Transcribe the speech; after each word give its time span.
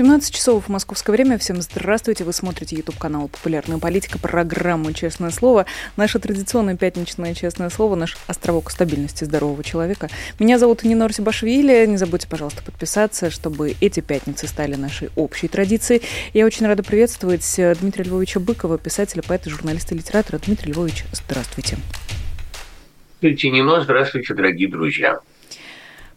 17 0.00 0.34
часов 0.34 0.64
в 0.64 0.68
московское 0.70 1.14
время. 1.14 1.36
Всем 1.36 1.60
здравствуйте. 1.60 2.24
Вы 2.24 2.32
смотрите 2.32 2.74
YouTube 2.74 2.96
канал 2.96 3.28
«Популярная 3.28 3.76
политика», 3.76 4.18
программу 4.18 4.94
«Честное 4.94 5.28
слово». 5.28 5.66
Наше 5.98 6.18
традиционное 6.18 6.74
пятничное 6.74 7.34
«Честное 7.34 7.68
слово», 7.68 7.96
наш 7.96 8.16
островок 8.26 8.70
стабильности 8.70 9.24
здорового 9.24 9.62
человека. 9.62 10.08
Меня 10.38 10.58
зовут 10.58 10.84
Нина 10.84 11.06
Рсибашвили. 11.06 11.84
Не 11.84 11.98
забудьте, 11.98 12.28
пожалуйста, 12.28 12.62
подписаться, 12.62 13.28
чтобы 13.28 13.74
эти 13.82 14.00
пятницы 14.00 14.48
стали 14.48 14.74
нашей 14.74 15.10
общей 15.16 15.48
традицией. 15.48 16.00
Я 16.32 16.46
очень 16.46 16.66
рада 16.66 16.82
приветствовать 16.82 17.60
Дмитрия 17.82 18.04
Львовича 18.04 18.40
Быкова, 18.40 18.78
писателя, 18.78 19.22
поэта, 19.22 19.50
журналиста 19.50 19.94
и 19.94 19.98
литератора. 19.98 20.38
Дмитрий 20.38 20.72
Львович, 20.72 21.04
здравствуйте. 21.12 21.76
Здравствуйте, 23.18 23.50
Нино. 23.50 23.82
Здравствуйте, 23.82 24.32
дорогие 24.32 24.70
друзья. 24.70 25.20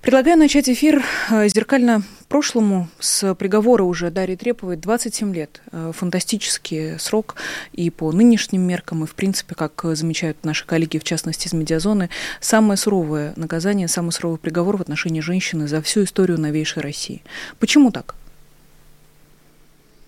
Предлагаю 0.04 0.38
начать 0.38 0.68
эфир 0.68 1.02
э, 1.32 1.48
зеркально 1.48 2.04
прошлому 2.28 2.90
с 3.00 3.34
приговора 3.36 3.84
уже 3.84 4.12
Дарьи 4.12 4.36
Треповой 4.36 4.76
27 4.76 5.34
лет. 5.34 5.62
Э, 5.72 5.94
фантастический 5.96 7.00
срок 7.00 7.36
и 7.72 7.90
по 7.90 8.12
нынешним 8.12 8.64
меркам, 8.64 9.06
и 9.06 9.08
в 9.08 9.16
принципе, 9.16 9.56
как 9.56 9.82
замечают 9.96 10.44
наши 10.44 10.66
коллеги, 10.66 10.98
в 10.98 11.06
частности 11.06 11.48
из 11.48 11.54
медиазоны, 11.54 12.10
самое 12.42 12.76
суровое 12.76 13.32
наказание, 13.38 13.88
самый 13.88 14.12
суровый 14.12 14.40
приговор 14.40 14.76
в 14.76 14.82
отношении 14.82 15.22
женщины 15.22 15.70
за 15.70 15.82
всю 15.82 16.04
историю 16.04 16.38
новейшей 16.38 16.84
России. 16.84 17.24
Почему 17.58 17.90
так? 17.90 18.16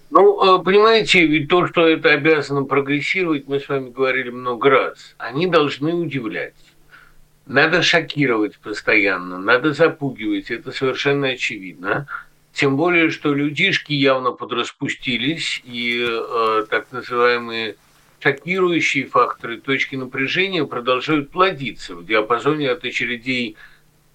Ну, 0.10 0.60
э, 0.60 0.62
понимаете, 0.62 1.26
ведь 1.26 1.48
то, 1.48 1.68
что 1.68 1.88
это 1.88 2.10
обязано 2.10 2.66
прогрессировать, 2.66 3.48
мы 3.48 3.62
с 3.62 3.70
вами 3.70 3.92
говорили 3.92 4.30
много 4.30 4.70
раз, 4.70 5.16
они 5.18 5.48
должны 5.48 5.94
удивлять. 5.94 6.54
Надо 7.46 7.84
шокировать 7.84 8.58
постоянно, 8.58 9.38
надо 9.38 9.74
запугивать, 9.74 10.50
это 10.50 10.72
совершенно 10.72 11.28
очевидно. 11.30 12.08
Тем 12.54 12.76
более, 12.76 13.12
что 13.12 13.34
людишки 13.34 13.94
явно 13.94 14.32
подраспустились, 14.32 15.62
и 15.64 16.08
э, 16.10 16.66
так 16.70 16.92
называемые 16.92 17.76
шокирующие 18.20 19.06
факторы 19.06 19.58
точки 19.58 19.96
напряжения 19.96 20.66
продолжают 20.66 21.30
плодиться 21.30 21.96
в 21.96 22.06
диапазоне 22.06 22.72
от 22.72 22.84
очередей 22.84 23.58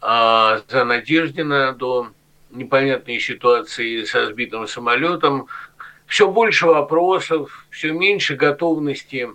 э, 0.02 0.60
за 0.68 0.84
Надеждина 0.84 1.72
до 1.72 2.08
непонятной 2.50 3.20
ситуации 3.20 4.02
со 4.04 4.26
сбитым 4.26 4.66
самолетом. 4.66 5.46
Все 6.06 6.28
больше 6.28 6.66
вопросов, 6.66 7.66
все 7.70 7.92
меньше 7.92 8.34
готовности 8.34 9.28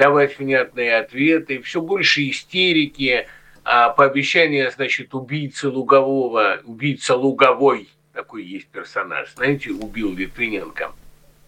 давать 0.00 0.38
внятные 0.38 0.96
ответы, 0.96 1.60
все 1.60 1.82
больше 1.82 2.26
истерики, 2.30 3.28
а 3.64 3.90
пообещание, 3.90 4.70
значит, 4.70 5.14
убийцы 5.14 5.68
Лугового, 5.68 6.62
убийца 6.64 7.14
Луговой, 7.14 7.90
такой 8.14 8.44
есть 8.44 8.68
персонаж, 8.68 9.30
знаете, 9.34 9.72
убил 9.72 10.14
Литвиненко, 10.16 10.92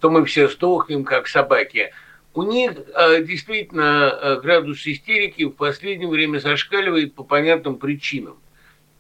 то 0.01 0.11
мы 0.11 0.27
все 0.27 0.49
сдохнем, 0.49 1.03
как 1.05 1.29
собаки. 1.29 1.95
У 2.35 2.43
них 2.43 2.73
э, 2.73 3.23
действительно 3.23 4.19
э, 4.21 4.41
градус 4.43 4.87
истерики 4.87 5.45
в 5.45 5.53
последнее 5.53 6.09
время 6.09 6.39
зашкаливает 6.39 7.15
по 7.15 7.25
понятным 7.25 7.77
причинам. 7.77 8.37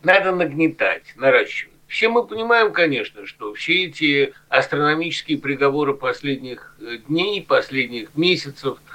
Надо 0.02 0.32
нагнетать, 0.32 1.12
наращивать. 1.16 1.74
Все 1.88 2.08
мы 2.08 2.26
понимаем, 2.26 2.72
конечно, 2.72 3.26
что 3.26 3.52
все 3.52 3.84
эти 3.84 4.32
астрономические 4.48 5.36
приговоры 5.36 5.92
последних 5.92 6.74
э, 6.80 6.96
дней, 7.06 7.42
последних 7.42 8.16
месяцев– 8.16 8.78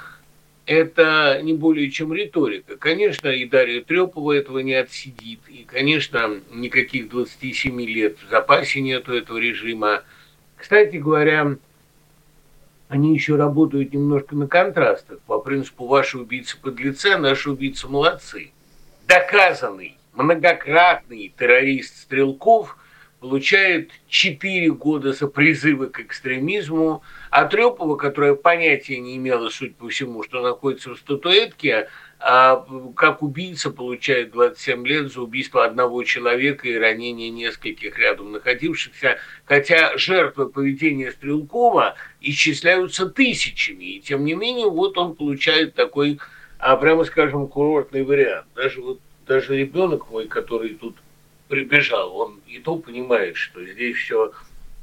это 0.68 1.40
не 1.42 1.54
более 1.54 1.90
чем 1.90 2.12
риторика. 2.12 2.76
Конечно, 2.76 3.28
и 3.28 3.46
Дарья 3.46 3.82
Трепова 3.82 4.32
этого 4.32 4.58
не 4.58 4.74
отсидит, 4.74 5.40
и, 5.48 5.64
конечно, 5.64 6.40
никаких 6.52 7.08
27 7.08 7.80
лет 7.86 8.18
в 8.18 8.28
запасе 8.28 8.82
нету 8.82 9.14
этого 9.14 9.38
режима. 9.38 10.02
Кстати 10.56 10.96
говоря, 10.96 11.56
они 12.88 13.14
еще 13.14 13.36
работают 13.36 13.94
немножко 13.94 14.36
на 14.36 14.46
контрастах. 14.46 15.20
По 15.20 15.38
принципу 15.38 15.86
«ваши 15.86 16.18
убийцы 16.18 16.58
подлецы, 16.60 17.06
а 17.06 17.18
наши 17.18 17.50
убийцы 17.50 17.88
молодцы». 17.88 18.52
Доказанный, 19.06 19.96
многократный 20.12 21.32
террорист 21.38 21.96
Стрелков– 21.96 22.76
получает 23.20 23.90
4 24.08 24.70
года 24.72 25.12
за 25.12 25.26
призывы 25.26 25.88
к 25.88 26.00
экстремизму, 26.00 27.02
а 27.30 27.44
Трепова, 27.46 27.96
которая 27.96 28.34
понятия 28.34 28.98
не 28.98 29.16
имела, 29.16 29.48
суть 29.48 29.76
по 29.76 29.88
всему, 29.88 30.22
что 30.22 30.42
находится 30.42 30.94
в 30.94 30.98
статуэтке, 30.98 31.88
а 32.20 32.66
как 32.96 33.22
убийца 33.22 33.70
получает 33.70 34.32
27 34.32 34.86
лет 34.86 35.12
за 35.12 35.22
убийство 35.22 35.64
одного 35.64 36.02
человека 36.04 36.68
и 36.68 36.76
ранение 36.76 37.30
нескольких 37.30 37.98
рядом 37.98 38.32
находившихся, 38.32 39.18
хотя 39.44 39.96
жертвы 39.96 40.48
поведения 40.48 41.12
Стрелкова 41.12 41.94
исчисляются 42.20 43.06
тысячами, 43.06 43.84
и 43.84 44.00
тем 44.00 44.24
не 44.24 44.34
менее 44.34 44.68
вот 44.68 44.98
он 44.98 45.14
получает 45.14 45.74
такой, 45.74 46.18
а, 46.58 46.76
прямо 46.76 47.04
скажем, 47.04 47.48
курортный 47.48 48.04
вариант. 48.04 48.46
Даже 48.54 48.80
вот 48.80 49.00
даже 49.28 49.56
ребенок 49.56 50.10
мой, 50.10 50.26
который 50.26 50.70
тут 50.70 50.96
прибежал, 51.48 52.16
он 52.16 52.40
и 52.46 52.58
то 52.58 52.76
понимает, 52.76 53.36
что 53.36 53.64
здесь 53.64 53.96
все 53.96 54.32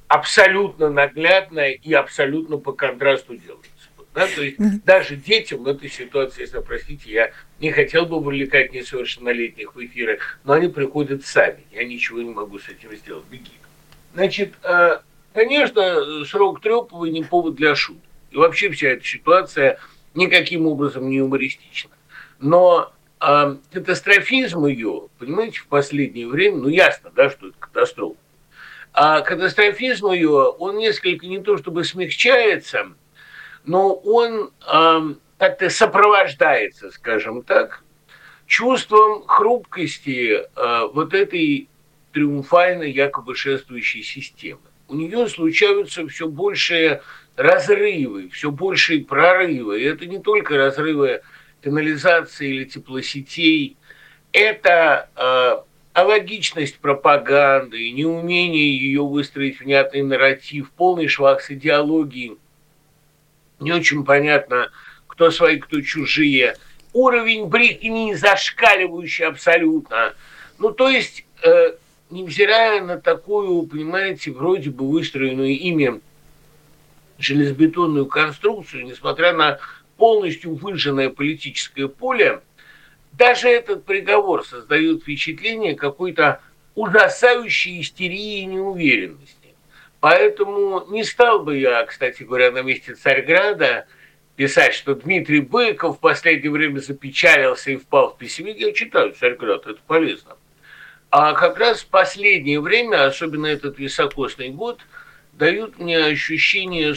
абсолютно 0.08 0.90
наглядно 0.90 1.70
и 1.70 1.94
абсолютно 1.94 2.58
по 2.58 2.74
контрасту 2.74 3.36
делается. 3.36 3.72
Да? 4.16 4.28
То 4.28 4.44
есть 4.44 4.58
даже 4.86 5.18
детям 5.18 5.64
в 5.64 5.68
этой 5.68 5.90
ситуации, 5.90 6.42
если 6.42 6.60
простите, 6.60 7.12
я 7.12 7.32
не 7.60 7.72
хотел 7.72 8.06
бы 8.06 8.22
вовлекать 8.22 8.72
несовершеннолетних 8.72 9.76
в 9.76 9.86
эфиры, 9.86 10.20
но 10.46 10.54
они 10.54 10.70
приходят 10.70 11.26
сами. 11.26 11.64
Я 11.72 11.84
ничего 11.84 12.22
не 12.22 12.30
могу 12.30 12.58
с 12.58 12.70
этим 12.70 12.96
сделать. 12.96 13.26
Беги. 13.30 13.52
Значит, 14.14 14.54
э, 14.64 15.00
конечно, 15.34 16.24
срок 16.26 16.62
Трепова 16.62 17.06
не 17.06 17.24
повод 17.24 17.56
для 17.56 17.76
шуток. 17.76 18.02
И 18.32 18.38
вообще 18.38 18.70
вся 18.70 18.92
эта 18.92 19.04
ситуация 19.04 19.80
никаким 20.14 20.66
образом 20.66 21.10
не 21.10 21.18
юмористична. 21.18 21.92
Но 22.40 22.94
а 23.20 23.58
катастрофизм 23.72 24.66
ее, 24.66 25.08
понимаете, 25.20 25.60
в 25.60 25.68
последнее 25.68 26.28
время, 26.28 26.58
ну 26.58 26.68
ясно, 26.68 27.12
да, 27.16 27.30
что 27.30 27.48
это 27.48 27.58
катастрофа, 27.60 28.18
а 28.94 29.22
катастрофизм 29.22 30.12
ее, 30.12 30.30
он 30.30 30.78
несколько 30.78 31.26
не 31.26 31.40
то 31.40 31.58
чтобы 31.58 31.84
смягчается, 31.84 32.94
но 33.66 33.94
он 33.94 34.52
э, 34.66 35.14
как-то 35.38 35.70
сопровождается, 35.70 36.92
скажем 36.92 37.44
так, 37.44 37.84
чувством 38.46 39.26
хрупкости 39.28 40.42
э, 40.44 40.88
вот 40.94 41.14
этой 41.14 41.70
триумфальной 42.14 42.92
якобы 42.92 43.36
шествующей 43.36 44.04
системы. 44.04 44.62
У 44.88 44.96
нее 44.96 45.28
случаются 45.28 46.08
все 46.08 46.28
большие 46.28 47.02
разрывы, 47.36 48.30
все 48.30 48.52
большие 48.52 49.04
прорывы. 49.04 49.82
И 49.82 49.84
это 49.84 50.06
не 50.06 50.20
только 50.20 50.58
разрывы 50.58 51.22
канализации 51.66 52.48
или 52.48 52.66
теплосетей, 52.66 53.76
это 54.32 55.10
э, 55.16 55.58
алогичность 55.94 56.78
пропаганды, 56.78 57.90
неумение 57.90 58.78
ее 58.78 59.04
выстроить 59.04 59.60
внятный 59.60 60.04
нарратив, 60.04 60.70
полный 60.70 61.08
швах 61.08 61.42
с 61.42 61.50
идеологией, 61.50 62.38
не 63.60 63.72
очень 63.72 64.06
понятно, 64.06 64.70
кто 65.08 65.32
свои, 65.32 65.58
кто 65.58 65.82
чужие, 65.82 66.56
уровень 66.94 67.48
брехни 67.48 68.14
зашкаливающий 68.14 69.26
абсолютно. 69.26 70.14
Ну, 70.60 70.70
то 70.70 70.88
есть, 70.88 71.26
э, 71.42 71.74
невзирая 72.12 72.84
на 72.84 73.02
такую, 73.02 73.64
понимаете, 73.64 74.30
вроде 74.30 74.70
бы 74.70 74.88
выстроенную 74.88 75.58
ими 75.58 76.00
железобетонную 77.18 78.06
конструкцию, 78.06 78.86
несмотря 78.86 79.34
на 79.34 79.58
полностью 79.98 80.56
выжженное 80.56 81.10
политическое 81.10 81.88
поле, 81.88 82.42
даже 83.14 83.48
этот 83.50 83.86
приговор 83.86 84.46
создает 84.46 85.02
впечатление 85.02 85.76
какой-то 85.76 86.42
ужасающей 86.76 87.82
истерии 87.82 88.40
и 88.40 88.46
неуверенности. 88.46 89.56
Поэтому 90.00 90.86
не 90.90 91.04
стал 91.04 91.40
бы 91.40 91.58
я, 91.58 91.84
кстати 91.86 92.24
говоря, 92.24 92.52
на 92.52 92.62
месте 92.62 92.96
Царьграда 92.96 93.88
писать, 94.36 94.74
что 94.74 94.94
Дмитрий 94.94 95.40
Быков 95.40 95.98
в 95.98 96.00
последнее 96.00 96.52
время 96.52 96.80
запечалился 96.80 97.72
и 97.72 97.78
впал 97.78 98.14
в 98.14 98.18
пессимизм. 98.18 98.60
Я 98.60 98.74
читаю 98.74 99.14
Царьград, 99.14 99.66
это 99.66 99.80
полезно. 99.88 100.36
А 101.10 101.34
как 101.34 101.58
раз 101.58 101.82
в 101.82 101.88
последнее 101.88 102.60
время, 102.60 103.06
особенно 103.06 103.48
этот 103.48 103.80
високосный 103.80 104.50
год, 104.50 104.82
дают 105.32 105.80
мне 105.80 105.98
ощущение 105.98 106.94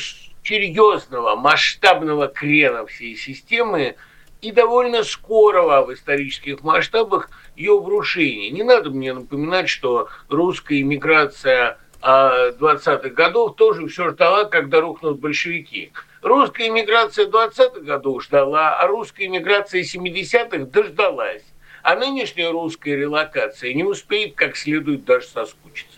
серьезного, 0.49 1.37
масштабного 1.37 2.29
крена 2.29 2.87
всей 2.87 3.17
системы 3.17 3.97
и 4.41 4.51
довольно 4.51 5.03
скорого 5.03 5.85
в 5.85 5.93
исторических 5.93 6.63
масштабах 6.63 7.29
ее 7.55 7.77
обрушения. 7.77 8.51
Не 8.51 8.63
надо 8.63 8.91
мне 8.91 9.13
напоминать, 9.13 9.69
что 9.69 10.09
русская 10.29 10.81
иммиграция 10.81 11.79
20-х 12.01 13.11
годов 13.11 13.57
тоже 13.57 13.89
все 13.89 14.11
ждала, 14.11 14.45
когда 14.45 14.81
рухнут 14.81 15.19
большевики. 15.19 15.93
Русская 16.23 16.69
иммиграция 16.69 17.27
20-х 17.27 17.81
годов 17.81 18.23
ждала, 18.23 18.79
а 18.79 18.87
русская 18.87 19.27
иммиграция 19.27 19.83
70-х 19.83 20.67
дождалась. 20.67 21.45
А 21.83 21.95
нынешняя 21.95 22.51
русская 22.51 22.97
релокация 22.97 23.75
не 23.75 23.85
успеет 23.85 24.35
как 24.35 24.57
следует 24.57 25.05
даже 25.05 25.27
соскучиться. 25.27 25.98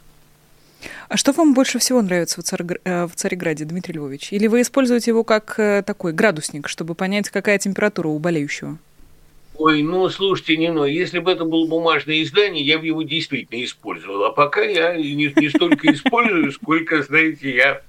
А 1.08 1.16
что 1.16 1.32
вам 1.32 1.54
больше 1.54 1.78
всего 1.78 2.02
нравится 2.02 2.40
в, 2.40 2.44
Царь, 2.44 2.62
э, 2.84 3.06
в 3.06 3.14
Цареграде, 3.14 3.64
Дмитрий 3.64 3.94
Львович? 3.94 4.32
Или 4.32 4.46
вы 4.46 4.62
используете 4.62 5.10
его 5.10 5.24
как 5.24 5.58
э, 5.58 5.82
такой 5.86 6.12
градусник, 6.12 6.68
чтобы 6.68 6.94
понять, 6.94 7.30
какая 7.30 7.58
температура 7.58 8.08
у 8.08 8.18
болеющего? 8.18 8.78
Ой, 9.58 9.82
ну, 9.82 10.08
слушайте, 10.08 10.56
не 10.56 10.72
ну, 10.72 10.86
если 10.86 11.18
бы 11.18 11.30
это 11.30 11.44
было 11.44 11.66
бумажное 11.66 12.22
издание, 12.22 12.64
я 12.64 12.78
бы 12.78 12.86
его 12.86 13.02
действительно 13.02 13.62
использовал. 13.62 14.24
А 14.24 14.32
пока 14.32 14.62
я 14.62 14.96
не, 14.96 15.32
не 15.36 15.48
столько 15.50 15.92
использую, 15.92 16.50
сколько, 16.52 17.02
знаете, 17.02 17.54
я 17.54 17.82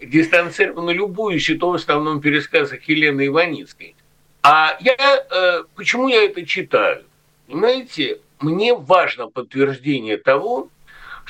дистанцированно 0.00 0.90
любуюсь, 0.90 1.50
и 1.50 1.54
то 1.54 1.70
в 1.70 1.74
основном 1.74 2.20
пересказах 2.20 2.82
Елены 2.88 3.26
Иваницкой. 3.26 3.94
А 4.42 4.76
я, 4.80 4.96
э, 4.96 5.64
почему 5.76 6.08
я 6.08 6.24
это 6.24 6.44
читаю? 6.46 7.04
Понимаете, 7.46 8.18
мне 8.40 8.74
важно 8.74 9.28
подтверждение 9.28 10.16
того, 10.16 10.68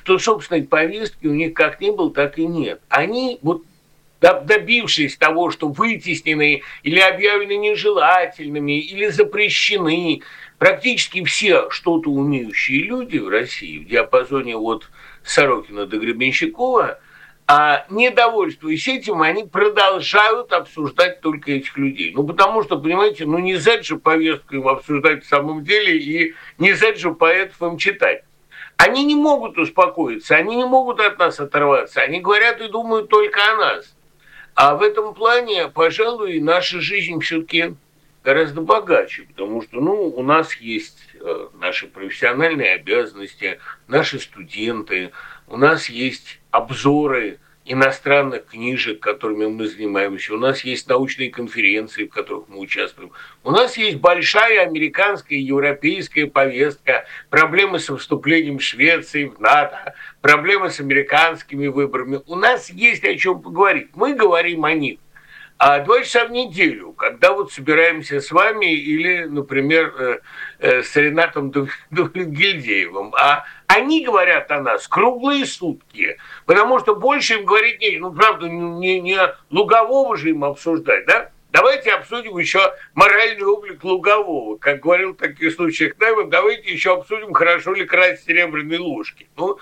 что 0.03 0.19
собственной 0.19 0.65
повестки 0.65 1.27
у 1.27 1.35
них 1.35 1.55
как 1.55 1.81
не 1.81 1.91
было, 1.91 2.13
так 2.13 2.39
и 2.39 2.47
нет. 2.47 2.81
Они 2.89 3.39
вот 3.43 3.63
добившись 4.21 5.17
того, 5.17 5.51
что 5.51 5.69
вытеснены 5.69 6.63
или 6.83 7.01
объявлены 7.01 7.57
нежелательными, 7.57 8.81
или 8.81 9.09
запрещены, 9.09 10.23
практически 10.59 11.25
все 11.25 11.69
что-то 11.71 12.11
умеющие 12.11 12.85
люди 12.85 13.19
в 13.19 13.29
России 13.29 13.79
в 13.79 13.89
диапазоне 13.89 14.57
от 14.57 14.89
Сорокина 15.25 15.87
до 15.87 15.99
Гребенщикова, 15.99 17.01
а 17.49 17.85
недовольствуясь 17.91 18.87
этим, 18.87 19.23
они 19.23 19.45
продолжают 19.45 20.53
обсуждать 20.53 21.21
только 21.21 21.53
этих 21.53 21.77
людей. 21.77 22.13
Ну, 22.15 22.25
потому 22.25 22.63
что, 22.63 22.79
понимаете, 22.79 23.27
ну 23.27 23.39
не 23.39 23.57
зать 23.57 23.85
же 23.85 23.97
повестку 23.97 24.55
им 24.55 24.69
обсуждать 24.69 25.25
в 25.25 25.29
самом 25.29 25.65
деле, 25.65 25.99
и 25.99 26.35
не 26.59 26.73
зать 26.75 26.99
же 26.99 27.13
поэтов 27.13 27.61
им 27.61 27.77
читать. 27.77 28.23
Они 28.85 29.05
не 29.05 29.15
могут 29.15 29.59
успокоиться, 29.59 30.37
они 30.37 30.57
не 30.57 30.65
могут 30.65 31.01
от 31.01 31.19
нас 31.19 31.39
оторваться, 31.39 32.01
они 32.01 32.21
говорят 32.21 32.61
и 32.61 32.69
думают 32.69 33.09
только 33.09 33.41
о 33.53 33.57
нас– 33.57 33.95
а 34.55 34.75
в 34.75 34.83
этом 34.83 35.15
плане, 35.15 35.69
пожалуй, 35.69 36.39
наша 36.41 36.81
жизнь 36.81 37.21
все-таки 37.21 37.75
гораздо 38.23 38.61
богаче, 38.61 39.23
потому 39.23 39.63
что 39.63 39.81
ну, 39.81 40.09
у 40.09 40.23
нас 40.23 40.55
есть 40.57 40.99
э, 41.15 41.49
наши 41.59 41.87
профессиональные 41.87 42.75
обязанности, 42.75 43.59
наши 43.89 44.19
студенты, 44.19 45.11
у 45.49 45.57
нас 45.57 45.89
есть 45.89 46.39
обзоры 46.51 47.41
иностранных 47.65 48.47
книжек, 48.47 49.01
которыми 49.01 49.47
мы 49.47 49.67
занимаемся. 49.67 50.35
У 50.35 50.39
нас 50.39 50.65
есть 50.65 50.89
научные 50.89 51.31
конференции, 51.31 52.05
в 52.05 52.11
которых 52.11 52.49
мы 52.49 52.59
участвуем. 52.59 53.13
У 53.45 53.51
нас 53.51 53.77
есть 53.77 53.99
большая 53.99 54.63
американская 54.63 55.39
и 55.39 55.43
европейская 55.43 56.27
повестка, 56.27 57.07
проблемы 57.31 57.79
со 57.79 57.97
вступлением 57.97 58.59
Швеции 58.59 59.27
в 59.27 59.41
НАТО, 59.41 59.95
проблемы 60.21 60.71
с 60.71 60.81
американскими 60.81 61.69
выборами. 61.69 62.21
У 62.27 62.35
нас 62.35 62.71
есть 62.71 63.05
о 63.05 63.15
чем 63.17 63.41
поговорить. 63.41 63.91
Мы 63.95 64.15
говорим 64.15 64.65
о 64.65 64.73
них. 64.73 64.99
А 65.65 65.79
два 65.79 66.03
часа 66.03 66.25
в 66.25 66.33
неделю, 66.33 66.93
когда 66.93 67.33
вот 67.33 67.53
собираемся 67.53 68.21
с 68.21 68.33
вами 68.33 68.75
или, 68.75 69.27
например, 69.27 69.95
э, 69.97 70.19
с 70.63 70.97
Ренатом 70.97 71.51
Гильдеевым, 71.91 73.15
а 73.15 73.45
они 73.67 74.05
говорят 74.05 74.51
о 74.51 74.61
нас 74.61 74.87
круглые 74.87 75.45
сутки, 75.45 76.19
потому 76.47 76.79
что 76.79 76.95
больше 76.95 77.35
им 77.35 77.45
говорить 77.45 77.81
не, 77.81 77.99
ну, 77.99 78.13
правда, 78.13 78.49
не, 78.49 79.01
не 79.01 79.19
Лугового 79.51 80.17
же 80.17 80.31
им 80.31 80.45
обсуждать, 80.45 81.07
да? 81.07 81.31
Давайте 81.53 81.93
обсудим 81.93 82.39
еще 82.39 82.73
моральный 82.95 83.45
облик 83.45 83.85
Лугового. 83.85 84.57
Как 84.57 84.81
говорил 84.81 85.13
в 85.13 85.19
таких 85.19 85.53
случаях 85.53 85.99
Найман, 86.01 86.31
давайте 86.31 86.73
еще 86.73 86.95
обсудим, 86.95 87.35
хорошо 87.35 87.75
ли 87.75 87.85
красть 87.85 88.25
серебряные 88.25 88.79
ложки. 88.79 89.29
Ну, 89.37 89.59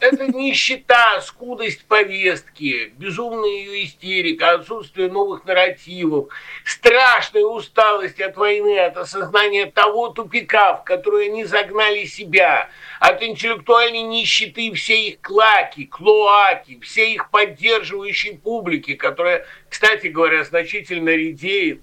это 0.00 0.26
нищета, 0.26 1.20
скудость 1.20 1.84
повестки, 1.86 2.92
безумная 2.96 3.48
ее 3.48 3.84
истерика, 3.84 4.54
отсутствие 4.54 5.08
новых 5.08 5.44
нарративов, 5.44 6.30
страшная 6.64 7.44
усталость 7.44 8.20
от 8.20 8.36
войны, 8.36 8.80
от 8.80 8.96
осознания 8.96 9.66
того 9.66 10.08
тупика, 10.08 10.74
в 10.74 10.84
который 10.84 11.26
они 11.28 11.44
загнали 11.44 12.04
себя, 12.06 12.70
от 12.98 13.22
интеллектуальной 13.22 14.02
нищеты 14.02 14.72
всей 14.72 15.10
их 15.10 15.20
клаки, 15.20 15.86
клоаки, 15.86 16.80
всей 16.80 17.14
их 17.14 17.30
поддерживающей 17.30 18.36
публики, 18.36 18.94
которая, 18.94 19.46
кстати 19.68 20.08
говоря, 20.08 20.42
значительно 20.42 21.10
редеет, 21.10 21.82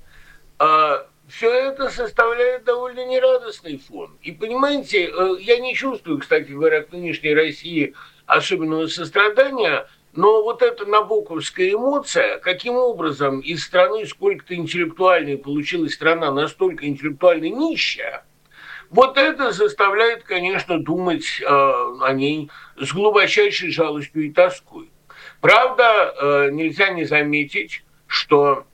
а, 0.57 1.07
все 1.29 1.53
это 1.53 1.89
составляет 1.89 2.63
довольно 2.63 3.05
нерадостный 3.05 3.77
фон. 3.77 4.17
И 4.21 4.31
понимаете, 4.31 5.09
э, 5.09 5.35
я 5.39 5.59
не 5.59 5.75
чувствую, 5.75 6.19
кстати 6.19 6.51
говоря, 6.51 6.81
к 6.81 6.91
нынешней 6.91 7.33
России 7.33 7.93
особенного 8.25 8.87
сострадания, 8.87 9.87
но 10.13 10.43
вот 10.43 10.61
эта 10.63 10.85
набоковская 10.85 11.71
эмоция, 11.71 12.39
каким 12.39 12.75
образом 12.75 13.39
из 13.41 13.63
страны 13.63 14.05
сколько-то 14.05 14.55
интеллектуальной 14.55 15.37
получилась 15.37 15.93
страна 15.93 16.31
настолько 16.31 16.87
интеллектуально 16.87 17.49
нищая, 17.49 18.25
вот 18.89 19.19
это 19.19 19.51
заставляет, 19.51 20.23
конечно, 20.23 20.79
думать 20.79 21.41
э, 21.41 21.45
о 21.45 22.11
ней 22.13 22.49
с 22.77 22.91
глубочайшей 22.91 23.69
жалостью 23.69 24.25
и 24.25 24.31
тоской. 24.31 24.89
Правда, 25.41 26.15
э, 26.19 26.49
нельзя 26.51 26.89
не 26.89 27.05
заметить, 27.05 27.83
что 28.07 28.65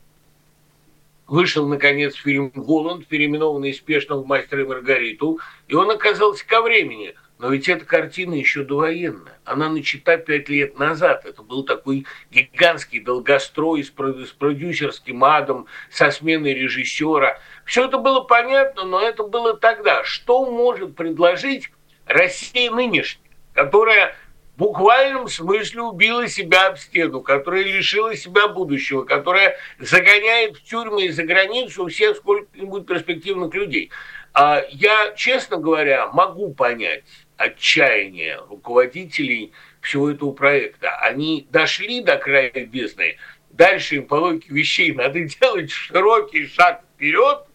вышел, 1.28 1.68
наконец, 1.68 2.16
фильм 2.16 2.52
«Голланд», 2.54 3.08
переименованный 3.08 3.74
спешно 3.74 4.18
в 4.18 4.26
«Мастера 4.26 4.62
и 4.62 4.66
Маргариту», 4.66 5.40
и 5.68 5.76
он 5.76 5.92
оказался 5.92 6.46
ко 6.48 6.62
времени. 6.62 7.16
Но 7.38 7.50
ведь 7.50 7.68
эта 7.68 7.84
картина 7.84 8.34
еще 8.34 8.64
довоенная. 8.64 9.38
Она 9.44 9.68
начата 9.70 10.18
пять 10.18 10.48
лет 10.48 10.80
назад. 10.80 11.26
Это 11.26 11.44
был 11.44 11.64
такой 11.64 12.06
гигантский 12.32 13.02
долгострой 13.02 13.84
с 13.84 13.90
продюсерским 13.90 15.22
адом, 15.24 15.68
со 15.92 16.12
сменой 16.12 16.54
режиссера. 16.54 17.38
Все 17.66 17.86
это 17.88 17.98
было 17.98 18.22
понятно, 18.22 18.86
но 18.86 19.02
это 19.02 19.24
было 19.24 19.58
тогда. 19.58 20.06
Что 20.06 20.50
может 20.50 20.96
предложить 20.96 21.72
Россия 22.06 22.72
нынешняя, 22.72 23.36
которая 23.54 24.16
в 24.56 24.60
буквальном 24.60 25.28
смысле 25.28 25.82
убила 25.82 26.28
себя 26.28 26.68
об 26.68 26.78
стену, 26.78 27.22
которая 27.22 27.64
лишила 27.64 28.16
себя 28.16 28.48
будущего, 28.48 29.04
которая 29.04 29.58
загоняет 29.80 30.58
в 30.58 30.64
тюрьмы 30.64 31.06
и 31.06 31.10
за 31.10 31.24
границу 31.24 31.88
всех 31.88 32.18
сколько-нибудь 32.18 32.88
перспективных 32.88 33.54
людей. 33.54 33.92
А 34.34 34.64
я, 34.70 35.14
честно 35.16 35.58
говоря, 35.58 36.08
могу 36.08 36.54
понять 36.54 37.04
отчаяние 37.36 38.40
руководителей 38.50 39.52
всего 39.82 40.10
этого 40.10 40.32
проекта. 40.32 40.90
Они 41.02 41.48
дошли 41.52 42.02
до 42.02 42.18
края 42.18 42.52
бездны, 42.52 43.18
дальше 43.50 43.96
им 43.96 44.08
по 44.08 44.16
логике 44.16 44.54
вещей 44.54 44.94
надо 44.94 45.20
делать 45.42 45.72
широкий 45.72 46.48
шаг 46.48 46.82
вперед, 46.96 47.46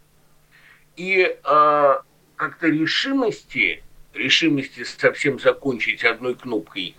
и 0.97 1.35
э, 1.43 1.95
как-то 2.37 2.67
решимости 2.67 3.83
решимости 4.15 4.85
совсем 4.85 5.39
закончить 5.39 6.05
одной 6.05 6.35
кнопкой, 6.35 6.97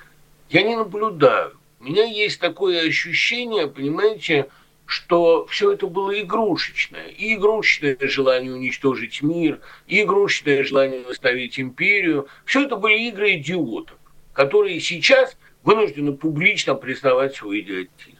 я 0.49 0.63
не 0.63 0.75
наблюдаю. 0.75 1.57
У 1.79 1.85
меня 1.85 2.05
есть 2.05 2.39
такое 2.39 2.87
ощущение, 2.87 3.67
понимаете, 3.67 4.47
что 4.85 5.45
все 5.47 5.71
это 5.71 5.87
было 5.87 6.19
игрушечное. 6.19 7.07
И 7.07 7.35
игрушечное 7.35 7.97
желание 8.01 8.53
уничтожить 8.53 9.21
мир, 9.21 9.61
и 9.87 10.03
игрушечное 10.03 10.63
желание 10.63 11.01
восстановить 11.01 11.59
империю. 11.59 12.27
Все 12.45 12.65
это 12.65 12.75
были 12.75 13.07
игры 13.07 13.35
идиотов, 13.35 13.97
которые 14.33 14.79
сейчас 14.81 15.37
вынуждены 15.63 16.11
публично 16.13 16.75
признавать 16.75 17.35
свой 17.35 17.61
идиотизм. 17.61 18.17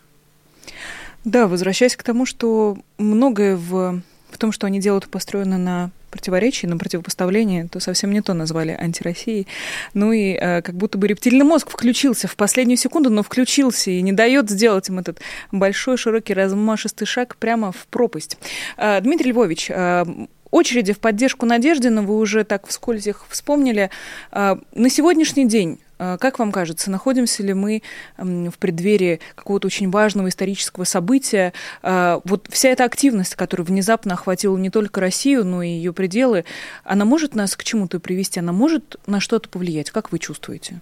Да, 1.25 1.47
возвращаясь 1.47 1.95
к 1.95 2.03
тому, 2.03 2.25
что 2.25 2.77
многое 2.97 3.55
в, 3.55 4.01
в 4.31 4.37
том, 4.37 4.51
что 4.51 4.65
они 4.65 4.79
делают, 4.79 5.09
построено 5.09 5.57
на 5.57 5.91
противоречий, 6.11 6.67
на 6.67 6.77
противопоставление, 6.77 7.67
то 7.67 7.79
совсем 7.79 8.11
не 8.11 8.21
то 8.21 8.33
назвали 8.33 8.77
антироссией. 8.79 9.47
Ну 9.93 10.11
и 10.11 10.33
э, 10.33 10.61
как 10.61 10.75
будто 10.75 10.97
бы 10.97 11.07
рептильный 11.07 11.45
мозг 11.45 11.71
включился 11.71 12.27
в 12.27 12.35
последнюю 12.35 12.77
секунду, 12.77 13.09
но 13.09 13.23
включился 13.23 13.89
и 13.89 14.01
не 14.01 14.11
дает 14.11 14.49
сделать 14.49 14.89
им 14.89 14.99
этот 14.99 15.19
большой, 15.51 15.97
широкий, 15.97 16.33
размашистый 16.33 17.07
шаг 17.07 17.35
прямо 17.37 17.71
в 17.71 17.87
пропасть. 17.87 18.37
Э, 18.77 19.01
Дмитрий 19.01 19.31
Львович, 19.31 19.71
э, 19.71 20.05
очереди 20.51 20.93
в 20.93 20.99
поддержку 20.99 21.45
Надеждина 21.45 22.03
вы 22.03 22.17
уже 22.17 22.43
так 22.43 22.67
вскользь 22.67 23.07
их 23.07 23.25
вспомнили. 23.29 23.89
Э, 24.31 24.57
на 24.73 24.89
сегодняшний 24.89 25.47
день 25.47 25.79
как 26.19 26.39
вам 26.39 26.51
кажется, 26.51 26.89
находимся 26.89 27.43
ли 27.43 27.53
мы 27.53 27.83
в 28.17 28.57
преддверии 28.57 29.19
какого-то 29.35 29.67
очень 29.67 29.91
важного 29.91 30.29
исторического 30.29 30.83
события? 30.83 31.53
А, 31.83 32.21
вот 32.23 32.47
вся 32.49 32.69
эта 32.69 32.85
активность, 32.85 33.35
которая 33.35 33.65
внезапно 33.65 34.15
охватила 34.15 34.57
не 34.57 34.69
только 34.69 34.99
Россию, 34.99 35.45
но 35.45 35.61
и 35.61 35.69
ее 35.69 35.93
пределы, 35.93 36.45
она 36.83 37.05
может 37.05 37.35
нас 37.35 37.55
к 37.55 37.63
чему-то 37.63 37.99
привести, 37.99 38.39
она 38.39 38.51
может 38.51 38.95
на 39.05 39.19
что-то 39.19 39.47
повлиять? 39.49 39.91
Как 39.91 40.11
вы 40.11 40.17
чувствуете? 40.19 40.81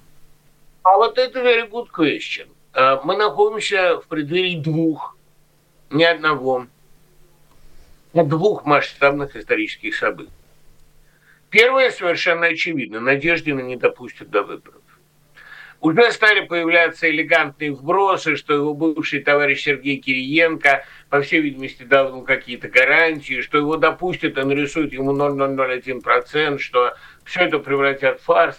А 0.83 0.95
вот 0.95 1.17
это 1.17 1.39
very 1.39 1.69
good 1.69 1.87
question. 1.95 2.47
А, 2.73 3.01
мы 3.03 3.17
находимся 3.17 3.99
в 3.99 4.07
преддверии 4.07 4.55
двух, 4.59 5.17
не 5.89 6.05
одного, 6.05 6.67
а 8.13 8.23
двух 8.23 8.65
масштабных 8.65 9.35
исторических 9.35 9.95
событий. 9.95 10.31
Первое 11.49 11.91
совершенно 11.91 12.47
очевидно. 12.47 12.99
Надеждина 12.99 13.59
не 13.59 13.75
допустят 13.75 14.29
до 14.29 14.43
выборов. 14.43 14.81
Уже 15.81 16.11
стали 16.11 16.41
появляться 16.41 17.09
элегантные 17.09 17.71
вбросы, 17.71 18.35
что 18.35 18.53
его 18.53 18.73
бывший 18.73 19.21
товарищ 19.21 19.63
Сергей 19.63 19.97
Кириенко, 19.97 20.83
по 21.09 21.21
всей 21.21 21.39
видимости, 21.39 21.83
дал 21.83 22.09
ему 22.09 22.23
какие-то 22.23 22.67
гарантии, 22.67 23.39
что 23.41 23.59
его 23.59 23.77
допустят 23.77 24.37
и 24.37 24.43
нарисуют 24.43 24.91
ему 24.91 25.15
0,001%, 25.15 26.57
что 26.57 26.93
все 27.23 27.41
это 27.41 27.59
превратят 27.59 28.19
в 28.19 28.23
фарс. 28.23 28.57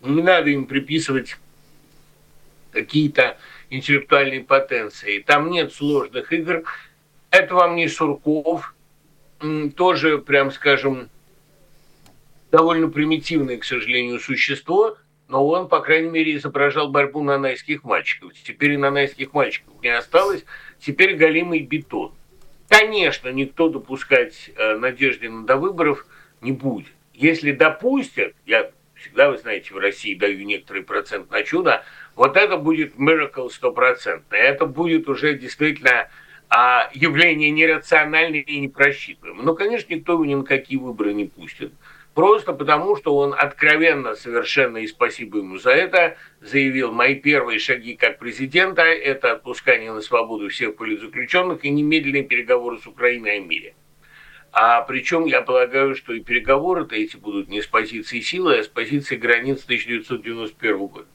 Не 0.00 0.22
надо 0.22 0.48
им 0.48 0.64
приписывать 0.64 1.36
какие-то 2.72 3.36
интеллектуальные 3.68 4.44
потенции. 4.44 5.18
Там 5.20 5.50
нет 5.50 5.74
сложных 5.74 6.32
игр. 6.32 6.62
Это 7.30 7.54
вам 7.54 7.76
не 7.76 7.88
Сурков, 7.88 8.74
тоже, 9.76 10.16
прям 10.18 10.50
скажем, 10.52 11.10
довольно 12.50 12.88
примитивное, 12.88 13.58
к 13.58 13.64
сожалению, 13.64 14.20
существо, 14.20 14.96
но 15.28 15.46
он, 15.46 15.68
по 15.68 15.80
крайней 15.80 16.10
мере, 16.10 16.36
изображал 16.36 16.88
борьбу 16.88 17.22
нанайских 17.22 17.84
мальчиков. 17.84 18.32
Теперь 18.32 18.72
и 18.72 18.76
нанайских 18.76 19.34
мальчиков 19.34 19.74
не 19.82 19.88
осталось, 19.88 20.44
теперь 20.80 21.16
галимый 21.16 21.60
бетон. 21.60 22.12
Конечно, 22.68 23.28
никто 23.28 23.68
допускать 23.68 24.50
э, 24.56 24.76
Надеждина 24.76 25.46
до 25.46 25.56
выборов 25.56 26.06
не 26.40 26.52
будет. 26.52 26.92
Если 27.14 27.52
допустят, 27.52 28.34
я 28.46 28.70
всегда, 28.94 29.30
вы 29.30 29.38
знаете, 29.38 29.72
в 29.72 29.78
России 29.78 30.14
даю 30.14 30.44
некоторый 30.44 30.82
процент 30.82 31.30
на 31.30 31.42
чудо, 31.42 31.84
вот 32.14 32.36
это 32.36 32.56
будет 32.56 32.96
miracle 32.96 33.50
стопроцентный. 33.50 34.38
Это 34.38 34.66
будет 34.66 35.08
уже 35.08 35.34
действительно 35.34 36.08
а, 36.48 36.90
явление 36.92 37.50
нерациональное 37.50 38.40
и 38.40 38.60
непросчитываемое. 38.60 39.44
Но, 39.44 39.54
конечно, 39.54 39.92
никто 39.92 40.14
его 40.14 40.24
ни 40.24 40.34
на 40.34 40.44
какие 40.44 40.78
выборы 40.78 41.12
не 41.12 41.26
пустит. 41.26 41.72
Просто 42.14 42.52
потому, 42.52 42.96
что 42.96 43.16
он 43.16 43.32
откровенно, 43.32 44.14
совершенно, 44.14 44.78
и 44.78 44.86
спасибо 44.86 45.38
ему 45.38 45.58
за 45.58 45.70
это, 45.70 46.16
заявил, 46.40 46.90
мои 46.90 47.14
первые 47.14 47.58
шаги 47.58 47.94
как 47.94 48.18
президента– 48.18 48.82
это 48.82 49.32
отпускание 49.32 49.92
на 49.92 50.00
свободу 50.00 50.48
всех 50.48 50.76
политзаключенных 50.76 51.64
и 51.64 51.70
немедленные 51.70 52.24
переговоры 52.24 52.78
с 52.78 52.86
Украиной 52.86 53.36
о 53.36 53.40
мире. 53.40 53.74
А 54.50 54.80
причем 54.82 55.26
я 55.26 55.42
полагаю, 55.42 55.94
что 55.94 56.12
и 56.12 56.20
переговоры-то 56.20 56.96
эти 56.96 57.16
будут 57.16 57.48
не 57.48 57.62
с 57.62 57.66
позиции 57.66 58.20
силы, 58.20 58.58
а 58.58 58.62
с 58.64 58.66
позиции 58.66 59.16
границ 59.16 59.62
1991 59.64 60.78
года. 60.78 61.06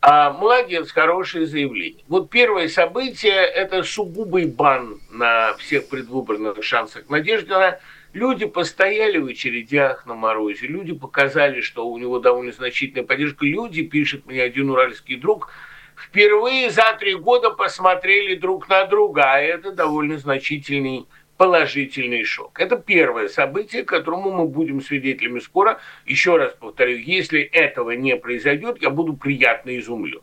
А, 0.00 0.32
молодец, 0.32 0.92
хорошее 0.92 1.46
заявление. 1.46 2.04
Вот 2.08 2.30
первое 2.30 2.68
событие– 2.68 3.34
это 3.34 3.82
сугубый 3.82 4.46
бан 4.46 5.00
на 5.10 5.54
всех 5.54 5.88
предвыборных 5.88 6.62
шансах 6.62 7.08
Надеждина. 7.08 7.80
Люди 8.18 8.46
постояли 8.46 9.18
в 9.18 9.26
очередях 9.26 10.04
на 10.04 10.14
морозе, 10.14 10.66
люди 10.66 10.92
показали, 10.92 11.60
что 11.60 11.86
у 11.86 11.96
него 11.98 12.18
довольно 12.18 12.50
значительная 12.50 13.04
поддержка. 13.04 13.46
Люди, 13.46 13.82
пишет 13.84 14.26
мне 14.26 14.42
один 14.42 14.70
уральский 14.70 15.14
друг, 15.14 15.52
впервые 15.94 16.70
за 16.70 16.96
три 16.98 17.14
года 17.14 17.50
посмотрели 17.50 18.34
друг 18.34 18.68
на 18.68 18.86
друга, 18.86 19.22
а 19.34 19.38
это 19.38 19.70
довольно 19.70 20.18
значительный 20.18 21.06
положительный 21.36 22.24
шок. 22.24 22.58
Это 22.58 22.76
первое 22.76 23.28
событие, 23.28 23.84
которому 23.84 24.32
мы 24.32 24.48
будем 24.48 24.80
свидетелями 24.80 25.38
скоро. 25.38 25.78
Еще 26.04 26.36
раз 26.38 26.52
повторю, 26.58 26.98
если 26.98 27.40
этого 27.40 27.92
не 27.92 28.16
произойдет, 28.16 28.82
я 28.82 28.90
буду 28.90 29.12
приятно 29.12 29.78
изумлен. 29.78 30.22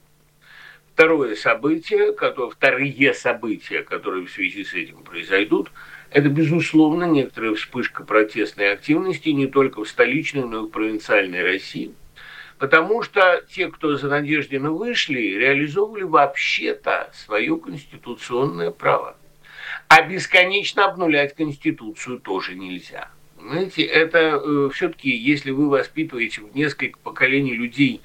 Второе 0.94 1.36
событие, 1.36 2.12
которое, 2.12 2.52
вторые 2.52 3.14
события, 3.14 3.84
которые 3.84 4.25
в 4.25 4.32
связи 4.32 4.66
с 4.66 4.74
этим 4.74 4.98
произойдут, 5.04 5.72
это, 6.15 6.29
безусловно, 6.29 7.03
некоторая 7.03 7.53
вспышка 7.55 8.05
протестной 8.05 8.72
активности 8.72 9.27
не 9.29 9.48
только 9.48 9.84
в 9.84 9.89
столичной, 9.89 10.45
но 10.45 10.63
и 10.63 10.67
в 10.67 10.69
провинциальной 10.69 11.43
России. 11.43 11.91
Потому 12.57 13.03
что 13.03 13.43
те, 13.50 13.67
кто 13.67 13.98
за 13.98 14.07
Надеждина 14.07 14.72
вышли, 14.72 15.19
реализовывали 15.19 16.03
вообще-то 16.03 17.12
свое 17.13 17.57
конституционное 17.57 18.72
право. 18.72 19.17
А 19.89 20.03
бесконечно 20.03 20.86
обнулять 20.86 21.36
Конституцию 21.36 22.19
тоже 22.19 22.55
нельзя. 22.55 23.10
Знаете, 23.38 23.84
это 23.84 24.41
э, 24.41 24.69
все-таки, 24.74 25.10
если 25.10 25.51
вы 25.51 25.67
воспитываете 25.67 26.39
в 26.39 26.55
несколько 26.55 26.98
поколений 27.00 27.55
людей, 27.55 28.00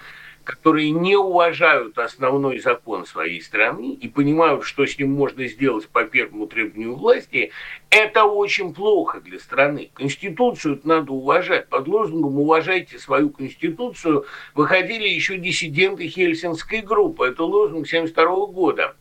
которые 0.45 0.91
не 0.91 1.17
уважают 1.17 1.99
основной 1.99 2.59
закон 2.59 3.07
своей 3.07 3.41
страны 3.41 3.93
и 3.93 4.09
понимают, 4.09 4.65
что 4.65 4.87
с 4.87 4.99
ним 4.99 5.13
можно 5.13 5.47
сделать 5.47 5.89
по 5.89 6.05
первому 6.05 6.47
требованию 6.47 6.95
власти, 6.95 7.51
это 7.91 8.25
очень 8.25 8.75
плохо 8.75 9.21
для 9.21 9.39
страны. 9.39 9.91
Конституцию 9.95 10.81
надо 10.85 11.13
уважать. 11.13 11.69
Под 11.69 11.89
лозунгом 11.89 12.39
«уважайте 12.39 12.99
свою 12.99 13.31
Конституцию» 13.31 14.25
выходили 14.55 15.09
еще 15.09 15.37
диссиденты 15.37 16.09
Хельсинской 16.09 16.81
группы. 16.81 17.27
Это 17.27 17.45
лозунг 17.45 17.87
1972 17.87 18.47
года. 18.47 18.95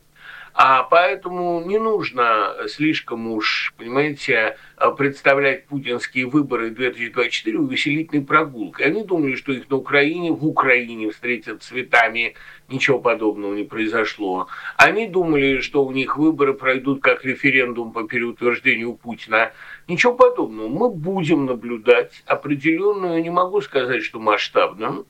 А 0.52 0.82
поэтому 0.82 1.62
не 1.64 1.78
нужно 1.78 2.54
слишком 2.68 3.28
уж, 3.32 3.72
понимаете, 3.76 4.56
представлять 4.98 5.66
путинские 5.66 6.26
выборы 6.26 6.70
2024 6.70 7.58
увеселительной 7.58 8.24
прогулкой. 8.24 8.86
Они 8.86 9.04
думали, 9.04 9.36
что 9.36 9.52
их 9.52 9.70
на 9.70 9.76
Украине, 9.76 10.32
в 10.32 10.44
Украине 10.46 11.10
встретят 11.10 11.62
цветами, 11.62 12.34
ничего 12.68 12.98
подобного 12.98 13.54
не 13.54 13.64
произошло. 13.64 14.48
Они 14.76 15.06
думали, 15.06 15.60
что 15.60 15.84
у 15.84 15.92
них 15.92 16.16
выборы 16.16 16.54
пройдут 16.54 17.02
как 17.02 17.24
референдум 17.24 17.92
по 17.92 18.04
переутверждению 18.04 18.94
Путина. 18.94 19.52
Ничего 19.88 20.14
подобного. 20.14 20.68
Мы 20.68 20.90
будем 20.90 21.46
наблюдать 21.46 22.22
определенную, 22.26 23.22
не 23.22 23.30
могу 23.30 23.60
сказать, 23.60 24.02
что 24.02 24.18
масштабную, 24.18 25.06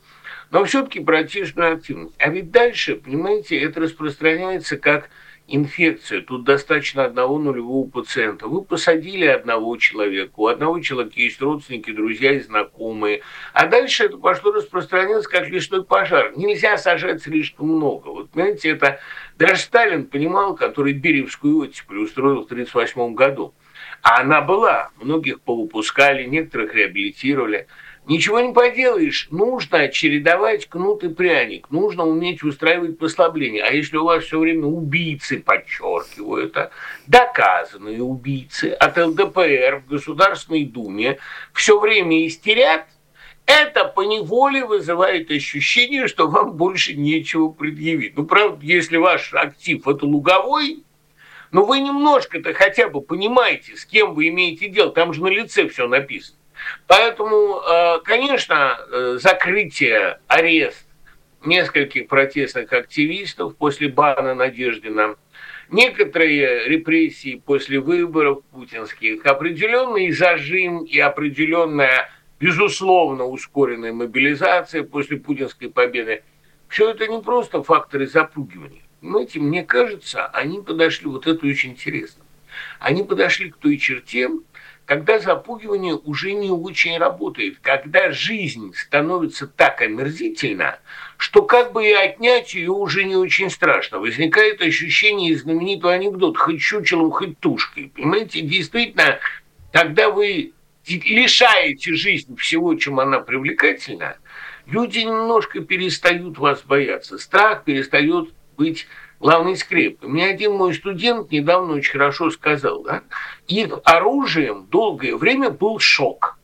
но 0.50 0.64
все-таки 0.64 1.00
протестную 1.00 1.74
активность. 1.74 2.14
А 2.18 2.28
ведь 2.28 2.50
дальше, 2.50 2.96
понимаете, 2.96 3.58
это 3.60 3.80
распространяется 3.80 4.76
как 4.76 5.10
инфекция, 5.50 6.22
тут 6.22 6.44
достаточно 6.44 7.04
одного 7.04 7.38
нулевого 7.38 7.88
пациента. 7.88 8.46
Вы 8.46 8.62
посадили 8.62 9.26
одного 9.26 9.76
человека, 9.76 10.32
у 10.36 10.46
одного 10.46 10.80
человека 10.80 11.12
есть 11.16 11.40
родственники, 11.42 11.90
друзья 11.90 12.32
и 12.32 12.40
знакомые. 12.40 13.22
А 13.52 13.66
дальше 13.66 14.04
это 14.04 14.16
пошло 14.16 14.52
распространяться 14.52 15.28
как 15.28 15.48
лесной 15.48 15.84
пожар. 15.84 16.32
Нельзя 16.36 16.78
сажать 16.78 17.22
слишком 17.22 17.68
много. 17.68 18.08
Вот, 18.08 18.30
понимаете, 18.30 18.70
это 18.70 19.00
даже 19.38 19.56
Сталин 19.56 20.06
понимал, 20.06 20.54
который 20.54 20.92
Беревскую 20.92 21.58
оттепель 21.58 21.98
устроил 21.98 22.42
в 22.42 22.44
1938 22.44 23.14
году. 23.14 23.54
А 24.02 24.20
она 24.20 24.40
была. 24.40 24.90
Многих 25.00 25.40
повыпускали, 25.40 26.24
некоторых 26.24 26.74
реабилитировали. 26.74 27.66
Ничего 28.10 28.40
не 28.40 28.52
поделаешь, 28.52 29.28
нужно 29.30 29.86
чередовать 29.86 30.66
кнут 30.66 31.04
и 31.04 31.08
пряник, 31.08 31.70
нужно 31.70 32.04
уметь 32.04 32.42
устраивать 32.42 32.98
послабления. 32.98 33.64
А 33.64 33.70
если 33.70 33.98
у 33.98 34.04
вас 34.04 34.24
все 34.24 34.40
время 34.40 34.66
убийцы, 34.66 35.38
подчеркиваю 35.38 36.48
это, 36.48 36.72
доказанные 37.06 38.02
убийцы 38.02 38.70
от 38.72 38.96
ЛДПР 38.98 39.84
в 39.86 39.88
Государственной 39.88 40.64
Думе 40.64 41.18
все 41.52 41.78
время 41.78 42.26
истерят, 42.26 42.86
это 43.46 43.84
поневоле 43.84 44.64
вызывает 44.64 45.30
ощущение, 45.30 46.08
что 46.08 46.26
вам 46.26 46.54
больше 46.54 46.94
нечего 46.94 47.50
предъявить. 47.50 48.16
Ну, 48.16 48.26
правда, 48.26 48.58
если 48.66 48.96
ваш 48.96 49.32
актив– 49.34 49.86
это 49.86 50.04
луговой, 50.04 50.82
но 51.52 51.64
вы 51.64 51.78
немножко-то 51.78 52.54
хотя 52.54 52.88
бы 52.88 53.02
понимаете, 53.02 53.76
с 53.76 53.86
кем 53.86 54.14
вы 54.14 54.30
имеете 54.30 54.68
дело. 54.68 54.90
Там 54.90 55.12
же 55.12 55.22
на 55.22 55.28
лице 55.28 55.68
все 55.68 55.86
написано. 55.86 56.39
Поэтому, 56.86 57.60
э, 57.60 58.00
конечно, 58.04 58.78
э, 58.78 59.18
закрытие, 59.20 60.20
арест 60.26 60.86
нескольких 61.44 62.08
протестных 62.08 62.72
активистов 62.72 63.56
после 63.56 63.88
бана 63.88 64.34
Надеждина, 64.34 65.16
некоторые 65.70 66.68
репрессии 66.68 67.42
после 67.44 67.80
выборов 67.80 68.42
путинских, 68.52 69.24
определенный 69.24 70.10
зажим 70.12 70.84
и 70.84 70.98
определенная, 70.98 72.10
безусловно, 72.38 73.24
ускоренная 73.24 73.92
мобилизация 73.92 74.82
после 74.82 75.16
путинской 75.16 75.70
победы, 75.70 76.22
все 76.68 76.90
это 76.90 77.06
не 77.06 77.20
просто 77.20 77.62
факторы 77.62 78.06
запугивания. 78.06 78.82
Понимаете, 79.00 79.40
мне 79.40 79.64
кажется, 79.64 80.26
они 80.26 80.60
подошли, 80.60 81.06
вот 81.06 81.26
это 81.26 81.46
очень 81.46 81.70
интересно, 81.70 82.22
они 82.78 83.02
подошли 83.02 83.50
к 83.50 83.56
той 83.56 83.78
черте, 83.78 84.28
когда 84.90 85.20
запугивание 85.20 85.94
уже 85.94 86.32
не 86.32 86.50
очень 86.50 86.98
работает, 86.98 87.60
когда 87.62 88.10
жизнь 88.10 88.74
становится 88.74 89.46
так 89.46 89.80
омерзительна, 89.82 90.80
что 91.16 91.42
как 91.42 91.70
бы 91.70 91.86
и 91.86 91.92
отнять 91.92 92.54
ее 92.54 92.72
уже 92.72 93.04
не 93.04 93.14
очень 93.14 93.50
страшно. 93.50 94.00
Возникает 94.00 94.60
ощущение 94.60 95.36
знаменитого 95.36 95.92
анекдота 95.92 96.40
«хоть 96.40 96.60
чучелом, 96.60 97.12
хоть 97.12 97.38
тушкой». 97.38 97.92
Понимаете, 97.94 98.40
действительно, 98.40 99.20
когда 99.72 100.10
вы 100.10 100.54
лишаете 100.88 101.94
жизнь 101.94 102.34
всего, 102.34 102.74
чем 102.74 102.98
она 102.98 103.20
привлекательна, 103.20 104.16
люди 104.66 104.98
немножко 104.98 105.60
перестают 105.60 106.36
вас 106.36 106.62
бояться. 106.62 107.16
Страх 107.18 107.62
перестает 107.62 108.30
быть 108.56 108.88
главной 109.20 109.56
скрепкой. 109.56 110.08
Мне 110.08 110.26
один 110.26 110.54
мой 110.54 110.74
студент 110.74 111.30
недавно 111.30 111.74
очень 111.74 111.92
хорошо 111.92 112.30
сказал, 112.30 112.82
да, 112.82 113.02
их 113.46 113.78
оружием 113.84 114.66
долгое 114.66 115.14
время 115.14 115.50
был 115.50 115.78
шок. 115.78 116.38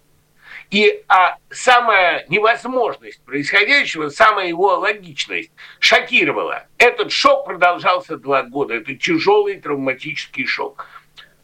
И 0.70 1.04
а 1.06 1.36
самая 1.50 2.26
невозможность 2.28 3.22
происходящего, 3.24 4.08
самая 4.08 4.48
его 4.48 4.74
логичность 4.76 5.52
шокировала. 5.78 6.66
Этот 6.76 7.12
шок 7.12 7.46
продолжался 7.46 8.16
два 8.16 8.42
года. 8.42 8.74
Это 8.74 8.94
тяжелый 8.96 9.60
травматический 9.60 10.44
шок. 10.44 10.86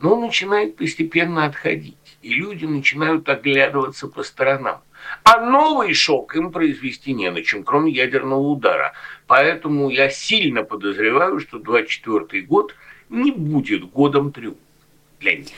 Но 0.01 0.15
он 0.15 0.23
начинает 0.23 0.77
постепенно 0.77 1.45
отходить. 1.45 1.97
И 2.21 2.35
люди 2.35 2.65
начинают 2.65 3.29
оглядываться 3.29 4.09
по 4.09 4.25
сторонам. 4.25 4.83
А 5.25 5.40
новый 5.40 5.95
шок 5.95 6.35
им 6.37 6.52
произвести 6.52 7.12
не 7.12 7.31
на 7.31 7.42
чем, 7.42 7.64
кроме 7.64 7.92
ядерного 7.92 8.40
удара. 8.40 8.92
Поэтому 9.26 9.90
я 9.90 10.11
сильно 10.11 10.62
подозреваю, 10.62 11.40
что 11.40 11.59
24 11.59 12.42
год 12.42 12.75
не 13.09 13.31
будет 13.31 13.85
годом 13.90 14.33
триумфа 14.33 14.59
для 15.21 15.37
них. 15.37 15.49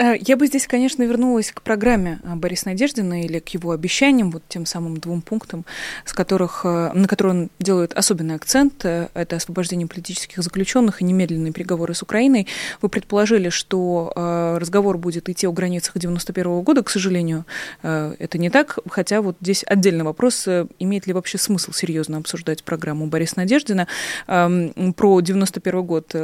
Э, 0.00 0.16
я 0.18 0.36
бы 0.36 0.46
здесь, 0.46 0.66
конечно, 0.66 1.02
вернулась 1.02 1.52
к 1.52 1.60
программе 1.60 2.20
э, 2.24 2.34
Бориса 2.34 2.68
Надеждина 2.68 3.22
или 3.22 3.38
к 3.38 3.50
его 3.50 3.72
обещаниям, 3.72 4.30
вот 4.30 4.42
тем 4.48 4.64
самым 4.64 4.96
двум 4.96 5.20
пунктам, 5.20 5.66
с 6.06 6.14
которых, 6.14 6.62
э, 6.64 6.92
на 6.94 7.06
которые 7.06 7.34
он 7.34 7.50
делает 7.58 7.92
особенный 7.92 8.34
акцент. 8.34 8.84
Это 8.84 9.36
освобождение 9.36 9.86
политических 9.86 10.42
заключенных 10.42 11.02
и 11.02 11.04
немедленные 11.04 11.52
переговоры 11.52 11.94
с 11.94 12.02
Украиной. 12.02 12.46
Вы 12.80 12.88
предположили, 12.88 13.50
что 13.50 14.12
разговор 14.58 14.96
будет 14.96 15.28
идти 15.28 15.46
о 15.46 15.52
границах 15.52 15.98
91 15.98 16.62
года. 16.62 16.82
К 16.82 16.90
сожалению, 16.90 17.44
это 17.82 18.38
не 18.38 18.50
так. 18.50 18.78
Хотя 18.88 19.20
вот 19.20 19.36
здесь 19.40 19.64
отдельный 19.66 20.04
вопрос, 20.04 20.48
имеет 20.78 21.06
ли 21.06 21.12
вообще 21.12 21.38
смысл 21.38 21.72
серьезно 21.72 22.18
обсуждать 22.18 22.62
программу 22.62 23.06
Бориса 23.06 23.34
Надеждина. 23.36 23.86
Эм, 24.26 24.94
про 24.94 25.20
91 25.20 25.82
год 25.82 26.14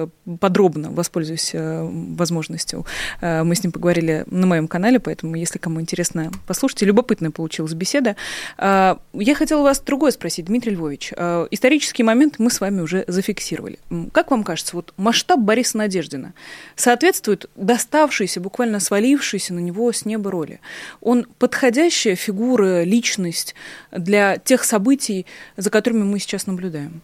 подробно 0.41 0.91
воспользуюсь 0.91 1.51
возможностью. 1.53 2.87
Мы 3.21 3.55
с 3.55 3.65
ним 3.67 3.73
поговорили 3.73 4.25
на 4.31 4.47
моем 4.47 4.69
канале, 4.69 4.99
поэтому, 4.99 5.37
если 5.37 5.59
кому 5.59 5.81
интересно, 5.81 6.31
послушайте. 6.47 6.87
Любопытная 6.87 7.31
получилась 7.31 7.75
беседа. 7.75 8.17
А, 8.57 8.99
я 9.13 9.35
хотела 9.35 9.63
вас 9.63 9.81
другое 9.81 10.13
спросить, 10.13 10.47
Дмитрий 10.47 10.73
Львович. 10.73 11.13
А, 11.17 11.47
исторический 11.51 12.03
момент 12.03 12.37
мы 12.39 12.51
с 12.51 12.61
вами 12.61 12.81
уже 12.81 13.05
зафиксировали. 13.07 13.79
Как 14.13 14.31
вам 14.31 14.45
кажется, 14.45 14.77
вот 14.77 14.95
масштаб 14.97 15.41
Бориса 15.41 15.79
Надеждина 15.79 16.33
соответствует 16.75 17.51
доставшейся, 17.57 18.41
буквально 18.41 18.81
свалившейся 18.81 19.55
на 19.55 19.61
него 19.61 19.93
с 19.93 20.05
неба 20.05 20.31
роли? 20.31 20.61
Он 21.01 21.27
подходящая 21.39 22.17
фигура, 22.17 22.83
личность 22.85 23.55
для 23.91 24.39
тех 24.39 24.65
событий, 24.65 25.27
за 25.57 25.71
которыми 25.71 26.05
мы 26.05 26.19
сейчас 26.19 26.47
наблюдаем? 26.47 27.01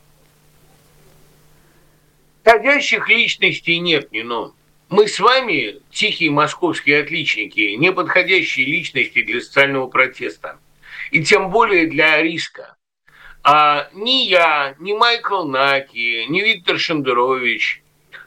Подходящих 2.42 3.08
личностей 3.08 3.78
нет, 3.78 4.10
не 4.12 4.22
но. 4.22 4.52
Мы 4.92 5.08
с 5.08 5.18
вами, 5.20 5.80
тихие 5.90 6.30
московские 6.30 7.00
отличники, 7.00 7.76
неподходящие 7.78 8.66
личности 8.66 9.22
для 9.22 9.40
социального 9.40 9.86
протеста. 9.86 10.58
И 11.10 11.24
тем 11.24 11.50
более 11.50 11.86
для 11.86 12.20
риска. 12.20 12.76
А 13.42 13.88
ни 13.94 14.26
я, 14.26 14.74
ни 14.80 14.92
Майкл 14.92 15.44
Наки, 15.44 16.26
ни 16.28 16.42
Виктор 16.42 16.78
Шендерович, 16.78 17.82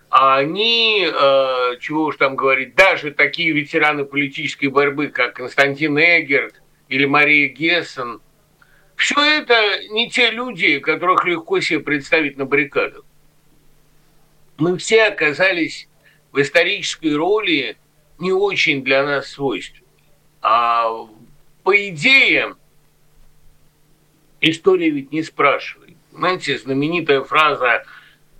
а 0.09 0.41
ни, 0.41 1.05
э, 1.05 1.77
чего 1.81 2.05
уж 2.05 2.17
там 2.17 2.35
говорить, 2.35 2.73
даже 2.73 3.11
такие 3.11 3.51
ветераны 3.51 4.03
политической 4.03 4.65
борьбы, 4.65 5.09
как 5.09 5.35
Константин 5.35 5.99
Эгерт 5.99 6.63
или 6.89 7.05
Мария 7.05 7.47
Гессен, 7.47 8.21
все 8.95 9.21
это 9.21 9.83
не 9.91 10.09
те 10.09 10.31
люди, 10.31 10.79
которых 10.79 11.25
легко 11.25 11.59
себе 11.59 11.81
представить 11.81 12.37
на 12.37 12.45
баррикадах. 12.45 13.03
Мы 14.57 14.79
все 14.79 15.03
оказались 15.03 15.87
в 16.35 16.41
исторической 16.41 17.15
роли 17.15 17.77
не 18.19 18.33
очень 18.33 18.83
для 18.83 19.05
нас 19.05 19.29
свойственны. 19.29 19.87
А 20.41 21.07
по 21.63 21.87
идее, 21.87 22.55
история 24.41 24.89
ведь 24.89 25.13
не 25.13 25.23
спрашивает. 25.23 25.95
Знаете, 26.11 26.57
знаменитая 26.57 27.21
фраза 27.21 27.85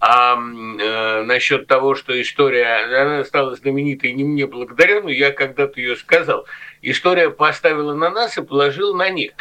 а, 0.01 0.35
э, 0.35 1.23
насчет 1.23 1.67
того, 1.67 1.95
что 1.95 2.21
история, 2.21 3.01
она 3.01 3.23
стала 3.23 3.55
знаменитой 3.55 4.11
не 4.11 4.25
мне 4.25 4.45
благодаря, 4.45 5.01
но 5.01 5.09
я 5.09 5.31
когда-то 5.31 5.79
ее 5.79 5.95
сказал. 5.95 6.45
История 6.81 7.29
поставила 7.29 7.93
на 7.93 8.09
нас 8.09 8.37
и 8.37 8.43
положила 8.43 8.93
на 8.93 9.09
них. 9.09 9.31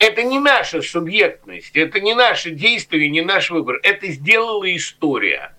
Это 0.00 0.24
не 0.24 0.40
наша 0.40 0.82
субъектность, 0.82 1.76
это 1.76 2.00
не 2.00 2.14
наше 2.14 2.50
действие, 2.50 3.08
не 3.10 3.20
наш 3.20 3.50
выбор. 3.50 3.78
Это 3.84 4.08
сделала 4.08 4.64
история. 4.74 5.54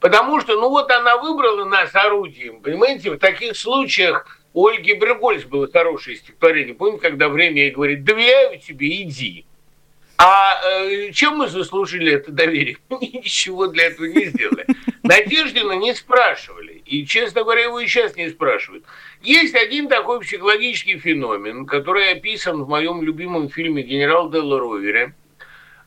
Потому 0.00 0.40
что, 0.40 0.54
ну 0.60 0.68
вот 0.68 0.90
она 0.90 1.16
выбрала 1.16 1.64
нас 1.64 1.94
орудием, 1.94 2.60
понимаете, 2.60 3.10
в 3.10 3.18
таких 3.18 3.56
случаях 3.56 4.38
у 4.52 4.66
Ольги 4.66 4.94
Брегольц 4.94 5.44
было 5.44 5.70
хорошее 5.70 6.16
стихотворение. 6.16 6.74
Помните, 6.74 7.02
когда 7.02 7.28
время 7.28 7.62
ей 7.62 7.70
говорит, 7.70 8.04
доверяю 8.04 8.58
тебе, 8.60 9.02
иди. 9.02 9.44
А 10.20 10.60
э, 10.64 11.12
чем 11.12 11.38
мы 11.38 11.48
заслужили 11.48 12.12
это 12.12 12.32
доверие? 12.32 12.78
Ничего 12.90 13.68
для 13.68 13.86
этого 13.86 14.06
не 14.06 14.26
сделали. 14.26 14.66
Надеждина 15.04 15.72
не 15.72 15.94
спрашивали. 15.94 16.82
И, 16.86 17.06
честно 17.06 17.42
говоря, 17.42 17.62
его 17.62 17.78
и 17.78 17.86
сейчас 17.86 18.16
не 18.16 18.28
спрашивают. 18.28 18.84
Есть 19.22 19.54
один 19.54 19.88
такой 19.88 20.20
психологический 20.20 20.98
феномен, 20.98 21.66
который 21.66 22.10
описан 22.10 22.64
в 22.64 22.68
моем 22.68 23.02
любимом 23.02 23.48
фильме 23.48 23.82
«Генерал 23.82 24.28
Делла 24.28 24.58
Ровере», 24.58 25.06
а, 25.06 25.27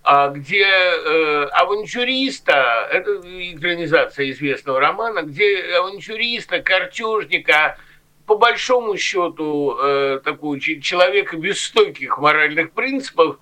где 0.04 0.66
э, 0.66 1.44
авантюриста, 1.52 2.88
это 2.92 3.22
экранизация 3.54 4.32
известного 4.32 4.80
романа, 4.80 5.22
где 5.22 5.76
авантюриста, 5.78 6.62
картежника, 6.62 7.78
по 8.26 8.36
большому 8.36 8.98
счету 8.98 9.78
э, 9.78 10.22
такого 10.24 10.60
человека 10.60 11.38
без 11.38 11.62
стойких 11.62 12.18
моральных 12.18 12.72
принципов, 12.72 13.38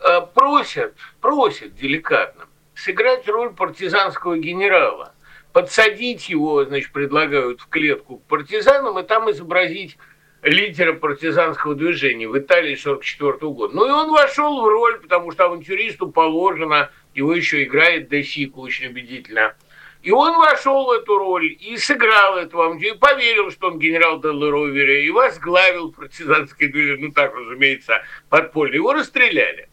э, 0.00 0.20
просят, 0.34 0.94
просят 1.20 1.74
деликатно 1.76 2.46
сыграть 2.74 3.28
роль 3.28 3.54
партизанского 3.54 4.36
генерала, 4.36 5.14
подсадить 5.52 6.28
его, 6.28 6.64
значит, 6.64 6.92
предлагают 6.92 7.60
в 7.60 7.68
клетку 7.68 8.18
к 8.18 8.24
партизанам 8.24 8.98
и 8.98 9.02
там 9.02 9.30
изобразить 9.30 9.98
лидера 10.42 10.92
партизанского 10.94 11.74
движения 11.74 12.28
в 12.28 12.36
Италии 12.36 12.74
1944 12.74 13.52
года. 13.52 13.74
Ну 13.74 13.86
и 13.86 13.90
он 13.90 14.10
вошел 14.10 14.60
в 14.60 14.66
роль, 14.66 15.00
потому 15.00 15.30
что 15.32 15.44
авантюристу 15.44 16.10
положено, 16.10 16.90
его 17.14 17.32
еще 17.32 17.62
играет 17.62 18.08
Десико 18.08 18.58
очень 18.58 18.88
убедительно. 18.88 19.54
И 20.02 20.10
он 20.10 20.36
вошел 20.36 20.86
в 20.86 20.90
эту 20.90 21.16
роль 21.16 21.56
и 21.60 21.76
сыграл 21.76 22.36
этого, 22.36 22.76
и 22.76 22.92
поверил, 22.92 23.52
что 23.52 23.68
он 23.68 23.78
генерал 23.78 24.20
Деллеровере, 24.20 25.06
и 25.06 25.10
возглавил 25.10 25.92
партизанское 25.92 26.68
движение, 26.68 27.06
ну 27.06 27.12
так, 27.12 27.32
разумеется, 27.34 28.02
подпольно. 28.28 28.74
Его 28.74 28.94
расстреляли. 28.94 29.68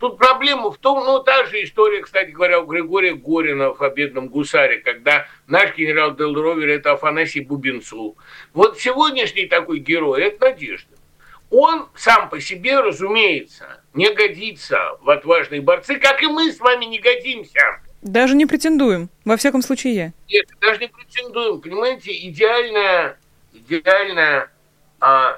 Тут 0.00 0.16
проблема 0.16 0.70
в 0.70 0.78
том, 0.78 1.04
ну, 1.04 1.20
та 1.22 1.44
же 1.44 1.62
история, 1.62 2.00
кстати 2.00 2.30
говоря, 2.30 2.60
у 2.60 2.66
Григория 2.66 3.12
Горина 3.12 3.68
о 3.68 3.90
бедном 3.90 4.28
гусаре, 4.28 4.78
когда 4.78 5.26
наш 5.46 5.76
генерал 5.76 6.16
Дел 6.16 6.32
Ровер– 6.34 6.68
это 6.70 6.92
Афанасий 6.92 7.42
Бубенцу. 7.42 8.16
Вот 8.54 8.80
сегодняшний 8.80 9.44
такой 9.44 9.78
герой– 9.78 10.22
это 10.24 10.46
Надежда. 10.46 10.96
Он 11.50 11.88
сам 11.94 12.30
по 12.30 12.40
себе, 12.40 12.80
разумеется, 12.80 13.82
не 13.92 14.10
годится 14.14 14.78
в 15.02 15.10
отважные 15.10 15.60
борцы, 15.60 15.96
как 15.96 16.22
и 16.22 16.28
мы 16.28 16.50
с 16.50 16.60
вами 16.60 16.86
не 16.86 16.98
годимся. 16.98 17.60
Даже 18.00 18.34
не 18.34 18.46
претендуем. 18.46 19.10
Во 19.26 19.36
всяком 19.36 19.60
случае, 19.60 19.94
я. 19.94 20.12
Нет, 20.30 20.46
даже 20.62 20.80
не 20.80 20.88
претендуем. 20.88 21.60
Понимаете, 21.60 22.12
идеальная, 22.12 23.18
идеальная 23.52 24.50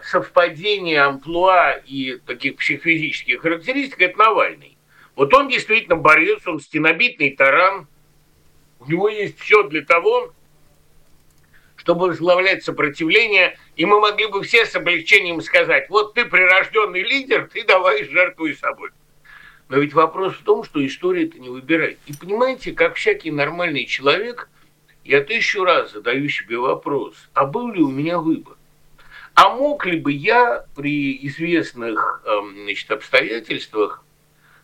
совпадение 0.02 1.02
амплуа 1.02 1.72
и 1.86 2.18
таких 2.26 2.56
психофизических 2.56 3.40
характеристик– 3.40 4.00
это 4.00 4.18
Навальный. 4.18 4.76
Вот 5.14 5.32
он 5.34 5.48
действительно 5.48 5.96
борец, 5.96 6.46
он 6.46 6.58
стенобитный 6.58 7.30
таран, 7.30 7.86
у 8.80 8.90
него 8.90 9.08
есть 9.08 9.38
все 9.38 9.62
для 9.62 9.82
того, 9.82 10.32
чтобы 11.76 12.08
возглавлять 12.08 12.64
сопротивление, 12.64 13.58
и 13.76 13.84
мы 13.84 14.00
могли 14.00 14.26
бы 14.26 14.42
все 14.42 14.66
с 14.66 14.74
облегчением 14.74 15.40
сказать, 15.40 15.88
вот 15.90 16.14
ты 16.14 16.24
прирожденный 16.24 17.02
лидер, 17.02 17.48
ты 17.52 17.64
давай 17.64 18.04
жертвуй 18.04 18.54
собой. 18.54 18.90
Но 19.68 19.78
ведь 19.78 19.92
вопрос 19.92 20.34
в 20.34 20.42
том, 20.42 20.64
что 20.64 20.84
история 20.84 21.24
это 21.24 21.38
не 21.38 21.48
выбирает. 21.48 21.98
И 22.06 22.12
понимаете, 22.14 22.72
как 22.72 22.96
всякий 22.96 23.30
нормальный 23.30 23.86
человек, 23.86 24.48
я 25.04 25.22
тысячу 25.22 25.64
раз 25.64 25.92
задаю 25.92 26.28
себе 26.28 26.58
вопрос, 26.58 27.14
а 27.32 27.46
был 27.46 27.72
ли 27.72 27.80
у 27.80 27.90
меня 27.90 28.18
выбор? 28.18 28.56
А 29.34 29.54
мог 29.54 29.86
ли 29.86 29.98
бы 29.98 30.12
я 30.12 30.66
при 30.76 31.26
известных 31.26 32.22
эм, 32.24 32.64
значит, 32.64 32.90
обстоятельствах 32.90 34.04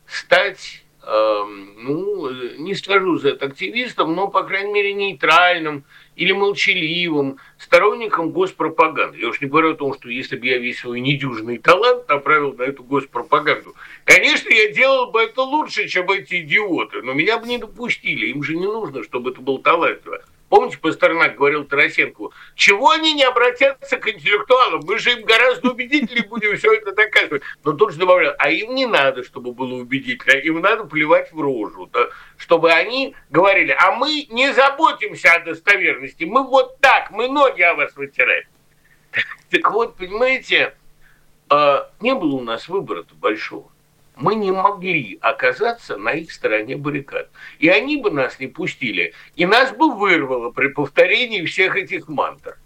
стать 0.06 0.82
э, 0.82 0.88
Эм, 1.10 1.72
ну, 1.78 2.30
не 2.58 2.74
скажу 2.74 3.16
за 3.16 3.30
это 3.30 3.46
активистом, 3.46 4.14
но, 4.14 4.28
по 4.28 4.42
крайней 4.42 4.70
мере, 4.74 4.92
нейтральным 4.92 5.84
или 6.16 6.32
молчаливым 6.32 7.38
сторонником 7.56 8.30
госпропаганды. 8.30 9.18
Я 9.18 9.28
уж 9.28 9.40
не 9.40 9.46
говорю 9.46 9.70
о 9.72 9.74
том, 9.74 9.94
что 9.94 10.10
если 10.10 10.36
бы 10.36 10.46
я 10.46 10.58
весь 10.58 10.80
свой 10.80 11.00
недюжный 11.00 11.56
талант 11.56 12.06
направил 12.10 12.52
на 12.52 12.64
эту 12.64 12.84
госпропаганду, 12.84 13.74
конечно, 14.04 14.50
я 14.50 14.70
делал 14.70 15.10
бы 15.10 15.22
это 15.22 15.40
лучше, 15.40 15.88
чем 15.88 16.10
эти 16.10 16.42
идиоты, 16.42 17.00
но 17.00 17.14
меня 17.14 17.38
бы 17.38 17.46
не 17.46 17.56
допустили, 17.56 18.26
им 18.26 18.42
же 18.42 18.54
не 18.54 18.66
нужно, 18.66 19.02
чтобы 19.02 19.30
это 19.30 19.40
был 19.40 19.60
талантливо. 19.60 20.22
Помните, 20.48 20.78
Пастернак 20.78 21.36
говорил 21.36 21.64
Тарасенкову, 21.64 22.32
чего 22.54 22.90
они 22.90 23.12
не 23.12 23.24
обратятся 23.24 23.98
к 23.98 24.08
интеллектуалам? 24.08 24.80
Мы 24.84 24.98
же 24.98 25.12
им 25.12 25.24
гораздо 25.24 25.70
убедительнее 25.70 26.26
будем 26.26 26.56
все 26.56 26.72
это 26.72 26.92
доказывать. 26.92 27.42
Но 27.64 27.72
тут 27.72 27.92
же 27.92 27.98
добавлял, 27.98 28.34
а 28.38 28.50
им 28.50 28.74
не 28.74 28.86
надо, 28.86 29.22
чтобы 29.24 29.52
было 29.52 29.74
убедительно, 29.74 30.38
им 30.38 30.60
надо 30.60 30.84
плевать 30.84 31.32
в 31.32 31.40
рожу, 31.40 31.86
да? 31.92 32.08
чтобы 32.38 32.72
они 32.72 33.14
говорили, 33.28 33.76
а 33.78 33.92
мы 33.92 34.26
не 34.30 34.52
заботимся 34.54 35.34
о 35.34 35.40
достоверности, 35.40 36.24
мы 36.24 36.42
вот 36.44 36.80
так, 36.80 37.10
мы 37.10 37.28
ноги 37.28 37.62
о 37.62 37.74
вас 37.74 37.94
вытираем. 37.96 38.44
Так 39.50 39.70
вот, 39.72 39.96
понимаете, 39.96 40.74
а, 41.48 41.90
не 42.00 42.14
было 42.14 42.36
у 42.36 42.42
нас 42.42 42.68
выбора-то 42.68 43.14
большого 43.14 43.70
мы 44.18 44.34
не 44.34 44.50
могли 44.50 45.18
оказаться 45.20 45.96
на 45.96 46.12
их 46.12 46.32
стороне 46.32 46.76
баррикад. 46.76 47.30
И 47.58 47.68
они 47.68 47.96
бы 47.96 48.10
нас 48.10 48.38
не 48.40 48.48
пустили, 48.48 49.14
и 49.36 49.46
нас 49.46 49.72
бы 49.72 49.94
вырвало 49.94 50.50
при 50.50 50.68
повторении 50.68 51.44
всех 51.44 51.76
этих 51.76 52.08
мантр. 52.08 52.58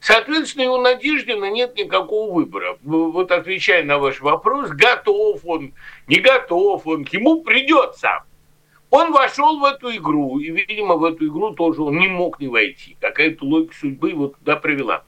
Соответственно, 0.00 0.64
и 0.64 0.68
у 0.68 0.76
Надеждина 0.78 1.50
нет 1.50 1.76
никакого 1.76 2.34
выбора. 2.34 2.76
Вот 2.82 3.32
отвечая 3.32 3.82
на 3.84 3.98
ваш 3.98 4.20
вопрос, 4.20 4.70
готов 4.70 5.40
он, 5.44 5.72
не 6.06 6.18
готов 6.18 6.86
он, 6.86 7.04
к 7.04 7.12
ему 7.12 7.42
придется. 7.42 8.22
Он 8.90 9.12
вошел 9.12 9.58
в 9.58 9.64
эту 9.64 9.94
игру, 9.96 10.38
и, 10.38 10.50
видимо, 10.50 10.96
в 10.96 11.04
эту 11.04 11.26
игру 11.26 11.52
тоже 11.52 11.82
он 11.82 11.98
не 11.98 12.08
мог 12.08 12.38
не 12.40 12.48
войти. 12.48 12.96
Какая-то 13.00 13.44
логика 13.44 13.74
судьбы 13.74 14.10
его 14.10 14.28
туда 14.28 14.56
привела. 14.56 15.04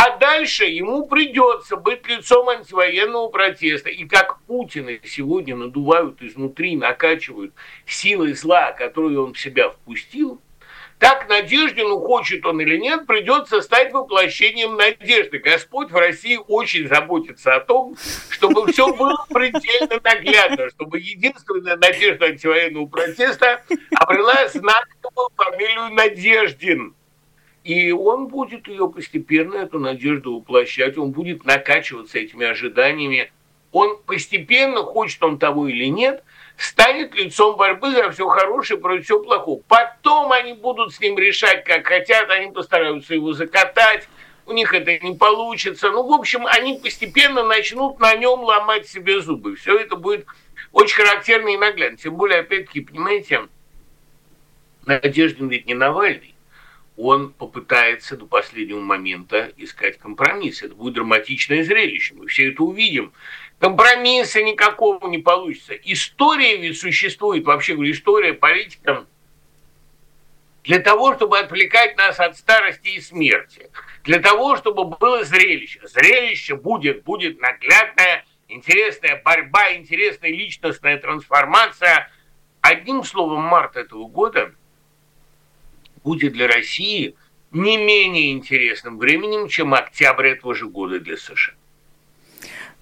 А 0.00 0.16
дальше 0.16 0.64
ему 0.64 1.06
придется 1.06 1.74
быть 1.74 2.06
лицом 2.06 2.48
антивоенного 2.48 3.30
протеста. 3.30 3.90
И 3.90 4.04
как 4.04 4.40
Путина 4.42 4.92
сегодня 5.02 5.56
надувают 5.56 6.22
изнутри, 6.22 6.76
накачивают 6.76 7.52
силой 7.84 8.34
зла, 8.34 8.70
которую 8.70 9.24
он 9.24 9.34
в 9.34 9.40
себя 9.40 9.70
впустил, 9.70 10.40
так 11.00 11.28
Надеждину, 11.28 11.98
хочет 11.98 12.46
он 12.46 12.60
или 12.60 12.76
нет, 12.76 13.06
придется 13.06 13.60
стать 13.60 13.92
воплощением 13.92 14.76
надежды. 14.76 15.38
Господь 15.38 15.90
в 15.90 15.96
России 15.96 16.38
очень 16.46 16.86
заботится 16.86 17.56
о 17.56 17.60
том, 17.60 17.96
чтобы 18.30 18.70
все 18.70 18.94
было 18.94 19.26
предельно 19.28 20.00
наглядно, 20.02 20.70
чтобы 20.70 21.00
единственная 21.00 21.76
надежда 21.76 22.26
антивоенного 22.26 22.86
протеста 22.86 23.64
обрела 23.96 24.46
знаковую 24.46 25.30
фамилию 25.36 25.92
Надеждин. 25.94 26.94
И 27.68 27.92
он 27.92 28.28
будет 28.28 28.66
ее 28.66 28.88
постепенно, 28.88 29.56
эту 29.56 29.78
надежду 29.78 30.36
воплощать, 30.36 30.96
он 30.96 31.10
будет 31.10 31.44
накачиваться 31.44 32.18
этими 32.18 32.46
ожиданиями. 32.46 33.30
Он 33.72 33.98
постепенно, 34.06 34.78
хочет 34.78 35.22
он 35.22 35.38
того 35.38 35.68
или 35.68 35.84
нет, 35.84 36.24
станет 36.56 37.14
лицом 37.14 37.58
борьбы 37.58 37.90
за 37.92 38.10
все 38.10 38.26
хорошее 38.26 38.80
против 38.80 39.04
всего 39.04 39.20
плохого. 39.20 39.60
Потом 39.68 40.32
они 40.32 40.54
будут 40.54 40.94
с 40.94 41.00
ним 41.00 41.18
решать, 41.18 41.62
как 41.64 41.86
хотят, 41.86 42.30
они 42.30 42.50
постараются 42.50 43.12
его 43.12 43.34
закатать, 43.34 44.08
у 44.46 44.54
них 44.54 44.72
это 44.72 44.98
не 45.00 45.14
получится. 45.14 45.90
Ну, 45.90 46.08
в 46.08 46.12
общем, 46.12 46.46
они 46.46 46.80
постепенно 46.82 47.42
начнут 47.42 48.00
на 48.00 48.14
нем 48.14 48.40
ломать 48.44 48.88
себе 48.88 49.20
зубы. 49.20 49.56
Все 49.56 49.76
это 49.76 49.94
будет 49.94 50.24
очень 50.72 50.96
характерно 50.96 51.50
и 51.50 51.58
наглядно. 51.58 51.98
Тем 51.98 52.16
более, 52.16 52.40
опять-таки, 52.40 52.80
понимаете, 52.80 53.42
Надеждин 54.86 55.48
ведь 55.48 55.66
не 55.66 55.74
Навальный 55.74 56.34
он 56.98 57.32
попытается 57.32 58.16
до 58.16 58.26
последнего 58.26 58.80
момента 58.80 59.52
искать 59.56 59.98
компромисс. 59.98 60.62
Это 60.62 60.74
будет 60.74 60.94
драматичное 60.94 61.62
зрелище, 61.62 62.14
мы 62.14 62.26
все 62.26 62.50
это 62.50 62.64
увидим. 62.64 63.12
Компромисса 63.60 64.42
никакого 64.42 65.08
не 65.08 65.18
получится. 65.18 65.74
История 65.74 66.56
ведь 66.56 66.78
существует, 66.78 67.44
вообще 67.44 67.74
говорю, 67.74 67.92
история, 67.92 68.34
политика, 68.34 69.06
для 70.64 70.80
того, 70.80 71.14
чтобы 71.14 71.38
отвлекать 71.38 71.96
нас 71.96 72.18
от 72.18 72.36
старости 72.36 72.88
и 72.88 73.00
смерти, 73.00 73.70
для 74.02 74.18
того, 74.18 74.56
чтобы 74.56 74.84
было 74.84 75.22
зрелище. 75.22 75.80
Зрелище 75.84 76.56
будет, 76.56 77.04
будет 77.04 77.40
наглядная, 77.40 78.24
интересная 78.48 79.22
борьба, 79.24 79.72
интересная 79.74 80.30
личностная 80.30 80.98
трансформация. 80.98 82.10
Одним 82.60 83.04
словом, 83.04 83.42
март 83.42 83.76
этого 83.76 84.08
года– 84.08 84.52
будет 86.04 86.32
для 86.32 86.46
России 86.46 87.14
не 87.52 87.76
менее 87.76 88.32
интересным 88.32 88.98
временем, 88.98 89.48
чем 89.48 89.74
октябрь 89.74 90.28
этого 90.28 90.54
же 90.54 90.68
года 90.68 91.00
для 91.00 91.16
США. 91.16 91.54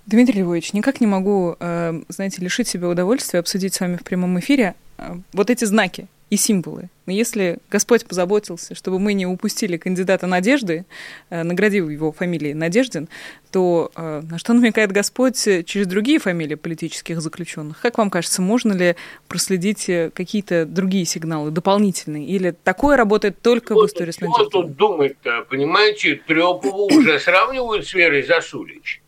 Дмитрий 0.07 0.43
Львович, 0.43 0.73
никак 0.73 1.01
не 1.01 1.07
могу, 1.07 1.57
э, 1.59 2.01
знаете, 2.09 2.41
лишить 2.41 2.69
себя 2.69 2.89
удовольствия 2.89 3.41
обсудить 3.41 3.75
с 3.75 3.81
вами 3.81 3.97
в 3.97 4.05
прямом 4.05 4.39
эфире 4.39 4.75
э, 4.99 5.17
вот 5.33 5.51
эти 5.51 5.65
знаки 5.65 6.07
и 6.29 6.37
символы. 6.37 6.89
Но 7.07 7.12
если 7.12 7.59
Господь 7.71 8.05
позаботился, 8.05 8.75
чтобы 8.75 8.99
мы 8.99 9.12
не 9.12 9.27
упустили 9.27 9.77
кандидата 9.77 10.27
Надежды, 10.27 10.85
э, 11.31 11.45
наградив 11.45 11.89
его 11.89 12.11
фамилией 12.11 12.53
Надеждин, 12.53 13.09
то 13.53 13.93
э, 13.95 14.23
на 14.29 14.39
что 14.39 14.53
намекает 14.53 14.91
Господь 14.91 15.37
через 15.37 15.87
другие 15.87 16.19
фамилии 16.19 16.57
политических 16.57 17.21
заключенных? 17.21 17.81
Как 17.81 17.99
вам 17.99 18.11
кажется, 18.11 18.43
можно 18.43 18.73
ли 18.73 18.97
проследить 19.29 19.89
э, 19.89 20.11
какие-то 20.12 20.67
другие 20.67 21.05
сигналы, 21.05 21.53
дополнительные? 21.53 22.27
Или 22.27 22.51
такое 22.51 22.97
работает 22.97 23.41
только 23.41 23.75
вот, 23.75 23.85
в 23.85 23.87
истории 23.87 24.11
с 24.11 24.21
Надеждой? 24.21 24.51
Тут 24.51 24.77
думать-то? 24.77 25.47
Понимаете, 25.49 26.21
Трёпову 26.27 26.87
уже 26.87 27.21
сравнивают 27.21 27.87
с 27.87 27.95
Верой 27.95 28.25
Засулич. 28.25 29.01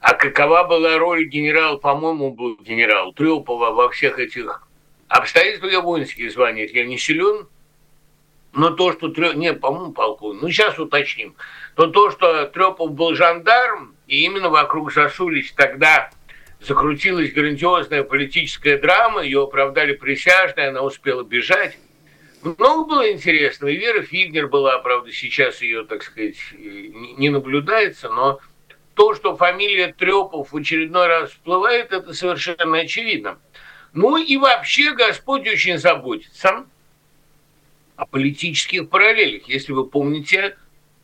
А 0.00 0.14
какова 0.14 0.64
была 0.64 0.96
роль 0.96 1.28
генерала, 1.28 1.76
по-моему, 1.76 2.30
был 2.30 2.56
генерал 2.56 3.12
Трёпова 3.12 3.70
во 3.70 3.90
всех 3.90 4.18
этих 4.18 4.66
Обстоятельства 5.14 5.68
я 5.68 5.80
воинские 5.80 6.28
звания, 6.28 6.66
я 6.66 6.84
не 6.84 6.98
силен, 6.98 7.46
но 8.52 8.70
то, 8.70 8.90
что 8.92 9.10
Трёпов, 9.10 9.36
нет, 9.36 9.60
по-моему, 9.60 9.92
полковник, 9.92 10.42
ну 10.42 10.50
сейчас 10.50 10.76
уточним, 10.76 11.36
но 11.76 11.86
то, 11.86 12.10
что 12.10 12.46
Трепов 12.46 12.90
был 12.90 13.14
жандарм, 13.14 13.94
и 14.08 14.24
именно 14.24 14.48
вокруг 14.48 14.92
Засулич 14.92 15.52
тогда 15.52 16.10
закрутилась 16.60 17.32
грандиозная 17.32 18.02
политическая 18.02 18.76
драма, 18.76 19.22
ее 19.22 19.44
оправдали 19.44 19.92
присяжные, 19.92 20.70
она 20.70 20.82
успела 20.82 21.22
бежать. 21.22 21.78
Много 22.42 22.84
было 22.84 23.12
интересного. 23.12 23.70
И 23.70 23.76
Вера 23.76 24.02
Фигнер 24.02 24.48
была, 24.48 24.78
правда, 24.78 25.12
сейчас 25.12 25.62
ее, 25.62 25.84
так 25.84 26.02
сказать, 26.02 26.38
не 26.58 27.28
наблюдается, 27.28 28.08
но 28.08 28.40
то, 28.94 29.14
что 29.14 29.36
фамилия 29.36 29.94
Трепов 29.96 30.50
в 30.50 30.56
очередной 30.56 31.06
раз 31.06 31.30
всплывает, 31.30 31.92
это 31.92 32.12
совершенно 32.14 32.78
очевидно. 32.78 33.38
Ну 33.94 34.16
и 34.16 34.36
вообще 34.36 34.92
Господь 34.92 35.46
очень 35.46 35.78
заботится 35.78 36.66
о 37.94 38.06
политических 38.06 38.90
параллелях. 38.90 39.48
Если 39.48 39.72
вы 39.72 39.86
помните, 39.86 40.56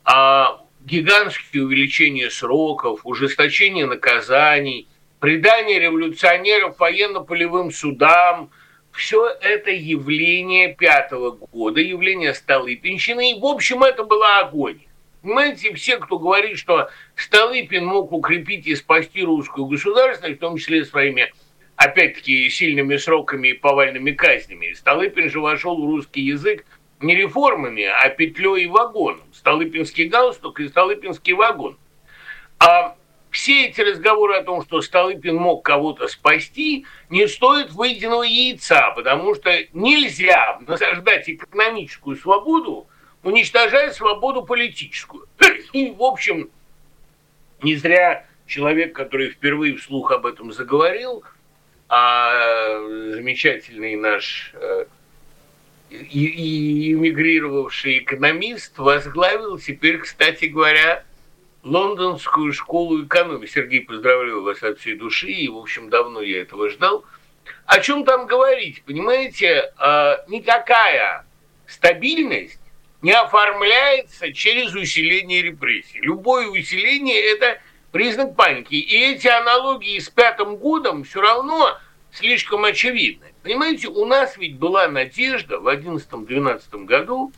о 0.03 0.65
гигантские 0.81 1.65
увеличения 1.65 2.31
сроков, 2.31 3.03
ужесточение 3.05 3.87
наказаний, 3.87 4.89
предание 5.21 5.79
революционеров 5.79 6.81
военно-полевым 6.81 7.71
судам, 7.71 8.51
все 8.91 9.29
это 9.41 9.71
явление 9.71 10.75
пятого 10.75 11.31
года, 11.31 11.81
явление 11.81 12.35
Столыпинщины, 12.35 13.31
и, 13.31 13.41
в 13.41 13.45
общем, 13.45 13.85
это 13.85 14.03
была 14.03 14.41
огонь. 14.41 14.81
Понимаете, 15.23 15.73
все, 15.75 15.99
кто 15.99 16.19
говорит, 16.19 16.59
что 16.59 16.91
Столыпин 17.15 17.87
мог 17.87 18.11
укрепить 18.11 18.67
и 18.67 18.75
спасти 18.75 19.23
русскую 19.23 19.67
государственность, 19.67 20.39
в 20.39 20.41
том 20.41 20.57
числе 20.57 20.85
своими 20.85 21.33
опять-таки, 21.81 22.51
сильными 22.51 22.99
сроками 22.99 23.49
и 23.49 23.53
повальными 23.55 24.11
казнями. 24.11 24.75
Столыпин 24.75 25.31
же 25.31 25.41
вошел 25.41 25.81
в 25.81 25.87
русский 25.87 26.21
язык 26.21 26.67
не 27.01 27.17
реформами, 27.17 27.85
а 27.85 28.07
петлей 28.11 28.65
и 28.65 28.67
вагоном. 28.67 29.25
Столыпинский 29.33 30.09
галстук 30.09 30.61
и 30.61 30.69
Столыпинский 30.69 31.33
вагон. 31.33 31.79
А 32.59 32.97
все 33.31 33.69
эти 33.69 33.81
разговоры 33.81 34.35
о 34.35 34.43
том, 34.43 34.63
что 34.63 34.83
Столыпин 34.83 35.37
мог 35.37 35.65
кого-то 35.65 36.07
спасти, 36.09 36.85
не 37.09 37.27
стоят 37.27 37.71
выеденного 37.71 38.25
яйца, 38.25 38.93
потому 38.95 39.35
что 39.35 39.51
нельзя 39.73 40.61
насаждать 40.67 41.31
экономическую 41.31 42.17
свободу, 42.17 42.89
уничтожая 43.23 43.93
свободу 43.93 44.43
политическую. 44.43 45.27
И, 45.73 45.93
в 45.93 46.03
общем, 46.03 46.51
не 47.63 47.77
зря 47.77 48.27
человек, 48.47 48.95
который 48.95 49.31
впервые 49.31 49.77
вслух 49.77 50.13
об 50.13 50.27
этом 50.27 50.53
заговорил– 50.53 51.25
а 51.93 52.79
замечательный 53.15 53.97
наш 53.97 54.53
э, 54.55 54.85
и, 55.91 56.93
эмигрировавший 56.93 57.99
экономист 57.99 58.79
возглавил 58.79 59.59
теперь, 59.59 59.99
кстати 59.99 60.45
говоря, 60.45 61.03
лондонскую 61.65 62.53
школу 62.53 63.05
экономии. 63.05 63.47
Сергей, 63.47 63.81
поздравляю 63.81 64.43
вас 64.43 64.63
от 64.63 64.79
всей 64.79 64.95
души, 64.95 65.33
и, 65.33 65.49
в 65.49 65.57
общем, 65.59 65.91
давно 65.91 66.21
я 66.21 66.43
этого 66.43 66.71
ждал. 66.71 67.05
о 67.67 67.81
чем 67.81 68.05
там 68.05 68.27
говорить, 68.27 68.85
понимаете, 68.85 69.73
а, 69.77 70.25
никакая 70.29 71.27
стабильность 71.67 72.61
не 73.03 73.13
оформляется 73.13 74.33
через 74.33 74.75
усиление 74.75 75.43
репрессий. 75.43 75.99
Любое 76.01 76.47
усиление– 76.49 77.21
это 77.33 77.61
признак 77.93 78.37
паники. 78.37 78.75
И 78.75 79.13
эти 79.13 79.29
аналогии 79.29 79.99
с 79.99 80.09
пятым 80.09 80.57
годом 80.57 81.05
все 81.05 81.21
равно 81.21 81.79
слишком 82.13 82.65
очевидны. 82.65 83.33
Понимаете, 83.43 83.89
у 83.89 84.05
нас 84.05 84.37
ведь 84.37 84.57
была 84.57 84.89
надежда 84.89 85.59
в 85.59 85.69
2011-2012 85.69 86.85
году, 86.85 87.33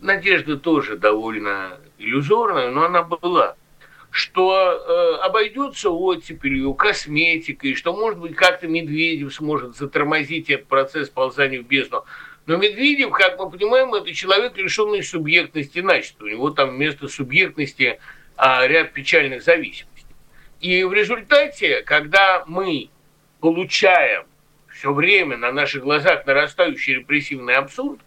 надежда 0.00 0.56
тоже 0.56 0.96
довольно 0.96 1.78
иллюзорная, 1.98 2.70
но 2.70 2.84
она 2.84 3.02
была, 3.02 3.56
что 4.10 4.54
э, 4.54 5.24
обойдется 5.24 5.90
оттепелью, 5.90 6.74
косметикой, 6.74 7.74
что, 7.74 7.94
может 7.94 8.18
быть, 8.18 8.34
как-то 8.34 8.66
Медведев 8.66 9.34
сможет 9.34 9.76
затормозить 9.76 10.50
этот 10.50 10.66
процесс 10.66 11.08
ползания 11.08 11.62
в 11.62 11.66
бездну. 11.66 12.04
Но 12.46 12.56
Медведев, 12.56 13.10
как 13.12 13.38
мы 13.38 13.50
понимаем, 13.50 13.94
это 13.94 14.12
человек, 14.14 14.56
лишенный 14.56 15.02
субъектности 15.02 15.80
начисто. 15.80 16.24
У 16.24 16.28
него 16.28 16.50
там 16.50 16.70
вместо 16.70 17.06
субъектности 17.06 18.00
ряд 18.40 18.92
печальных 18.92 19.42
зависимостей. 19.42 20.06
И 20.60 20.84
в 20.84 20.92
результате, 20.92 21.82
когда 21.82 22.44
мы 22.46 22.90
получаем 23.40 24.24
все 24.68 24.92
время 24.92 25.36
на 25.36 25.52
наших 25.52 25.82
глазах 25.82 26.26
нарастающий 26.26 26.94
репрессивный 26.94 27.54
абсурд, 27.54 28.00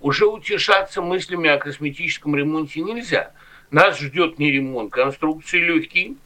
уже 0.00 0.26
утешаться 0.26 1.02
мыслями 1.02 1.48
о 1.48 1.58
косметическом 1.58 2.36
ремонте 2.36 2.80
нельзя. 2.80 3.32
Нас 3.70 3.98
ждет 3.98 4.38
не 4.38 4.50
ремонт 4.50 4.92
конструкции 4.92 5.58
легкий, 5.58 6.16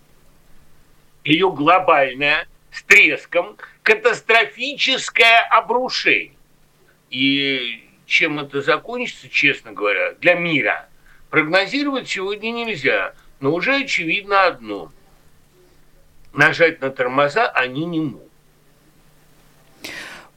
ее 1.25 1.51
глобальное, 1.51 2.47
с 2.73 2.83
треском, 2.83 3.57
катастрофическое 3.83 5.41
обрушение. 5.51 6.33
И 7.11 7.85
чем 8.07 8.41
это 8.41 8.63
закончится, 8.63 9.29
честно 9.29 9.73
говоря, 9.73 10.13
для 10.21 10.35
мира, 10.35 10.89
прогнозировать 11.31 12.09
сегодня 12.09 12.51
нельзя. 12.51 13.15
Но 13.43 13.53
уже 13.53 13.75
очевидно 13.75 14.47
одно. 14.47 14.93
Нажать 16.33 16.81
на 16.81 16.91
тормоза 16.91 17.49
они 17.49 17.85
не 17.85 18.01
могут. 18.01 18.29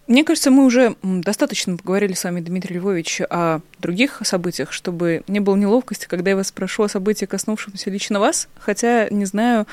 Мне 0.08 0.24
кажется, 0.24 0.50
мы 0.50 0.65
уже 0.65 0.96
достаточно 1.04 1.78
поговорили 1.78 2.13
с 2.13 2.24
вами, 2.24 2.41
Дмитрий 2.41 2.78
Львович, 2.78 3.22
о 3.30 3.60
других 3.78 4.22
событиях, 4.24 4.72
чтобы 4.72 5.24
не 5.28 5.39
было 5.39 5.56
неловкости, 5.56 6.08
когда 6.08 6.32
я 6.32 6.36
вас 6.36 6.48
спрошу 6.48 6.84
о 6.84 6.89
событии, 6.89 7.26
коснувшемся 7.26 7.91
лично 7.91 8.20
вас, 8.20 8.48
хотя 8.60 9.08
не 9.10 9.26
знаю, 9.26 9.68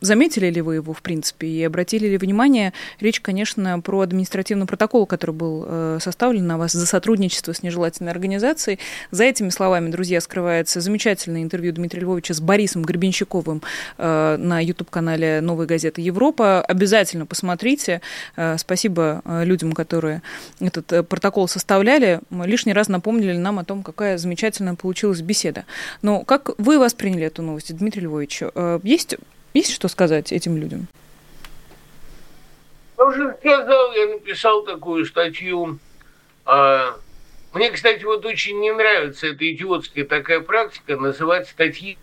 заметили 0.00 0.50
ли 0.50 0.60
вы 0.60 0.76
его, 0.76 0.92
в 0.92 1.02
принципе, 1.02 1.48
и 1.48 1.64
обратили 1.64 2.06
ли 2.06 2.16
внимание. 2.16 2.72
Речь, 3.00 3.20
конечно, 3.20 3.80
про 3.80 4.00
административный 4.00 4.66
протокол, 4.66 5.04
который 5.04 5.34
был 5.34 5.64
э, 5.66 5.98
составлен 6.00 6.46
на 6.46 6.58
вас 6.58 6.72
за 6.72 6.86
сотрудничество 6.86 7.52
с 7.52 7.62
нежелательной 7.64 8.12
организацией. 8.12 8.78
За 9.10 9.24
этими 9.24 9.48
словами, 9.48 9.90
друзья, 9.90 10.20
скрывается 10.20 10.80
замечательное 10.80 11.42
интервью 11.42 11.72
Дмитрия 11.72 12.02
Львовича 12.02 12.34
с 12.34 12.40
Борисом 12.40 12.82
Гребенщиковым 12.84 13.62
э, 13.96 14.36
на 14.38 14.60
YouTube-канале 14.60 15.40
«Новой 15.40 15.66
газеты 15.66 16.02
Европа». 16.02 16.60
Обязательно 16.60 17.26
посмотрите. 17.26 18.00
Э, 18.36 18.56
спасибо 18.58 19.22
людям, 19.26 19.72
которые 19.72 20.22
этот 20.60 21.08
протокол 21.08 21.48
составляли. 21.48 22.20
Лишний 22.30 22.72
раз 22.72 22.88
напомнили 22.88 23.36
нам 23.36 23.58
о 23.58 23.64
том, 23.64 23.82
какая 23.82 24.18
замечательная 24.18 24.74
получилась 24.74 25.20
беседа. 25.20 25.64
Но 26.02 26.22
как 26.22 26.50
вы 26.58 26.78
восприняли 26.78 27.26
эту 27.26 27.42
новость, 27.42 27.76
Дмитрий 27.76 28.02
Львович? 28.02 28.42
Есть 28.82 29.16
есть 29.54 29.72
что 29.72 29.88
сказать 29.88 30.32
этим 30.32 30.56
людям? 30.56 30.88
Я 32.96 33.04
уже 33.04 33.36
сказал, 33.40 33.92
я 33.92 34.06
написал 34.06 34.64
такую 34.64 35.04
статью. 35.06 35.78
А, 36.44 36.96
мне, 37.52 37.70
кстати, 37.70 38.04
вот 38.04 38.24
очень 38.24 38.58
не 38.60 38.72
нравится 38.72 39.28
эта 39.28 39.50
идиотская 39.50 40.04
такая 40.04 40.40
практика 40.40 40.96
называть 40.96 41.48
статьи 41.48 41.96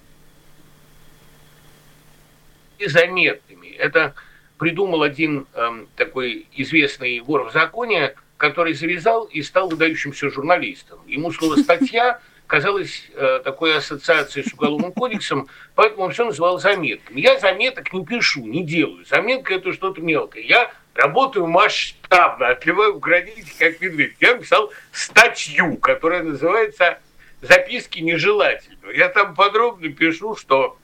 заметными. 2.80 3.68
Это 3.70 4.16
придумал 4.58 5.04
один 5.04 5.48
э, 5.54 5.86
такой 5.96 6.48
известный 6.54 7.20
вор 7.20 7.50
в 7.50 7.54
законе, 7.54 8.16
который 8.38 8.74
завязал 8.74 9.26
и 9.26 9.42
стал 9.42 9.70
выдающимся 9.70 10.30
журналистом. 10.30 11.00
Ему 11.08 11.32
слово 11.32 11.58
«статья» 11.58 12.20
казалось 12.48 13.10
э, 13.14 13.42
такой 13.44 13.78
ассоциацией 13.78 14.48
с 14.48 14.54
Уголовным 14.54 14.92
кодексом, 14.92 15.48
поэтому 15.76 16.04
он 16.04 16.12
все 16.12 16.26
называл 16.26 16.60
заметками. 16.60 17.22
Я 17.22 17.40
заметок 17.40 17.92
не 17.94 18.06
пишу, 18.06 18.46
не 18.46 18.64
делаю. 18.64 19.06
Заметка– 19.06 19.54
это 19.56 19.74
что-то 19.74 20.02
мелкое. 20.02 20.44
Я 20.44 20.72
работаю 20.94 21.48
масштабно, 21.48 22.50
отливаю 22.50 22.94
в 22.94 23.00
границе, 23.00 23.52
как 23.58 23.82
медведь. 23.82 24.16
Я 24.20 24.36
написал 24.36 24.72
статью, 24.92 25.78
которая 25.78 26.24
называется 26.24 27.00
«Записки 27.42 28.00
нежелательного». 28.00 28.92
Я 28.92 29.10
там 29.10 29.36
подробно 29.36 29.90
пишу, 29.90 30.36
что, 30.36 30.78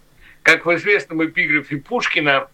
как 0.44 0.66
в 0.66 0.76
известном 0.76 1.24
эпиграфе 1.26 1.78
Пушкина, 1.78 2.50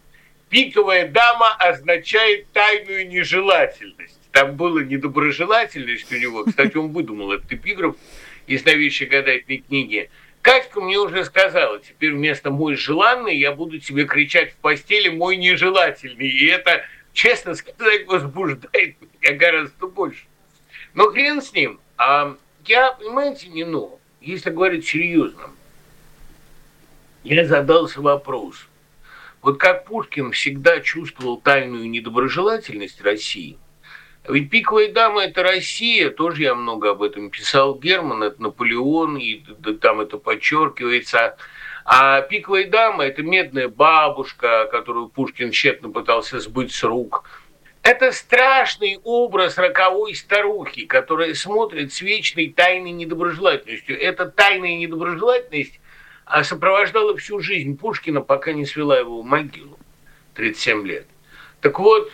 пиковая 0.49 1.07
дама 1.07 1.55
означает 1.55 2.51
тайную 2.51 3.07
нежелательность. 3.07 4.17
Там 4.31 4.55
была 4.55 4.83
недоброжелательность 4.83 6.11
у 6.11 6.17
него. 6.17 6.43
Кстати, 6.45 6.77
он 6.77 6.91
выдумал 6.91 7.31
этот 7.31 7.51
эпиграф 7.51 7.95
из 8.47 8.65
новейшей 8.65 9.07
гадательной 9.07 9.59
книги. 9.59 10.09
Катька 10.41 10.79
мне 10.79 10.97
уже 10.97 11.25
сказала, 11.25 11.79
теперь 11.79 12.13
вместо 12.13 12.49
«мой 12.49 12.75
желанный» 12.75 13.37
я 13.37 13.51
буду 13.51 13.79
тебе 13.79 14.05
кричать 14.05 14.53
в 14.53 14.55
постели 14.55 15.09
«мой 15.09 15.35
нежелательный». 15.35 16.27
И 16.27 16.45
это, 16.47 16.83
честно 17.13 17.53
сказать, 17.53 18.07
возбуждает 18.07 18.95
меня 19.01 19.33
гораздо 19.37 19.87
больше. 19.87 20.23
Но 20.93 21.11
хрен 21.11 21.41
с 21.41 21.51
ним. 21.51 21.79
А 21.97 22.37
я, 22.65 22.93
понимаете, 22.93 23.49
не 23.49 23.65
ну, 23.65 23.99
если 24.21 24.49
говорить 24.49 24.87
серьезно, 24.87 25.51
я 27.23 27.45
задался 27.45 27.99
вопрос. 27.99 28.67
Вот 29.41 29.59
как 29.59 29.85
Пушкин 29.85 30.31
всегда 30.31 30.79
чувствовал 30.79 31.37
тайную 31.37 31.89
недоброжелательность 31.89 33.01
России– 33.01 33.57
ведь 34.27 34.49
пиковая 34.49 34.91
дама– 34.91 35.23
это 35.25 35.43
Россия, 35.43 36.09
тоже 36.09 36.43
я 36.43 36.55
много 36.55 36.91
об 36.91 37.01
этом 37.01 37.29
писал. 37.29 37.75
Герман– 37.79 38.23
это 38.23 38.41
Наполеон, 38.41 39.17
и 39.17 39.41
там 39.81 40.01
это 40.01 40.17
подчеркивается. 40.17 41.37
А 41.85 42.21
пиковая 42.21 42.67
дама– 42.67 43.05
это 43.05 43.23
медная 43.23 43.69
бабушка, 43.69 44.67
которую 44.71 45.07
Пушкин 45.07 45.51
тщетно 45.51 45.89
пытался 45.89 46.39
сбыть 46.39 46.73
с 46.73 46.83
рук. 46.83 47.23
Это 47.83 48.11
страшный 48.11 48.99
образ 49.05 49.57
роковой 49.57 50.13
старухи, 50.13 50.85
которая 50.85 51.33
смотрит 51.33 51.93
с 51.93 52.01
вечной 52.01 52.49
тайной 52.49 52.91
недоброжелательностью. 52.91 53.97
Эта 53.97 54.25
тайная 54.25 54.75
недоброжелательность 54.75 55.79
а, 56.25 56.43
сопровождала 56.43 57.15
всю 57.15 57.39
жизнь 57.39 57.77
Пушкина, 57.77 58.19
пока 58.19 58.51
не 58.51 58.65
свела 58.65 58.99
его 58.99 59.21
в 59.21 59.25
могилу. 59.25 59.79
37 60.33 60.85
лет. 60.85 61.07
Так 61.61 61.79
вот, 61.79 62.11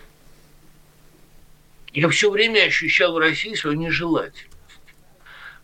я 1.94 2.10
все 2.10 2.30
время 2.32 2.66
ощущал 2.66 3.14
в 3.14 3.20
России 3.20 3.54
свою 3.54 3.78
нежелательность. 3.78 4.50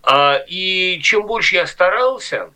А, 0.04 0.42
и 0.48 1.00
чем 1.02 1.26
больше 1.26 1.56
я 1.56 1.68
старался, 1.68 2.54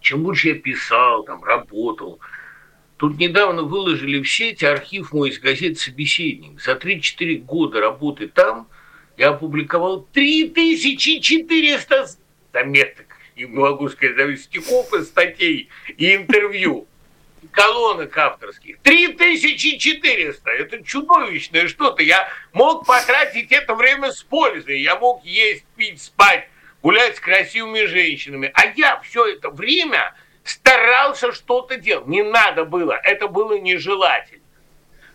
чем 0.00 0.22
больше 0.22 0.48
я 0.48 0.54
писал, 0.54 1.22
там, 1.24 1.44
работал, 1.44 2.18
тут 2.96 3.18
недавно 3.18 3.62
выложили 3.62 4.22
в 4.22 4.28
сеть 4.28 4.64
архив 4.64 5.12
мой 5.12 5.28
из 5.30 5.38
газеты 5.38 5.76
«Собеседник». 5.76 6.60
За 6.60 6.72
3-4 6.72 7.36
года 7.42 7.80
работы 7.80 8.26
там 8.28 8.68
я 9.16 9.28
опубликовал 9.30 10.08
3400 10.12 12.06
заметок, 12.52 13.06
и 13.36 13.46
могу 13.46 13.88
сказать, 13.88 14.40
стихов 14.40 14.92
и 14.94 15.02
статей, 15.02 15.68
и 15.96 16.14
интервью 16.14 16.88
колонок 17.58 18.16
авторских. 18.16 18.78
3400! 18.82 20.50
Это 20.50 20.84
чудовищное 20.84 21.66
что-то. 21.66 22.02
Я 22.02 22.28
мог 22.52 22.86
потратить 22.86 23.50
это 23.50 23.74
время 23.74 24.12
с 24.12 24.22
пользой. 24.22 24.80
Я 24.80 24.96
мог 24.96 25.24
есть, 25.24 25.64
пить, 25.76 26.00
спать, 26.00 26.48
гулять 26.82 27.16
с 27.16 27.20
красивыми 27.20 27.84
женщинами. 27.86 28.52
А 28.54 28.66
я 28.76 29.00
все 29.00 29.26
это 29.26 29.50
время 29.50 30.14
старался 30.44 31.32
что-то 31.32 31.76
делать. 31.76 32.06
Не 32.06 32.22
надо 32.22 32.64
было. 32.64 32.92
Это 32.92 33.26
было 33.26 33.58
нежелательно. 33.58 34.44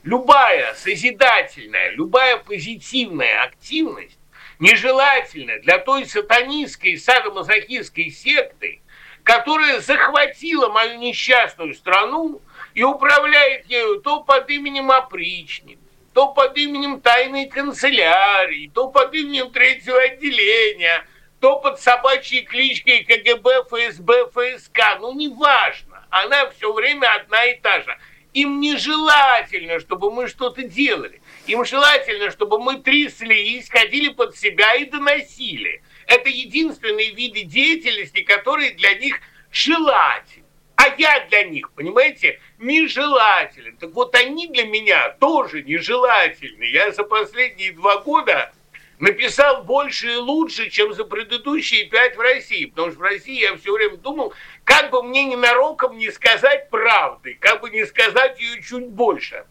Любая 0.04 0.74
созидательная, 0.74 1.92
любая 1.92 2.36
позитивная 2.36 3.44
активность 3.44 4.20
нежелательна 4.60 5.60
для 5.60 5.80
той 5.80 6.06
сатанистской 6.06 6.98
садомазохистской 6.98 8.10
секты, 8.10 8.82
которая 9.24 9.80
захватила 9.80 10.70
мою 10.70 11.00
несчастную 11.00 11.74
страну 11.74 12.42
и 12.74 12.84
управляет 12.84 13.66
ею 13.68 14.02
то 14.02 14.22
под 14.22 14.50
именем 14.50 14.92
опричник, 14.92 15.80
то 16.14 16.34
под 16.34 16.58
именем 16.58 17.02
тайной 17.02 17.48
канцелярии, 17.48 18.72
то 18.74 18.90
под 18.90 19.14
именем 19.14 19.52
третьего 19.52 20.00
отделения, 20.00 21.06
то 21.40 21.60
под 21.60 21.80
собачьей 21.80 22.44
кличкой 22.44 23.04
КГБ, 23.04 23.64
ФСБ, 23.70 24.30
ФСК. 24.32 25.00
Ну, 25.00 25.14
неважно. 25.14 26.06
Она 26.10 26.50
все 26.52 26.72
время 26.72 27.14
одна 27.16 27.46
и 27.46 27.60
та 27.60 27.82
же. 27.82 27.98
Им 28.34 28.60
нежелательно, 28.60 29.80
чтобы 29.80 30.12
мы 30.12 30.28
что-то 30.28 30.64
делали. 30.64 31.22
Им 31.48 31.66
желательно, 31.66 32.32
чтобы 32.32 32.60
мы 32.60 32.78
тряслись, 32.78 33.70
ходили 33.70 34.10
под 34.10 34.36
себя 34.38 34.74
и 34.76 34.86
доносили. 34.86 35.84
Это 36.08 36.30
единственные 36.30 37.12
виды 37.12 37.44
деятельности, 37.44 38.22
которые 38.24 38.72
для 38.72 38.94
них 38.96 39.20
желательны. 39.52 40.44
А 40.76 40.88
я 40.98 41.26
для 41.30 41.44
них, 41.46 41.72
понимаете, 41.72 42.40
нежелателен. 42.58 43.78
Так 43.78 43.92
вот 43.92 44.16
они 44.16 44.48
для 44.48 44.66
меня 44.66 45.10
тоже 45.20 45.64
нежелательны. 45.64 46.64
Я 46.64 46.92
за 46.92 47.04
последние 47.04 47.72
два 47.72 48.02
года 48.02 48.52
написал 49.00 49.64
больше 49.64 50.14
и 50.14 50.16
лучше, 50.16 50.70
чем 50.70 50.94
за 50.94 51.06
предыдущие 51.06 51.86
пять 51.86 52.18
в 52.18 52.20
России. 52.20 52.66
Потому 52.66 52.92
что 52.92 53.00
в 53.00 53.04
России 53.04 53.40
я 53.40 53.56
все 53.56 53.72
время 53.72 53.98
думал, 53.98 54.34
как 54.64 54.92
бы 54.92 55.04
мне 55.04 55.26
ненароком 55.26 55.98
не 55.98 56.12
сказать 56.12 56.70
правды, 56.70 57.38
как 57.40 57.62
бы 57.62 57.70
не 57.70 57.86
сказать 57.86 58.40
ее 58.40 58.62
чуть 58.62 58.88
больше. 58.88 59.46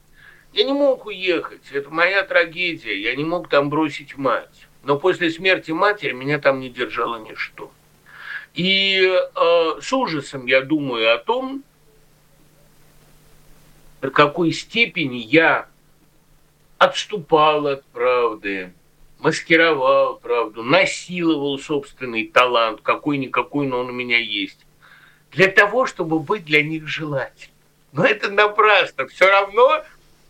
Я 0.52 0.64
не 0.64 0.72
мог 0.72 1.06
уехать, 1.06 1.62
это 1.72 1.88
моя 1.88 2.24
трагедия, 2.24 3.00
я 3.00 3.16
не 3.16 3.24
мог 3.24 3.48
там 3.48 3.70
бросить 3.70 4.18
мать. 4.18 4.66
Но 4.82 4.98
после 4.98 5.30
смерти 5.30 5.70
матери 5.70 6.12
меня 6.12 6.38
там 6.38 6.60
не 6.60 6.68
держало 6.68 7.18
ничто. 7.18 7.70
И 8.54 9.00
э, 9.02 9.80
с 9.80 9.92
ужасом 9.92 10.46
я 10.46 10.60
думаю 10.60 11.14
о 11.14 11.18
том, 11.18 11.62
до 14.00 14.10
какой 14.10 14.52
степени 14.52 15.18
я 15.18 15.66
отступал 16.78 17.68
от 17.68 17.84
правды, 17.86 18.72
маскировал 19.20 20.16
правду, 20.16 20.64
насиловал 20.64 21.58
собственный 21.58 22.26
талант, 22.26 22.80
какой-никакой, 22.82 23.68
но 23.68 23.78
он 23.78 23.90
у 23.90 23.92
меня 23.92 24.18
есть, 24.18 24.58
для 25.30 25.46
того, 25.46 25.86
чтобы 25.86 26.18
быть 26.18 26.44
для 26.44 26.62
них 26.62 26.88
желательным. 26.88 27.56
Но 27.92 28.04
это 28.04 28.30
напрасно. 28.30 29.06
Все 29.06 29.30
равно 29.30 29.84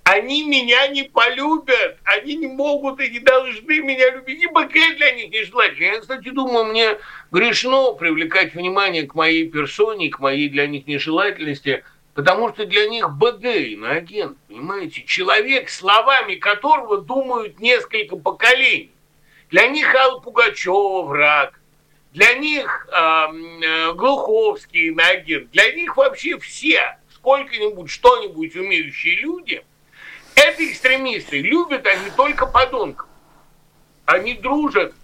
они 0.04 0.44
меня 0.44 0.88
не 0.88 1.04
полюбят, 1.04 1.98
они 2.04 2.34
не 2.34 2.48
могут 2.48 3.00
и 3.00 3.08
не 3.08 3.20
должны 3.20 3.78
меня 3.80 4.10
любить, 4.10 4.42
ибо 4.42 4.62
я 4.62 4.94
для 4.94 5.12
них 5.12 5.30
нежелательно. 5.30 5.84
Я, 5.84 6.00
кстати, 6.00 6.28
думаю, 6.30 6.64
мне 6.66 6.98
грешно 7.30 7.92
привлекать 7.92 8.54
внимание 8.54 9.06
к 9.06 9.14
моей 9.14 9.48
персоне, 9.48 10.10
к 10.10 10.18
моей 10.18 10.48
для 10.48 10.66
них 10.66 10.88
нежелательности, 10.88 11.84
потому 12.14 12.48
что 12.48 12.66
для 12.66 12.88
них 12.88 13.10
БГ, 13.10 13.44
иноагент, 13.44 14.36
понимаете, 14.48 15.04
человек, 15.04 15.70
словами 15.70 16.34
которого 16.34 16.98
думают 16.98 17.60
несколько 17.60 18.16
поколений. 18.16 18.90
Для 19.50 19.68
них 19.68 19.94
Алла 19.94 20.18
Пугачева 20.18 21.02
враг, 21.02 21.60
для 22.12 22.34
них 22.34 22.88
э, 22.90 23.92
Глуховский 23.94 24.88
иноагент, 24.88 25.50
для 25.52 25.72
них 25.72 25.96
вообще 25.96 26.38
все 26.40 26.98
сколько-нибудь, 27.14 27.88
что-нибудь 27.88 28.56
умеющие 28.56 29.14
люди– 29.20 29.62
это 30.34 30.64
экстремисты. 30.70 31.40
Любят 31.40 31.86
они 31.86 32.10
только 32.16 32.46
подонков. 32.46 33.08
Они 34.04 34.34
дружат 34.34 34.94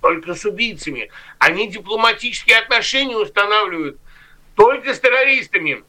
только 0.00 0.34
с 0.34 0.44
убийцами. 0.44 1.10
Они 1.38 1.68
дипломатические 1.68 2.58
отношения 2.58 3.16
устанавливают 3.16 3.98
только 4.54 4.94
с 4.94 5.00
террористами. 5.00 5.84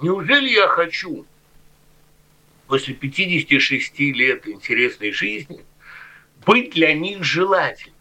Неужели 0.00 0.50
я 0.50 0.68
хочу 0.68 1.26
после 2.66 2.94
56 2.94 3.98
лет 3.98 4.46
интересной 4.46 5.12
жизни 5.12 5.64
быть 6.46 6.70
для 6.70 6.94
них 6.94 7.24
желательным? 7.24 7.97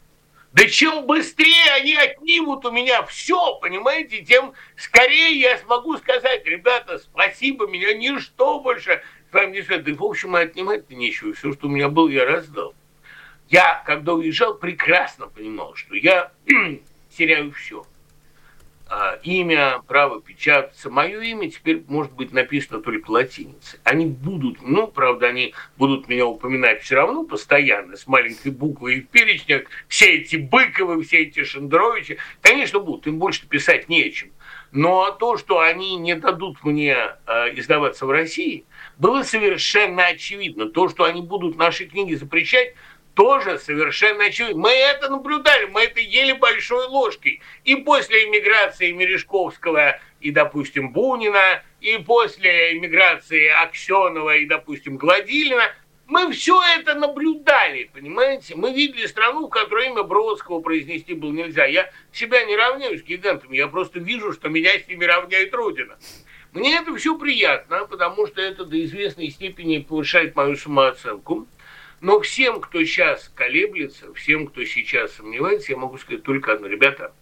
Да 0.53 0.65
чем 0.65 1.05
быстрее 1.05 1.71
они 1.75 1.95
отнимут 1.95 2.65
у 2.65 2.71
меня 2.71 3.03
все, 3.03 3.55
понимаете, 3.59 4.23
тем 4.23 4.53
скорее 4.75 5.39
я 5.39 5.57
смогу 5.57 5.97
сказать, 5.97 6.45
ребята, 6.45 6.99
спасибо, 6.99 7.67
меня 7.67 7.93
ничто 7.93 8.59
больше 8.59 9.03
с 9.29 9.33
вами 9.33 9.57
не 9.57 9.61
связано. 9.61 9.93
Да, 9.93 10.01
в 10.01 10.03
общем, 10.05 10.35
отнимать-то 10.35 10.95
нечего, 10.95 11.33
все, 11.33 11.53
что 11.53 11.67
у 11.67 11.69
меня 11.69 11.89
было, 11.89 12.09
я 12.09 12.25
раздал. 12.25 12.73
Я, 13.49 13.83
когда 13.85 14.13
уезжал, 14.13 14.55
прекрасно 14.55 15.27
понимал, 15.27 15.75
что 15.75 15.95
я 15.95 16.31
теряю 17.09 17.51
все– 17.51 17.85
имя, 19.23 19.81
право 19.87 20.21
печататься. 20.21 20.89
Мое 20.89 21.21
имя 21.21 21.49
теперь 21.49 21.83
может 21.87 22.13
быть 22.13 22.31
написано 22.31 22.81
только 22.81 23.11
латиницей. 23.11 23.79
Они 23.83 24.05
будут, 24.05 24.61
ну, 24.61 24.87
правда, 24.87 25.27
они 25.27 25.53
будут 25.77 26.07
меня 26.07 26.25
упоминать 26.25 26.81
все 26.81 26.95
равно 26.95 27.23
постоянно, 27.23 27.95
с 27.95 28.07
маленькой 28.07 28.51
буквой 28.51 28.95
и 28.95 29.01
в 29.01 29.07
перечнях. 29.09 29.63
Все 29.87 30.17
эти 30.17 30.35
Быковы, 30.37 31.03
все 31.03 31.23
эти 31.23 31.43
Шендеровичи, 31.43 32.17
конечно, 32.41 32.79
будут, 32.79 33.07
им 33.07 33.19
больше 33.19 33.47
писать 33.47 33.89
нечем. 33.89 34.31
Но 34.71 35.11
то, 35.11 35.37
что 35.37 35.59
они 35.59 35.95
не 35.95 36.15
дадут 36.15 36.63
мне 36.63 36.95
э, 36.95 37.59
издаваться 37.59 38.05
в 38.05 38.11
России, 38.11 38.65
было 38.97 39.23
совершенно 39.23 40.05
очевидно. 40.05 40.69
То, 40.69 40.89
что 40.89 41.05
они 41.05 41.21
будут 41.21 41.57
наши 41.57 41.85
книги 41.85 42.15
запрещать, 42.15 42.73
тоже 43.17 43.57
совершенно 43.57 44.25
очевидно. 44.25 44.61
Мы 44.61 44.69
это 44.69 45.09
наблюдали, 45.09 45.65
мы 45.65 45.81
это 45.81 45.99
ели 45.99 46.33
большой 46.33 46.85
ложкой. 46.85 47.41
И 47.63 47.75
после 47.77 48.25
иммиграции 48.25 48.91
Мережковского 48.91 49.99
и, 50.21 50.29
допустим, 50.29 50.91
Бунина, 50.91 51.63
и 51.81 51.97
после 51.97 52.77
иммиграции 52.77 53.47
Аксенова 53.47 54.35
и, 54.35 54.45
допустим, 54.45 54.97
Гладилина, 54.97 55.63
мы 56.05 56.31
все 56.31 56.61
это 56.77 56.93
наблюдали, 56.93 57.89
понимаете? 57.91 58.55
Мы 58.55 58.71
видели 58.71 59.07
страну, 59.07 59.47
в 59.47 59.49
которой 59.49 59.87
имя 59.87 60.03
Бродского 60.03 60.59
произнести 60.61 61.15
было 61.15 61.31
нельзя. 61.31 61.65
Я 61.65 61.89
себя 62.13 62.45
не 62.45 62.55
равняю 62.55 62.99
с 62.99 63.01
гигантами, 63.01 63.57
я 63.57 63.67
просто 63.67 63.99
вижу, 63.99 64.31
что 64.31 64.47
меня 64.49 64.77
с 64.77 64.87
ними 64.87 65.05
равняет 65.05 65.55
Родина. 65.55 65.97
Мне 66.53 66.75
это 66.75 66.95
все 66.95 67.17
приятно, 67.17 67.85
потому 67.85 68.27
что 68.27 68.41
это 68.41 68.63
до 68.63 68.83
известной 68.85 69.31
степени 69.31 69.79
повышает 69.79 70.35
мою 70.35 70.55
самооценку. 70.55 71.47
Но 71.99 72.19
всем, 72.19 72.61
кто 72.61 72.83
сейчас 72.83 73.31
колеблется, 73.33 74.13
всем, 74.13 74.47
кто 74.47 74.63
сейчас 74.63 75.13
сомневается, 75.15 75.71
я 75.71 75.77
могу 75.77 75.97
сказать 75.97 76.23
только 76.23 76.53
одно. 76.53 76.67
Ребята, 76.67 77.13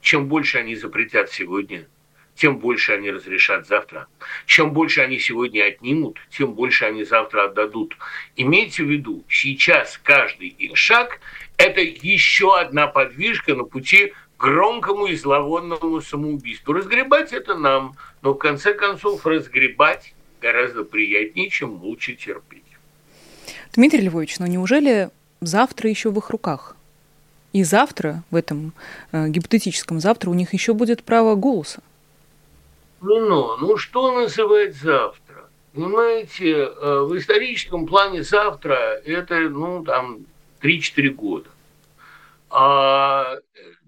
чем 0.00 0.26
больше 0.26 0.58
они 0.58 0.74
запретят 0.74 1.30
сегодня, 1.30 1.86
тем 2.34 2.58
больше 2.58 2.92
они 2.92 3.10
разрешат 3.10 3.66
завтра. 3.66 4.08
Чем 4.46 4.72
больше 4.72 5.00
они 5.02 5.18
сегодня 5.18 5.66
отнимут, 5.66 6.18
тем 6.30 6.54
больше 6.54 6.84
они 6.84 7.04
завтра 7.04 7.44
отдадут. 7.44 7.96
Имейте 8.36 8.82
в 8.82 8.90
виду, 8.90 9.24
сейчас 9.28 9.98
каждый 10.02 10.48
их 10.48 10.76
шаг– 10.76 11.20
это 11.56 11.80
еще 11.80 12.56
одна 12.58 12.86
подвижка 12.86 13.54
на 13.54 13.64
пути 13.64 14.14
громкому 14.38 15.06
и 15.06 15.16
зловонному 15.16 16.00
самоубийству. 16.00 16.72
Разгребать 16.72 17.32
это 17.32 17.56
нам, 17.56 17.96
но 18.22 18.34
в 18.34 18.38
конце 18.38 18.72
концов 18.74 19.26
разгребать 19.26 20.14
гораздо 20.40 20.84
приятнее, 20.84 21.50
чем 21.50 21.70
молча 21.70 22.14
терпеть. 22.14 22.67
Дмитрий 23.74 24.00
Львович, 24.00 24.38
но 24.38 24.46
неужели 24.46 25.10
завтра 25.40 25.88
еще 25.90 26.10
в 26.10 26.18
их 26.18 26.30
руках? 26.30 26.76
И 27.52 27.62
завтра, 27.64 28.22
в 28.30 28.36
этом 28.36 28.72
э, 29.12 29.28
гипотетическом 29.28 30.00
завтра, 30.00 30.30
у 30.30 30.34
них 30.34 30.52
еще 30.52 30.74
будет 30.74 31.02
право 31.02 31.34
голоса? 31.34 31.82
Ну, 33.00 33.20
ну, 33.28 33.56
ну 33.56 33.76
что 33.76 34.12
называть 34.12 34.74
завтра? 34.74 35.48
Понимаете, 35.72 36.50
э, 36.50 37.00
в 37.08 37.16
историческом 37.16 37.86
плане 37.86 38.22
завтра 38.22 39.00
это, 39.04 39.38
ну, 39.48 39.84
там, 39.84 40.20
3-4 40.60 41.08
года. 41.10 41.48
А 42.50 43.36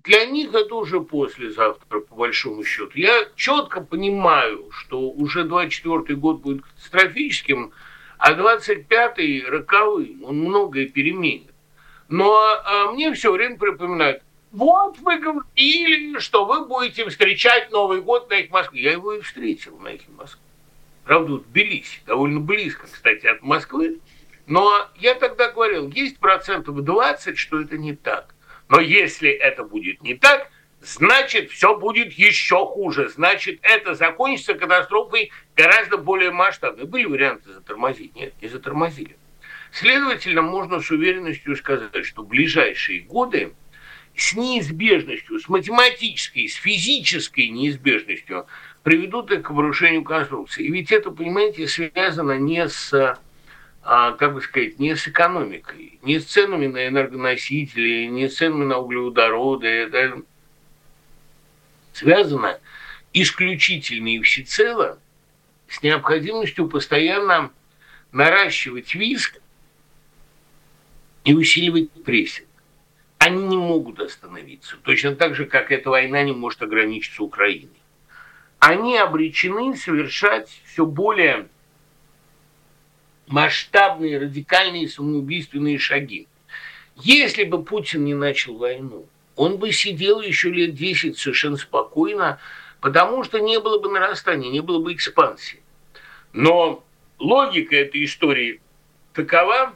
для 0.05 0.27
них 0.27 0.55
это 0.55 0.75
уже 0.75 1.01
послезавтра, 1.01 2.01
по 2.01 2.15
большому 2.15 2.65
счету. 2.65 2.93
Я 2.95 3.27
четко 3.37 3.81
понимаю, 3.81 4.71
что 4.71 5.11
уже 5.11 5.45
24 5.45 6.17
год 6.17 6.41
будет 6.41 6.63
катастрофическим, 6.63 7.73
а 8.21 8.35
25-й 8.35 9.47
роковым, 9.49 10.25
он 10.25 10.41
многое 10.41 10.87
переменит. 10.87 11.51
Но 12.09 12.37
а, 12.37 12.93
мне 12.93 13.15
все 13.15 13.33
время 13.33 13.57
припоминают, 13.57 14.23
вот 14.53 14.99
вы 14.99 15.19
говорили, 15.19 16.19
что 16.19 16.45
вы 16.45 16.67
будете 16.67 17.09
встречать 17.09 17.71
Новый 17.71 18.03
год 18.03 18.29
на 18.29 18.35
их 18.35 18.51
Москве. 18.51 18.83
Я 18.83 18.93
его 18.93 19.15
и 19.15 19.21
встретил 19.21 19.79
на 19.79 19.89
их 19.89 20.03
Москве. 20.09 20.43
Правда, 21.05 21.35
в 21.35 21.45
Тбилиси, 21.45 22.01
довольно 22.05 22.41
близко, 22.41 22.87
кстати, 22.93 23.27
от 23.27 23.43
Москвы. 23.43 24.01
Но 24.47 24.89
я 24.97 25.15
тогда 25.15 25.51
говорил, 25.51 25.89
есть 25.89 26.19
процентов 26.19 26.83
20, 26.83 27.39
что 27.39 27.61
это 27.61 27.79
не 27.79 27.95
так. 27.95 28.35
Но 28.69 28.81
если 28.81 29.31
это 29.31 29.65
будет 29.65 30.03
не 30.03 30.15
так, 30.15 30.51
значит, 30.81 31.51
все 31.51 31.77
будет 31.77 32.13
еще 32.13 32.67
хуже. 32.67 33.09
Значит, 33.09 33.61
это 33.63 33.95
закончится 33.95 34.55
катастрофой 34.55 35.31
гораздо 35.57 35.99
более 35.99 36.31
масштабной. 36.31 36.85
Были 36.85 37.05
варианты 37.05 37.53
затормозить? 37.53 38.15
Нет, 38.15 38.35
не 38.41 38.49
затормозили. 38.49 39.17
Следовательно, 39.73 40.43
можно 40.43 40.81
с 40.81 40.91
уверенностью 40.91 41.55
сказать, 41.57 42.05
что 42.05 42.23
ближайшие 42.23 43.01
годы 43.01 43.53
с 44.17 44.35
неизбежностью, 44.35 45.39
с 45.39 45.49
математической, 45.49 46.49
с 46.49 46.55
физической 46.55 47.49
неизбежностью 47.49 48.47
приведут 48.83 49.31
к 49.31 49.51
обрушению 49.51 50.03
конструкции. 50.03 50.65
И 50.65 50.73
ведь 50.73 50.91
это, 50.91 51.11
понимаете, 51.11 51.69
связано 51.69 52.39
не 52.39 52.69
с 52.69 53.19
а, 53.83 54.13
как 54.13 54.35
бы 54.35 54.43
сказать, 54.43 54.79
не 54.79 54.95
с 54.95 55.09
экономикой, 55.09 55.99
не 56.03 56.19
с 56.19 56.27
ценами 56.27 56.67
на 56.67 56.87
энергоносители, 56.87 58.07
не 58.07 58.29
с 58.29 58.37
ценами 58.37 58.65
на 58.65 58.79
углеводороды. 58.79 59.69
Это 59.69 60.23
связано 62.01 62.59
исключительно 63.13 64.09
и 64.09 64.23
всецело 64.23 64.99
с 65.69 65.83
необходимостью 65.83 66.67
постоянно 66.67 67.51
наращивать 68.11 68.95
виск 68.95 69.41
и 71.25 71.35
усиливать 71.35 71.91
прессинг. 72.05 72.49
Они 73.19 73.45
не 73.45 73.59
могут 73.59 74.01
остановиться, 74.01 74.79
точно 74.83 75.15
так 75.15 75.35
же, 75.35 75.45
как 75.45 75.71
эта 75.71 75.91
война 75.91 76.23
не 76.23 76.33
может 76.33 76.63
ограничиться 76.63 77.23
Украиной. 77.23 77.69
Они 78.59 78.97
обречены 78.97 79.77
совершать 79.77 80.49
все 80.65 80.87
более 80.87 81.49
масштабные, 83.27 84.19
радикальные 84.19 84.89
самоубийственные 84.89 85.79
шаги. 85.79 86.29
Если 86.97 87.45
бы 87.45 87.63
Путин 87.63 88.05
не 88.05 88.15
начал 88.15 88.57
войну, 88.57 89.07
он 89.37 89.59
бы 89.59 89.73
сидел 89.73 90.21
еще 90.21 90.51
лет 90.51 90.75
10 90.75 91.19
совершенно 91.19 91.57
спокойно, 91.57 92.39
потому 92.81 93.25
что 93.25 93.39
не 93.39 93.59
было 93.61 93.79
бы 93.79 93.91
нарастания, 93.91 94.51
не 94.51 94.61
было 94.61 94.83
бы 94.83 94.93
экспансии. 94.93 95.63
Но 96.33 96.85
логика 97.19 97.77
этой 97.77 98.05
истории 98.05 98.61
такова, 99.13 99.75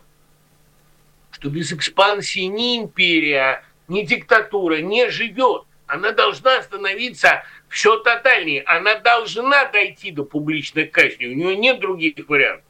что 1.31 1.51
без 1.51 1.73
экспансии 1.73 2.45
ни 2.45 2.79
империя, 2.79 3.65
ни 3.89 4.03
диктатура 4.03 4.81
не 4.81 5.11
живет. 5.11 5.65
Она 5.87 6.13
должна 6.13 6.63
становиться 6.63 7.45
все 7.69 7.99
тотальнее. 7.99 8.63
Она 8.63 8.99
должна 8.99 9.67
дойти 9.67 10.11
до 10.11 10.25
публичной 10.25 10.87
казни. 10.87 11.27
У 11.27 11.35
нее 11.35 11.57
нет 11.57 11.81
других 11.81 12.15
вариантов. 12.29 12.65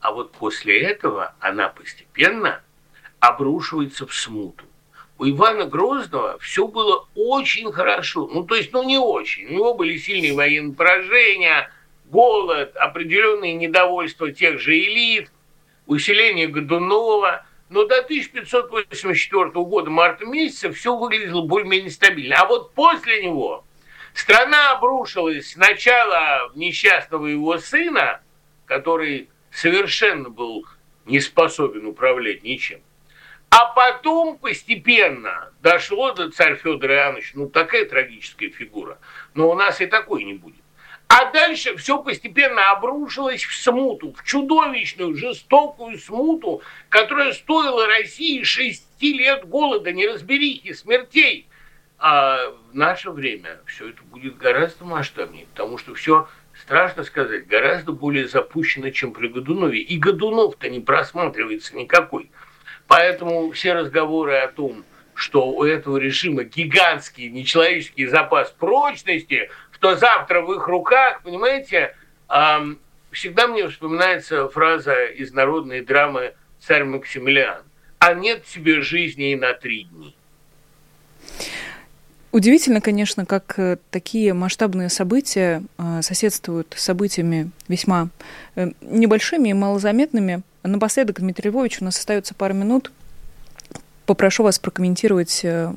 А 0.00 0.12
вот 0.12 0.32
после 0.32 0.80
этого 0.80 1.34
она 1.40 1.68
постепенно 1.68 2.62
обрушивается 3.20 4.06
в 4.06 4.14
смуту. 4.14 4.64
У 5.18 5.26
Ивана 5.26 5.64
Грозного 5.64 6.38
все 6.40 6.68
было 6.68 7.06
очень 7.14 7.72
хорошо. 7.72 8.28
Ну, 8.32 8.44
то 8.44 8.54
есть, 8.54 8.72
ну, 8.72 8.82
не 8.82 8.98
очень. 8.98 9.46
У 9.46 9.52
него 9.52 9.74
были 9.74 9.96
сильные 9.96 10.34
военные 10.34 10.74
поражения, 10.74 11.70
голод, 12.06 12.76
определенные 12.76 13.54
недовольства 13.54 14.30
тех 14.30 14.60
же 14.60 14.78
элит, 14.78 15.30
усиление 15.86 16.48
Годунова. 16.48 17.46
Но 17.70 17.84
до 17.86 18.00
1584 18.00 19.50
года, 19.64 19.90
марта 19.90 20.26
месяца, 20.26 20.70
все 20.70 20.94
выглядело 20.94 21.42
более-менее 21.42 21.90
стабильно. 21.90 22.36
А 22.40 22.46
вот 22.46 22.74
после 22.74 23.24
него 23.24 23.64
страна 24.12 24.72
обрушилась 24.72 25.52
сначала 25.52 26.50
в 26.52 26.58
несчастного 26.58 27.26
его 27.26 27.58
сына, 27.58 28.20
который 28.66 29.30
совершенно 29.50 30.28
был 30.28 30.66
не 31.06 31.20
способен 31.20 31.86
управлять 31.86 32.44
ничем. 32.44 32.80
А 33.58 33.68
потом 33.68 34.36
постепенно 34.36 35.50
дошло 35.62 36.12
до 36.12 36.30
царя 36.30 36.56
Федора 36.56 36.94
Иоанновича, 36.94 37.32
ну 37.36 37.48
такая 37.48 37.86
трагическая 37.86 38.50
фигура, 38.50 38.98
но 39.32 39.48
у 39.48 39.54
нас 39.54 39.80
и 39.80 39.86
такой 39.86 40.24
не 40.24 40.34
будет. 40.34 40.60
А 41.08 41.32
дальше 41.32 41.74
все 41.78 42.02
постепенно 42.02 42.72
обрушилось 42.72 43.42
в 43.42 43.56
смуту, 43.56 44.12
в 44.12 44.24
чудовищную, 44.24 45.16
жестокую 45.16 45.96
смуту, 45.98 46.60
которая 46.90 47.32
стоила 47.32 47.86
России 47.86 48.42
шести 48.42 49.14
лет 49.14 49.48
голода, 49.48 49.90
неразберихи, 49.90 50.74
смертей. 50.74 51.48
А 51.96 52.50
в 52.70 52.76
наше 52.76 53.10
время 53.10 53.60
все 53.64 53.88
это 53.88 54.02
будет 54.02 54.36
гораздо 54.36 54.84
масштабнее, 54.84 55.46
потому 55.46 55.78
что 55.78 55.94
все 55.94 56.28
страшно 56.60 57.04
сказать, 57.04 57.46
гораздо 57.46 57.92
более 57.92 58.28
запущено, 58.28 58.90
чем 58.90 59.12
при 59.12 59.28
Годунове. 59.28 59.80
И 59.80 59.96
Годунов-то 59.96 60.68
не 60.68 60.80
просматривается 60.80 61.74
никакой. 61.74 62.30
Поэтому 62.88 63.50
все 63.52 63.74
разговоры 63.74 64.36
о 64.36 64.48
том, 64.48 64.84
что 65.14 65.48
у 65.48 65.64
этого 65.64 65.96
режима 65.96 66.44
гигантский 66.44 67.28
нечеловеческий 67.30 68.06
запас 68.06 68.50
прочности, 68.50 69.50
что 69.72 69.96
завтра 69.96 70.42
в 70.42 70.52
их 70.52 70.68
руках, 70.68 71.22
понимаете, 71.22 71.96
всегда 73.10 73.46
мне 73.48 73.68
вспоминается 73.68 74.48
фраза 74.48 75.06
из 75.06 75.32
народной 75.32 75.80
драмы 75.80 76.34
«Царь 76.60 76.84
Максимилиан». 76.84 77.62
«А 77.98 78.14
нет 78.14 78.44
тебе 78.44 78.82
жизни 78.82 79.32
и 79.32 79.36
на 79.36 79.54
три 79.54 79.84
дни». 79.84 80.14
Удивительно, 82.36 82.82
конечно, 82.82 83.24
как 83.24 83.54
э, 83.56 83.78
такие 83.90 84.34
масштабные 84.34 84.90
события 84.90 85.62
э, 85.78 86.02
соседствуют 86.02 86.74
с 86.76 86.82
событиями 86.82 87.50
весьма 87.66 88.10
э, 88.56 88.72
небольшими 88.82 89.48
и 89.48 89.54
малозаметными. 89.54 90.42
Напоследок, 90.62 91.20
Дмитрий 91.20 91.48
Львович, 91.48 91.80
у 91.80 91.86
нас 91.86 91.96
остается 91.96 92.34
пара 92.34 92.52
минут 92.52 92.92
попрошу 94.06 94.44
вас 94.44 94.58
прокомментировать 94.58 95.40
э, 95.42 95.72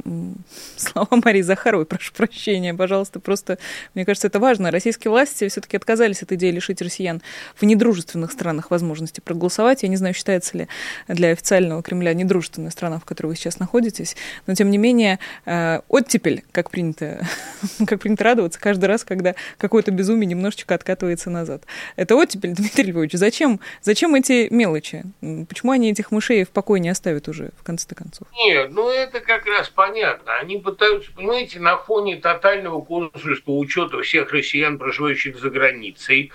слова 0.77 1.07
Марии 1.23 1.41
Захаровой. 1.41 1.85
Прошу 1.85 2.13
прощения, 2.13 2.73
пожалуйста. 2.73 3.19
Просто, 3.19 3.57
мне 3.95 4.05
кажется, 4.05 4.27
это 4.27 4.39
важно. 4.39 4.71
Российские 4.71 5.11
власти 5.11 5.47
все-таки 5.49 5.75
отказались 5.75 6.21
от 6.21 6.31
идеи 6.31 6.51
лишить 6.51 6.81
россиян 6.81 7.21
в 7.55 7.63
недружественных 7.65 8.31
странах 8.31 8.71
возможности 8.71 9.19
проголосовать. 9.19 9.83
Я 9.83 9.89
не 9.89 9.97
знаю, 9.97 10.13
считается 10.13 10.57
ли 10.57 10.67
для 11.07 11.31
официального 11.31 11.81
Кремля 11.81 12.13
недружественная 12.13 12.71
страна, 12.71 12.99
в 12.99 13.05
которой 13.05 13.27
вы 13.27 13.35
сейчас 13.35 13.59
находитесь. 13.59 14.15
Но, 14.47 14.53
тем 14.53 14.69
не 14.69 14.77
менее, 14.77 15.19
э, 15.45 15.81
оттепель, 15.89 16.43
как 16.51 16.69
принято, 16.69 17.25
как 17.87 17.99
принято 17.99 18.23
радоваться 18.23 18.59
каждый 18.59 18.85
раз, 18.85 19.03
когда 19.03 19.35
какое-то 19.57 19.91
безумие 19.91 20.27
немножечко 20.27 20.75
откатывается 20.75 21.29
назад. 21.29 21.63
Это 21.95 22.15
оттепель, 22.15 22.53
Дмитрий 22.55 22.85
Львович. 22.91 23.13
Зачем, 23.13 23.59
зачем 23.81 24.13
эти 24.15 24.47
мелочи? 24.51 25.03
Почему 25.47 25.71
они 25.71 25.91
этих 25.91 26.11
мышей 26.11 26.43
в 26.43 26.49
покое 26.49 26.79
не 26.79 26.89
оставят 26.89 27.27
уже, 27.27 27.49
в 27.57 27.63
конце 27.63 27.95
концов? 27.95 28.18
Концов. 28.19 28.37
Нет, 28.37 28.71
ну 28.71 28.89
это 28.89 29.19
как 29.19 29.45
раз 29.45 29.69
понятно. 29.69 30.35
Они 30.37 30.57
пытаются, 30.57 31.11
понимаете, 31.13 31.59
на 31.59 31.77
фоне 31.77 32.17
тотального 32.17 32.81
консульства 32.81 33.51
учета 33.51 34.01
всех 34.01 34.31
россиян, 34.31 34.77
проживающих 34.77 35.37
за 35.37 35.49
границей, 35.49 36.31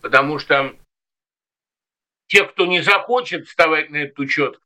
потому 0.00 0.38
что 0.38 0.74
те, 2.28 2.44
кто 2.44 2.66
не 2.66 2.80
захочет 2.80 3.46
вставать 3.46 3.90
на 3.90 3.98
этот 3.98 4.18
учет, 4.18 4.60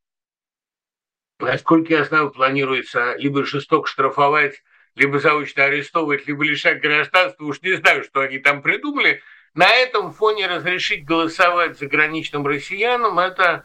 насколько 1.39 1.93
я 1.93 2.05
знаю, 2.05 2.31
планируется 2.31 3.15
либо 3.17 3.45
жестоко 3.45 3.89
штрафовать, 3.89 4.63
либо 4.95 5.19
заочно 5.19 5.65
арестовывать, 5.65 6.27
либо 6.27 6.45
лишать 6.45 6.81
гражданства. 6.81 7.45
Уж 7.45 7.61
не 7.63 7.77
знаю, 7.77 8.03
что 8.05 8.21
они 8.21 8.39
там 8.39 8.63
придумали. 8.63 9.23
На 9.55 9.69
этом 9.75 10.13
фоне 10.13 10.47
разрешить 10.47 11.05
голосовать 11.05 11.79
заграничным 11.79 12.47
россиянам– 12.47 13.19
это 13.21 13.65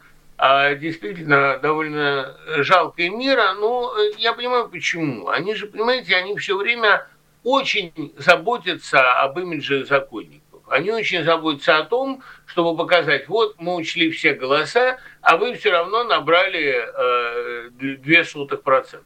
действительно 0.74 1.58
довольно 1.58 2.36
жалкая 2.64 3.10
мера, 3.10 3.54
но 3.54 3.94
э, 3.96 4.12
я 4.18 4.32
понимаю 4.32 4.68
почему. 4.68 5.28
Они 5.28 5.54
же, 5.54 5.68
понимаете, 5.68 6.16
они 6.16 6.36
все 6.36 6.56
время 6.56 7.06
очень 7.44 8.12
заботятся 8.16 9.12
об 9.22 9.38
имидже 9.38 9.84
законников. 9.84 10.62
Они 10.68 10.90
очень 10.90 11.22
заботятся 11.22 11.78
о 11.78 11.84
том, 11.84 12.22
чтобы 12.46 12.76
показать, 12.76 13.28
вот 13.28 13.54
мы 13.58 13.76
учли 13.76 14.10
все 14.10 14.34
голоса, 14.34 14.98
а 15.20 15.36
вы 15.36 15.54
все 15.54 15.70
равно 15.70 16.02
набрали 16.02 16.74
э, 16.74 17.70
2,5%. 17.78 19.02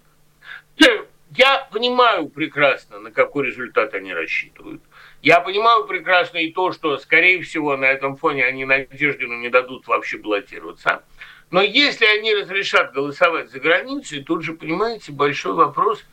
Я 1.36 1.68
понимаю 1.70 2.28
прекрасно, 2.30 2.98
на 2.98 3.10
какой 3.10 3.46
результат 3.46 3.92
они 3.94 4.14
рассчитывают. 4.14 4.80
Я 5.22 5.40
понимаю 5.40 5.84
прекрасно 5.84 6.38
и 6.38 6.52
то, 6.52 6.72
что, 6.72 6.96
скорее 6.98 7.42
всего, 7.42 7.76
на 7.76 7.86
этом 7.86 8.16
фоне 8.16 8.44
они 8.44 8.64
Надеждину 8.64 9.36
не 9.38 9.48
дадут 9.48 9.86
вообще 9.86 10.18
баллотироваться. 10.18 11.02
Но 11.50 11.62
если 11.62 12.04
они 12.04 12.34
разрешат 12.34 12.92
голосовать 12.92 13.50
за 13.50 13.60
границей, 13.60 14.22
тут 14.22 14.42
же, 14.42 14.54
понимаете, 14.54 15.12
большой 15.12 15.54
вопрос, 15.54 16.04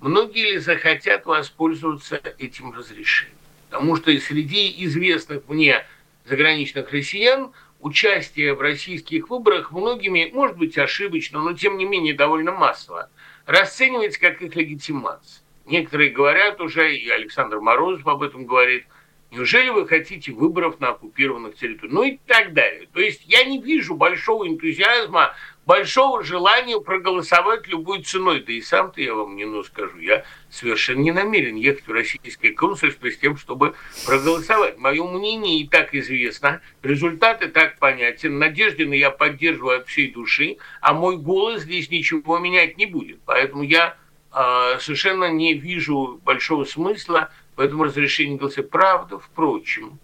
многие 0.00 0.52
ли 0.52 0.58
захотят 0.58 1.24
воспользоваться 1.24 2.20
этим 2.38 2.72
разрешением. 2.72 3.36
Потому 3.70 3.96
что 3.96 4.16
среди 4.18 4.84
известных 4.84 5.48
мне 5.48 5.86
заграничных 6.24 6.90
россиян 6.92 7.52
участие 7.80 8.54
в 8.54 8.60
российских 8.60 9.30
выборах 9.30 9.70
многими, 9.70 10.30
может 10.32 10.56
быть, 10.56 10.76
ошибочно, 10.76 11.40
но 11.40 11.52
тем 11.54 11.78
не 11.78 11.84
менее 11.84 12.14
довольно 12.14 12.52
массово, 12.52 13.08
расценивается 13.46 14.20
как 14.20 14.42
их 14.42 14.54
легитимация. 14.56 15.42
Некоторые 15.64 16.10
говорят 16.10 16.60
уже, 16.60 16.96
и 16.96 17.08
Александр 17.08 17.60
Морозов 17.60 18.06
об 18.06 18.22
этом 18.22 18.46
говорит– 18.46 18.84
Неужели 19.32 19.70
вы 19.70 19.88
хотите 19.88 20.30
выборов 20.30 20.78
на 20.78 20.90
оккупированных 20.90 21.56
территориях? 21.56 21.94
Ну 21.94 22.02
и 22.02 22.18
так 22.26 22.52
далее. 22.52 22.86
То 22.92 23.00
есть 23.00 23.22
я 23.24 23.44
не 23.44 23.62
вижу 23.62 23.94
большого 23.94 24.46
энтузиазма, 24.46 25.34
большого 25.64 26.22
желания 26.22 26.78
проголосовать 26.78 27.66
любой 27.66 28.02
ценой. 28.02 28.42
Да 28.42 28.52
и 28.52 28.60
сам-то 28.60 29.00
я 29.00 29.14
вам 29.14 29.34
не 29.34 29.46
ну 29.46 29.62
скажу. 29.62 29.96
Я 30.00 30.26
совершенно 30.50 31.00
не 31.00 31.12
намерен 31.12 31.56
ехать 31.56 31.86
в 31.86 31.92
российское 31.92 32.50
консульство 32.50 33.10
с 33.10 33.16
тем, 33.16 33.38
чтобы 33.38 33.74
проголосовать. 34.04 34.76
Мое 34.76 35.02
мнение 35.02 35.60
и 35.60 35.66
так 35.66 35.94
известно, 35.94 36.60
результаты 36.82 37.48
так 37.48 37.78
понятен. 37.78 38.38
Надеждина 38.38 38.92
я 38.92 39.10
поддерживаю 39.10 39.78
от 39.78 39.88
всей 39.88 40.12
души, 40.12 40.58
а 40.82 40.92
мой 40.92 41.16
голос 41.16 41.62
здесь 41.62 41.88
ничего 41.88 42.38
менять 42.38 42.76
не 42.76 42.84
будет. 42.84 43.20
Поэтому 43.24 43.62
я 43.62 43.96
э, 44.30 44.78
совершенно 44.78 45.30
не 45.30 45.54
вижу 45.54 46.20
большого 46.22 46.64
смысла 46.64 47.30
в 47.56 47.60
этом 47.60 47.82
разрешении 47.82 48.36
голоса. 48.36 48.62
Правда, 48.62 49.18
впрочем, 49.18 49.98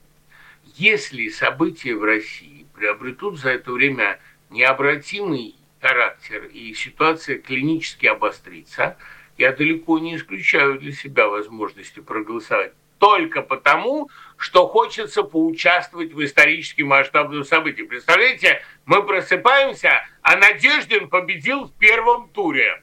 если 0.77 1.29
события 1.29 1.95
в 1.95 2.05
России 2.05 2.67
приобретут 2.75 3.39
за 3.39 3.51
это 3.51 3.73
время 3.73 4.21
необратимый 4.51 5.55
характер 5.81 6.45
и 6.45 6.75
ситуация 6.75 7.39
клинически 7.39 8.07
обострится, 8.07 8.97
я 9.37 9.53
далеко 9.53 9.99
не 9.99 10.17
исключаю 10.17 10.79
для 10.79 10.93
себя 10.93 11.29
возможности 11.29 12.01
проголосовать 12.01 12.73
только 12.99 13.43
потому, 13.43 14.11
что 14.37 14.67
хочется 14.67 15.23
поучаствовать 15.23 16.13
в 16.13 16.25
исторически 16.25 16.83
масштабном 16.83 17.45
событии. 17.45 17.83
Представляете, 17.83 18.63
мы 18.85 19.05
просыпаемся, 19.05 20.05
а 20.23 20.37
Надеждин 20.37 21.09
победил 21.09 21.67
в 21.67 21.73
первом 21.75 22.29
туре. 22.31 22.83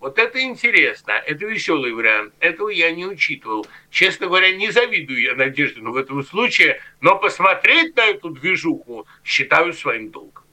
Вот 0.00 0.18
это 0.18 0.40
интересно, 0.40 1.12
это 1.26 1.44
веселый 1.44 1.92
вариант. 1.92 2.32
Этого 2.38 2.68
я 2.68 2.92
не 2.92 3.04
учитывал. 3.04 3.66
Честно 3.90 4.26
говоря, 4.26 4.54
не 4.54 4.70
завидую 4.70 5.20
я 5.20 5.34
Надеждину 5.34 5.92
в 5.92 5.96
этом 5.96 6.22
случае, 6.24 6.80
но 7.00 7.16
посмотреть 7.16 7.96
на 7.96 8.06
эту 8.06 8.30
движуху 8.30 9.06
считаю 9.24 9.72
своим 9.72 10.10
долгом. 10.10 10.44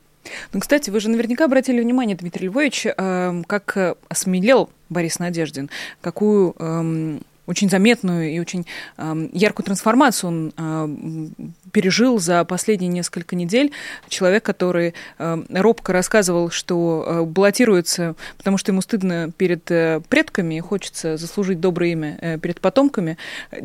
Ну, 0.54 0.60
кстати, 0.60 0.90
вы 0.90 1.00
же 1.00 1.10
наверняка 1.10 1.46
обратили 1.46 1.80
внимание, 1.80 2.16
Дмитрий 2.16 2.48
Львович, 2.48 2.88
э, 2.88 3.42
как 3.48 3.98
осмелел 4.08 4.72
Борис 4.90 5.20
Надеждин, 5.20 5.70
какую 6.02 6.56
э, 6.58 7.20
очень 7.48 7.70
заметную 7.70 8.32
и 8.32 8.40
очень 8.40 8.66
э, 8.98 9.30
яркую 9.34 9.66
трансформацию 9.66 10.28
он 10.28 10.54
э, 10.58 11.44
пережил 11.72 12.20
за 12.20 12.44
последние 12.46 12.90
несколько 12.90 13.36
недель. 13.36 13.72
Человек, 14.10 14.44
который 14.44 14.94
э, 15.18 15.44
робко 15.50 15.94
рассказывал, 15.94 16.50
что 16.50 17.06
э, 17.06 17.24
баллотируется, 17.24 18.16
потому 18.38 18.58
что 18.58 18.72
ему 18.72 18.82
стыдно 18.82 19.32
перед 19.38 19.70
э, 19.72 20.02
предками 20.10 20.56
и 20.56 20.60
хочется 20.60 21.18
заслужить 21.18 21.60
доброе 21.60 21.92
имя 21.92 22.18
э, 22.22 22.40
перед 22.40 22.60
потомками, 22.60 23.18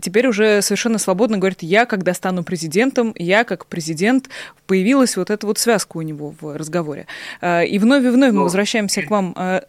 теперь 0.02 0.26
уже 0.26 0.62
совершенно 0.62 0.98
свободно 0.98 1.38
говорит, 1.38 1.62
я, 1.62 1.86
когда 1.86 2.14
стану 2.14 2.44
президентом, 2.44 3.14
я, 3.16 3.44
как 3.44 3.66
президент, 3.66 4.28
появилась 4.66 5.16
вот 5.16 5.30
эта 5.30 5.46
вот 5.46 5.58
связка 5.58 5.96
у 5.96 6.02
него 6.02 6.34
в 6.40 6.56
разговоре. 6.56 7.06
Э, 7.40 7.64
и 7.66 7.78
вновь 7.78 8.04
и 8.04 8.08
вновь 8.08 8.32
мы 8.32 8.42
возвращаемся 8.42 9.02
к 9.02 9.10
вам. 9.10 9.34
Э, 9.36 9.62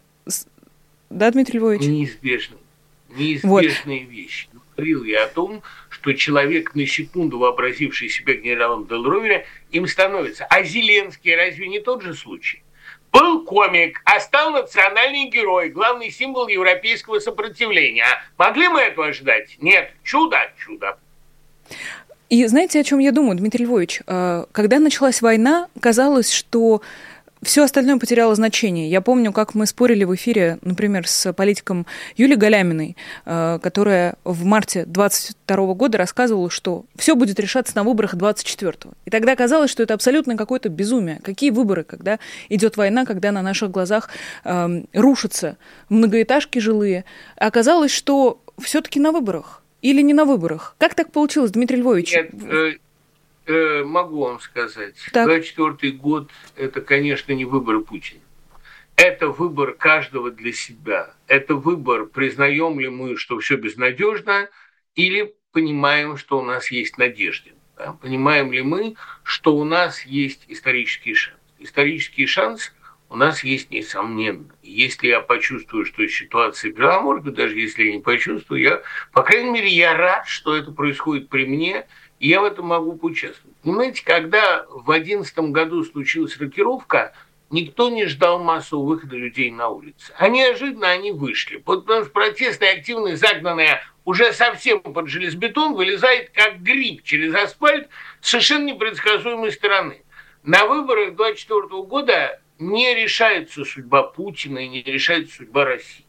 да, 1.10 1.30
Дмитрий 1.30 1.58
Львович? 1.58 1.82
Неизбежно 1.82 2.56
неизбежные 3.16 4.04
вот. 4.04 4.12
вещи. 4.12 4.48
Говорил 4.76 5.04
я 5.04 5.24
о 5.24 5.28
том, 5.28 5.62
что 5.88 6.12
человек, 6.14 6.74
на 6.74 6.86
секунду 6.86 7.38
вообразивший 7.38 8.08
себя 8.08 8.34
генералом 8.34 8.86
Делроверя, 8.86 9.44
им 9.70 9.86
становится. 9.86 10.44
А 10.46 10.62
Зеленский 10.62 11.34
разве 11.34 11.68
не 11.68 11.80
тот 11.80 12.02
же 12.02 12.14
случай? 12.14 12.62
Был 13.12 13.44
комик, 13.44 14.00
а 14.04 14.18
стал 14.20 14.52
национальный 14.52 15.28
герой, 15.28 15.68
главный 15.68 16.10
символ 16.10 16.48
европейского 16.48 17.18
сопротивления. 17.18 18.06
Могли 18.38 18.68
мы 18.68 18.80
этого 18.80 19.08
ожидать? 19.08 19.56
Нет. 19.60 19.92
Чудо, 20.02 20.38
чудо. 20.58 20.96
И 22.30 22.46
знаете, 22.46 22.80
о 22.80 22.84
чем 22.84 22.98
я 22.98 23.12
думаю, 23.12 23.36
Дмитрий 23.36 23.66
Львович? 23.66 24.00
Э, 24.06 24.46
когда 24.52 24.78
началась 24.78 25.20
война, 25.20 25.68
казалось, 25.80 26.32
что 26.32 26.80
все 27.42 27.64
остальное 27.64 27.98
потеряло 27.98 28.34
значение. 28.34 28.88
Я 28.88 29.00
помню, 29.00 29.32
как 29.32 29.54
мы 29.54 29.66
спорили 29.66 30.04
в 30.04 30.14
эфире, 30.14 30.58
например, 30.62 31.08
с 31.08 31.32
политиком 31.32 31.86
Юлией 32.16 32.38
Галяминой, 32.38 32.96
э, 33.24 33.58
которая 33.62 34.14
в 34.24 34.44
марте 34.44 34.84
22 34.86 35.74
года 35.74 35.98
рассказывала, 35.98 36.50
что 36.50 36.84
все 36.96 37.16
будет 37.16 37.40
решаться 37.40 37.74
на 37.76 37.82
выборах 37.82 38.14
24-го. 38.14 38.92
И 39.04 39.10
тогда 39.10 39.34
казалось, 39.34 39.70
что 39.70 39.82
это 39.82 39.94
абсолютно 39.94 40.36
какое-то 40.36 40.68
безумие. 40.68 41.20
Какие 41.22 41.50
выборы, 41.50 41.82
когда 41.82 42.20
идет 42.48 42.76
война, 42.76 43.04
когда 43.04 43.32
на 43.32 43.42
наших 43.42 43.70
глазах 43.70 44.10
э, 44.44 44.82
рушатся 44.92 45.56
многоэтажки 45.88 46.60
жилые. 46.60 47.04
Оказалось, 47.36 47.90
что 47.90 48.40
все-таки 48.60 49.00
на 49.00 49.10
выборах. 49.10 49.62
Или 49.80 50.00
не 50.00 50.14
на 50.14 50.24
выборах? 50.24 50.76
Как 50.78 50.94
так 50.94 51.10
получилось, 51.10 51.50
Дмитрий 51.50 51.78
Львович? 51.78 52.12
Нет, 52.12 52.30
э, 53.46 53.84
могу 53.84 54.24
вам 54.24 54.40
сказать. 54.40 54.96
Так. 55.12 55.26
24 55.26 55.92
год– 55.92 56.30
это, 56.56 56.80
конечно, 56.80 57.32
не 57.32 57.44
выбор 57.44 57.80
Путина. 57.80 58.20
Это 58.96 59.28
выбор 59.28 59.72
каждого 59.72 60.30
для 60.30 60.52
себя. 60.52 61.14
Это 61.26 61.54
выбор, 61.54 62.06
признаем 62.06 62.78
ли 62.78 62.88
мы, 62.88 63.16
что 63.16 63.38
все 63.38 63.56
безнадежно, 63.56 64.48
или 64.94 65.34
понимаем, 65.52 66.16
что 66.16 66.38
у 66.38 66.42
нас 66.42 66.70
есть 66.70 66.98
надежда. 66.98 67.50
Да? 67.76 67.94
Понимаем 67.94 68.52
ли 68.52 68.62
мы, 68.62 68.96
что 69.22 69.56
у 69.56 69.64
нас 69.64 70.04
есть 70.04 70.44
исторический 70.48 71.14
шанс. 71.14 71.38
Исторический 71.58 72.26
шанс 72.26 72.72
у 73.08 73.16
нас 73.16 73.44
есть 73.44 73.70
несомненно. 73.70 74.48
Если 74.62 75.08
я 75.08 75.20
почувствую, 75.20 75.84
что 75.84 76.06
ситуация 76.06 76.72
быть, 76.72 77.34
даже 77.34 77.58
если 77.58 77.84
я 77.84 77.92
не 77.92 78.00
почувствую, 78.00 78.60
я, 78.60 78.82
по 79.12 79.22
крайней 79.22 79.50
мере, 79.50 79.68
я 79.68 79.96
рад, 79.96 80.26
что 80.26 80.56
это 80.56 80.70
происходит 80.72 81.28
при 81.28 81.46
мне– 81.46 81.86
я 82.28 82.40
в 82.40 82.44
этом 82.44 82.66
могу 82.66 82.92
поучаствовать. 82.92 83.56
Понимаете, 83.62 84.04
когда 84.04 84.64
в 84.70 84.84
2011 84.84 85.38
году 85.50 85.84
случилась 85.84 86.36
рокировка, 86.38 87.12
никто 87.50 87.90
не 87.90 88.06
ждал 88.06 88.38
массового 88.38 88.86
выхода 88.86 89.16
людей 89.16 89.50
на 89.50 89.68
улицы. 89.68 90.12
А 90.16 90.28
неожиданно 90.28 90.88
они 90.88 91.10
вышли. 91.10 91.56
Потому 91.56 92.04
что 92.04 92.12
протестная 92.12 92.74
активность, 92.74 93.20
загнанная 93.20 93.82
уже 94.04 94.32
совсем 94.32 94.80
под 94.80 95.08
железобетон, 95.08 95.74
вылезает 95.74 96.30
как 96.30 96.62
гриб 96.62 97.02
через 97.02 97.34
асфальт 97.34 97.88
с 98.20 98.30
совершенно 98.30 98.66
непредсказуемой 98.66 99.50
стороны. 99.50 100.02
На 100.44 100.66
выборах 100.66 101.16
2024 101.16 101.82
года 101.82 102.40
не 102.60 102.94
решается 102.94 103.64
судьба 103.64 104.04
Путина 104.04 104.60
и 104.60 104.68
не 104.68 104.82
решается 104.82 105.36
судьба 105.36 105.64
России 105.64 106.04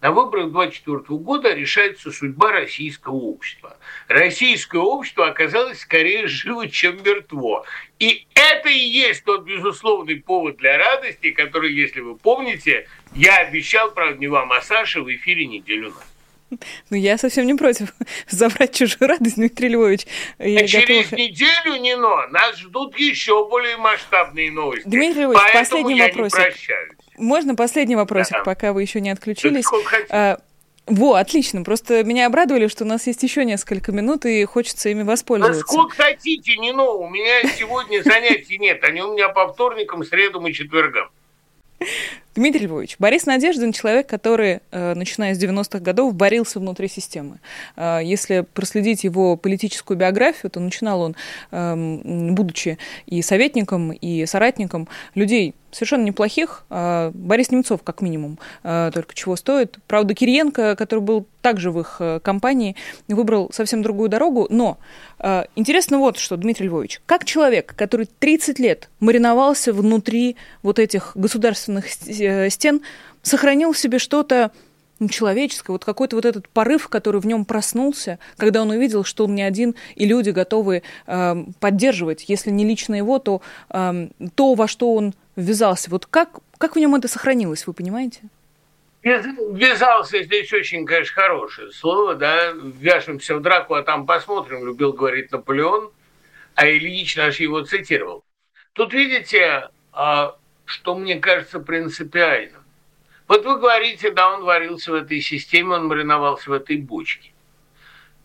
на 0.00 0.12
выборах 0.12 0.52
24 0.52 1.00
года 1.18 1.52
решается 1.52 2.12
судьба 2.12 2.52
российского 2.52 3.16
общества. 3.16 3.76
Российское 4.06 4.80
общество 4.80 5.26
оказалось 5.28 5.80
скорее 5.80 6.28
живо, 6.28 6.68
чем 6.68 7.02
мертво. 7.02 7.64
И 7.98 8.26
это 8.34 8.68
и 8.68 8.78
есть 8.78 9.24
тот 9.24 9.44
безусловный 9.44 10.16
повод 10.16 10.56
для 10.58 10.78
радости, 10.78 11.30
который, 11.32 11.72
если 11.72 12.00
вы 12.00 12.16
помните, 12.16 12.86
я 13.14 13.38
обещал, 13.38 13.90
правда, 13.90 14.18
не 14.18 14.28
вам, 14.28 14.52
а 14.52 14.60
Саше 14.62 15.02
в 15.02 15.12
эфире 15.12 15.46
неделю 15.46 15.88
назад. 15.90 16.04
Ну, 16.90 16.96
я 16.96 17.18
совсем 17.18 17.46
не 17.46 17.54
против 17.54 17.92
забрать 18.28 18.74
чужую 18.74 19.08
радость, 19.08 19.36
Дмитрий 19.36 19.68
Львович. 19.68 20.06
Я 20.38 20.60
а 20.60 20.66
через 20.66 21.10
готова... 21.10 21.20
неделю, 21.20 21.76
Нино, 21.80 22.26
нас 22.28 22.56
ждут 22.58 22.98
еще 22.98 23.48
более 23.48 23.76
масштабные 23.76 24.50
новости. 24.50 24.88
Дмитрий 24.88 25.24
Львович, 25.24 25.38
Поэтому 25.38 25.64
последний 25.64 25.98
я 25.98 26.06
вопрос. 26.06 26.32
Не 26.32 26.38
прощаюсь. 26.38 26.97
Можно 27.18 27.54
последний 27.54 27.96
вопросик, 27.96 28.38
да. 28.38 28.44
пока 28.44 28.72
вы 28.72 28.82
еще 28.82 29.00
не 29.00 29.10
отключились? 29.10 29.64
А, 30.10 30.38
во, 30.86 31.14
отлично. 31.14 31.62
Просто 31.62 32.02
меня 32.04 32.26
обрадовали, 32.26 32.66
что 32.66 32.84
у 32.84 32.86
нас 32.86 33.06
есть 33.06 33.22
еще 33.22 33.44
несколько 33.44 33.92
минут, 33.92 34.24
и 34.24 34.44
хочется 34.44 34.88
ими 34.88 35.02
воспользоваться. 35.02 35.62
Да 35.62 35.66
сколько 35.66 35.96
хотите, 35.96 36.56
не 36.56 36.72
но. 36.72 36.98
У 36.98 37.08
меня 37.08 37.42
сегодня 37.56 38.02
занятий 38.02 38.58
нет. 38.58 38.82
Они 38.84 39.02
у 39.02 39.12
меня 39.12 39.28
по 39.28 39.48
вторникам, 39.52 40.04
средам 40.04 40.46
и 40.46 40.52
четвергам. 40.52 41.10
Дмитрий 42.38 42.68
Львович, 42.68 42.96
Борис 43.00 43.26
Надеждин– 43.26 43.72
человек, 43.72 44.06
который, 44.06 44.60
э, 44.70 44.94
начиная 44.94 45.34
с 45.34 45.38
90-х 45.38 45.80
годов, 45.80 46.14
борился 46.14 46.60
внутри 46.60 46.86
системы. 46.86 47.40
Э, 47.74 47.98
если 48.00 48.46
проследить 48.54 49.02
его 49.02 49.36
политическую 49.36 49.98
биографию, 49.98 50.48
то 50.48 50.60
начинал 50.60 51.00
он, 51.00 51.16
эм, 51.50 52.36
будучи 52.36 52.78
и 53.06 53.22
советником, 53.22 53.90
и 53.90 54.24
соратником 54.24 54.86
людей 55.16 55.56
совершенно 55.70 56.04
неплохих. 56.04 56.64
А, 56.70 57.10
Борис 57.12 57.50
Немцов, 57.50 57.82
как 57.82 58.00
минимум, 58.00 58.38
только 58.62 59.14
чего 59.14 59.36
стоит. 59.36 59.76
Правда, 59.86 60.14
Кириенко, 60.14 60.76
который 60.76 61.00
был 61.00 61.26
также 61.42 61.70
в 61.70 61.78
их 61.78 61.96
э, 62.00 62.20
компании, 62.20 62.74
выбрал 63.06 63.50
совсем 63.52 63.82
другую 63.82 64.08
дорогу. 64.08 64.46
Но 64.48 64.78
интересно 65.56 65.98
вот 65.98 66.16
что, 66.16 66.36
Дмитрий 66.36 66.68
Львович, 66.68 67.00
как 67.04 67.24
человек, 67.24 67.74
который 67.76 68.08
30 68.18 68.58
лет 68.58 68.88
мариновался 69.00 69.72
внутри 69.72 70.36
вот 70.62 70.78
этих 70.78 71.12
государственных 71.14 71.86
э, 72.08 72.27
стен, 72.50 72.82
сохранил 73.22 73.72
в 73.72 73.78
себе 73.78 73.98
что-то 73.98 74.52
человеческое, 75.08 75.72
вот 75.72 75.84
какой-то 75.84 76.16
вот 76.16 76.24
этот 76.24 76.48
порыв, 76.48 76.88
который 76.88 77.20
в 77.20 77.26
нем 77.26 77.44
проснулся, 77.44 78.18
когда 78.36 78.62
он 78.62 78.70
увидел, 78.70 79.04
что 79.04 79.24
он 79.24 79.34
не 79.34 79.42
один, 79.42 79.76
и 79.94 80.06
люди 80.06 80.30
готовы 80.30 80.82
э, 81.06 81.36
поддерживать, 81.60 82.24
если 82.28 82.50
не 82.50 82.64
лично 82.64 82.96
его, 82.96 83.20
то 83.20 83.40
э, 83.70 84.08
то, 84.34 84.54
во 84.54 84.66
что 84.66 84.94
он 84.94 85.14
ввязался. 85.36 85.90
Вот 85.90 86.06
как, 86.06 86.40
как 86.58 86.74
в 86.74 86.78
нем 86.78 86.96
это 86.96 87.06
сохранилось, 87.06 87.66
вы 87.66 87.74
понимаете? 87.74 88.22
Ввязался 89.02 90.24
здесь 90.24 90.52
очень, 90.52 90.84
конечно, 90.84 91.22
хорошее 91.22 91.70
слово, 91.70 92.16
да, 92.16 92.52
вяжемся 92.52 93.36
в 93.36 93.40
драку, 93.40 93.74
а 93.74 93.82
там 93.82 94.06
посмотрим, 94.06 94.66
любил 94.66 94.92
говорить 94.92 95.30
Наполеон, 95.30 95.92
а 96.56 96.68
Ильич 96.68 97.16
наш 97.16 97.38
его 97.38 97.62
цитировал. 97.62 98.24
Тут 98.72 98.92
видите, 98.92 99.68
а, 99.92 100.36
что 100.68 100.94
мне 100.94 101.16
кажется 101.16 101.60
принципиальным. 101.60 102.62
Вот 103.26 103.44
вы 103.44 103.58
говорите, 103.58 104.10
да, 104.10 104.34
он 104.34 104.44
варился 104.44 104.92
в 104.92 104.94
этой 104.94 105.20
системе, 105.20 105.74
он 105.74 105.86
мариновался 105.86 106.50
в 106.50 106.52
этой 106.52 106.76
бочке. 106.76 107.32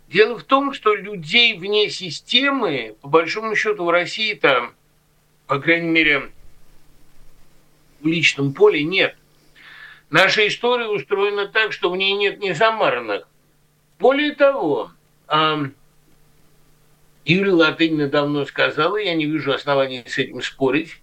Дело 0.10 0.38
в 0.38 0.44
том, 0.44 0.74
что 0.74 0.94
людей 0.94 1.58
вне 1.58 1.89
системы, 1.89 2.96
по 3.02 3.08
большому 3.08 3.56
счету, 3.56 3.86
в 3.86 3.89
России-то, 3.89 4.72
по 5.48 5.60
крайней 5.60 5.89
мере, 5.89 6.32
в 8.02 8.08
личном 8.08 8.54
поле 8.54 8.84
нет. 8.84 9.16
Наша 10.10 10.46
история 10.48 10.88
устроена 10.88 11.48
так, 11.48 11.72
что 11.74 11.89
в 11.89 11.98
ней 11.98 12.14
нет 12.14 12.39
незамаранных. 12.39 13.28
Более 14.00 14.36
того, 14.36 14.91
Юлия 17.26 17.52
Латынина 17.52 18.10
давно 18.10 18.46
сказала, 18.46 18.98
я 18.98 19.16
не 19.16 19.26
вижу 19.26 19.54
оснований 19.54 20.04
с 20.06 20.18
этим 20.18 20.41
спорить, 20.41 21.00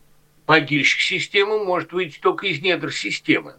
могильщик 0.51 1.01
системы 1.01 1.65
может 1.65 1.93
выйти 1.93 2.19
только 2.19 2.49
из 2.49 2.61
недр 2.61 2.93
системы. 2.93 3.55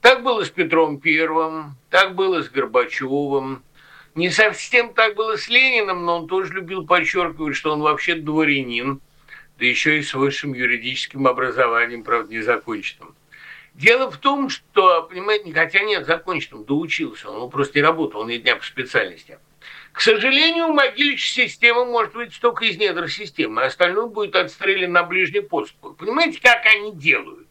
Так 0.00 0.24
было 0.24 0.44
с 0.44 0.50
Петром 0.50 0.98
Первым, 0.98 1.76
так 1.90 2.16
было 2.16 2.42
с 2.42 2.48
Горбачевым, 2.48 3.62
Не 4.16 4.30
совсем 4.30 4.94
так 4.94 5.14
было 5.14 5.36
с 5.36 5.48
Лениным, 5.48 6.04
но 6.04 6.18
он 6.18 6.26
тоже 6.26 6.54
любил 6.54 6.84
подчеркивать, 6.84 7.54
что 7.54 7.72
он 7.72 7.82
вообще 7.82 8.16
дворянин, 8.16 9.00
да 9.60 9.64
еще 9.64 10.00
и 10.00 10.02
с 10.02 10.12
высшим 10.12 10.54
юридическим 10.54 11.24
образованием, 11.28 12.02
правда, 12.02 12.34
незаконченным. 12.34 13.14
Дело 13.74 14.10
в 14.10 14.16
том, 14.16 14.48
что, 14.48 15.04
понимаете, 15.04 15.52
хотя 15.52 15.84
нет, 15.84 16.04
законченным, 16.04 16.64
доучился, 16.64 17.30
он 17.30 17.48
просто 17.48 17.78
не 17.78 17.82
работал, 17.82 18.22
он 18.22 18.28
не 18.28 18.38
дня 18.38 18.56
по 18.56 18.64
специальности. 18.64 19.38
К 19.92 20.00
сожалению, 20.00 20.68
могильчая 20.68 21.48
система 21.48 21.84
может 21.84 22.14
быть 22.14 22.38
только 22.40 22.66
из 22.66 22.78
недр 22.78 23.08
системы, 23.10 23.62
а 23.62 23.66
остальное 23.66 24.06
будет 24.06 24.36
отстрелян 24.36 24.92
на 24.92 25.02
ближний 25.02 25.40
подступ. 25.40 25.98
Понимаете, 25.98 26.40
как 26.40 26.64
они 26.66 26.92
делают? 26.92 27.48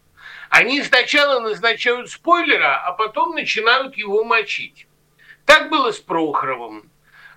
Они 0.49 0.81
сначала 0.81 1.39
назначают 1.41 2.09
спойлера, 2.09 2.81
а 2.85 2.93
потом 2.93 3.35
начинают 3.35 3.97
его 3.97 4.23
мочить. 4.23 4.87
Так 5.45 5.69
было 5.69 5.91
с 5.91 5.99
Прохоровым. 5.99 6.89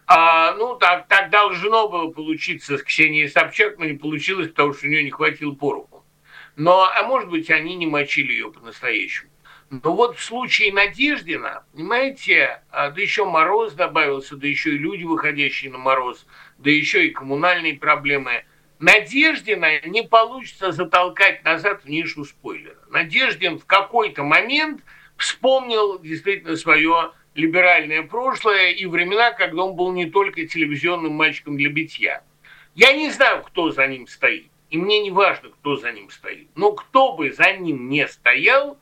А, 0.06 0.54
ну, 0.54 0.76
так, 0.76 1.06
так 1.06 1.30
должно 1.30 1.88
было 1.88 2.10
получиться 2.10 2.78
с 2.78 2.82
Ксенией 2.82 3.28
Собчак, 3.28 3.78
но 3.78 3.84
не 3.84 3.96
получилось, 3.96 4.48
потому 4.48 4.74
что 4.74 4.86
у 4.86 4.90
нее 4.90 5.04
не 5.04 5.10
хватило 5.10 5.52
пороху. 5.54 6.04
Но, 6.56 6.90
а 6.92 7.02
может 7.04 7.30
быть, 7.30 7.50
они 7.50 7.76
не 7.76 7.86
мочили 7.86 8.32
ее 8.32 8.50
по-настоящему. 8.50 9.29
Но 9.70 9.94
вот 9.94 10.18
в 10.18 10.24
случае 10.24 10.72
Надеждина, 10.72 11.62
понимаете, 11.72 12.60
а, 12.70 12.90
да 12.90 13.00
еще 13.00 13.24
мороз 13.24 13.72
добавился, 13.72 14.36
да 14.36 14.48
еще 14.48 14.74
и 14.74 14.78
люди, 14.78 15.04
выходящие 15.04 15.70
на 15.70 15.78
мороз, 15.78 16.26
да 16.58 16.70
еще 16.70 17.06
и 17.06 17.10
коммунальные 17.10 17.74
проблемы. 17.74 18.44
Надеждина 18.80 19.80
не 19.86 20.02
получится 20.02 20.72
затолкать 20.72 21.44
назад 21.44 21.84
в 21.84 21.88
нишу 21.88 22.24
спойлера. 22.24 22.74
Надеждин 22.88 23.60
в 23.60 23.64
какой-то 23.64 24.24
момент 24.24 24.82
вспомнил 25.16 26.00
действительно 26.00 26.56
свое 26.56 27.12
либеральное 27.36 28.02
прошлое 28.02 28.72
и 28.72 28.86
времена, 28.86 29.30
когда 29.30 29.62
он 29.62 29.76
был 29.76 29.92
не 29.92 30.06
только 30.10 30.46
телевизионным 30.46 31.12
мальчиком 31.12 31.56
для 31.56 31.70
битья. 31.70 32.24
Я 32.74 32.92
не 32.92 33.10
знаю, 33.10 33.44
кто 33.44 33.70
за 33.70 33.86
ним 33.86 34.08
стоит, 34.08 34.50
и 34.70 34.78
мне 34.78 35.00
не 35.00 35.12
важно, 35.12 35.50
кто 35.50 35.76
за 35.76 35.92
ним 35.92 36.10
стоит, 36.10 36.48
но 36.56 36.72
кто 36.72 37.12
бы 37.12 37.30
за 37.30 37.52
ним 37.52 37.88
не 37.88 38.08
стоял, 38.08 38.76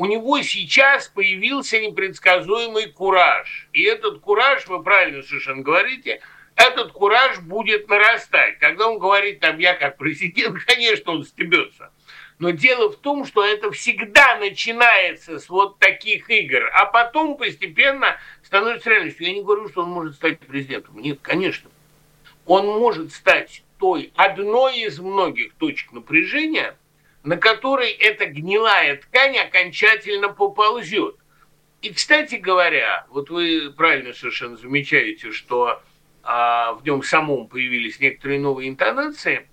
у 0.00 0.06
него 0.06 0.40
сейчас 0.40 1.08
появился 1.08 1.78
непредсказуемый 1.78 2.86
кураж. 2.86 3.68
И 3.74 3.82
этот 3.82 4.20
кураж, 4.20 4.66
вы 4.66 4.82
правильно 4.82 5.22
совершенно 5.22 5.60
говорите, 5.60 6.22
этот 6.56 6.92
кураж 6.92 7.38
будет 7.40 7.86
нарастать. 7.86 8.58
Когда 8.60 8.88
он 8.88 8.98
говорит, 8.98 9.40
там, 9.40 9.58
я 9.58 9.74
как 9.74 9.98
президент, 9.98 10.64
конечно, 10.66 11.12
он 11.12 11.24
стебется. 11.26 11.90
Но 12.38 12.48
дело 12.48 12.90
в 12.90 12.96
том, 12.96 13.26
что 13.26 13.44
это 13.44 13.70
всегда 13.72 14.38
начинается 14.38 15.38
с 15.38 15.50
вот 15.50 15.78
таких 15.78 16.30
игр, 16.30 16.70
а 16.72 16.86
потом 16.86 17.36
постепенно 17.36 18.16
становится 18.42 18.88
реальностью. 18.88 19.26
Я 19.26 19.34
не 19.34 19.42
говорю, 19.42 19.68
что 19.68 19.82
он 19.82 19.90
может 19.90 20.14
стать 20.14 20.38
президентом. 20.38 20.98
Нет, 20.98 21.18
конечно. 21.20 21.70
Он 22.46 22.66
может 22.66 23.12
стать 23.12 23.62
той 23.78 24.14
одной 24.16 24.80
из 24.80 24.98
многих 24.98 25.52
точек 25.56 25.92
напряжения, 25.92 26.74
на 27.22 27.36
которой 27.36 27.90
эта 27.90 28.26
гнилая 28.26 28.96
ткань 28.96 29.38
окончательно 29.38 30.28
поползет. 30.28 31.16
И, 31.82 31.92
кстати 31.92 32.36
говоря, 32.36 33.06
вот 33.10 33.30
вы 33.30 33.72
правильно 33.74 34.12
совершенно 34.12 34.56
замечаете, 34.56 35.32
что 35.32 35.82
а, 36.22 36.74
в 36.74 36.84
нем 36.84 37.02
самом 37.02 37.48
появились 37.48 38.00
некоторые 38.00 38.40
новые 38.40 38.68
интонации. 38.68 39.48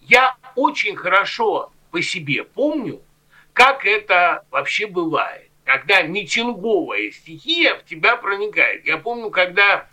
Я 0.00 0.36
очень 0.56 0.96
хорошо 0.96 1.72
по 1.90 2.02
себе 2.02 2.44
помню, 2.44 3.00
как 3.52 3.86
это 3.86 4.44
вообще 4.50 4.86
бывает, 4.86 5.50
когда 5.64 6.02
митинговая 6.02 7.10
стихия 7.10 7.74
в 7.74 7.84
тебя 7.84 8.16
проникает. 8.16 8.86
Я 8.86 8.98
помню, 8.98 9.30
когда 9.30 9.88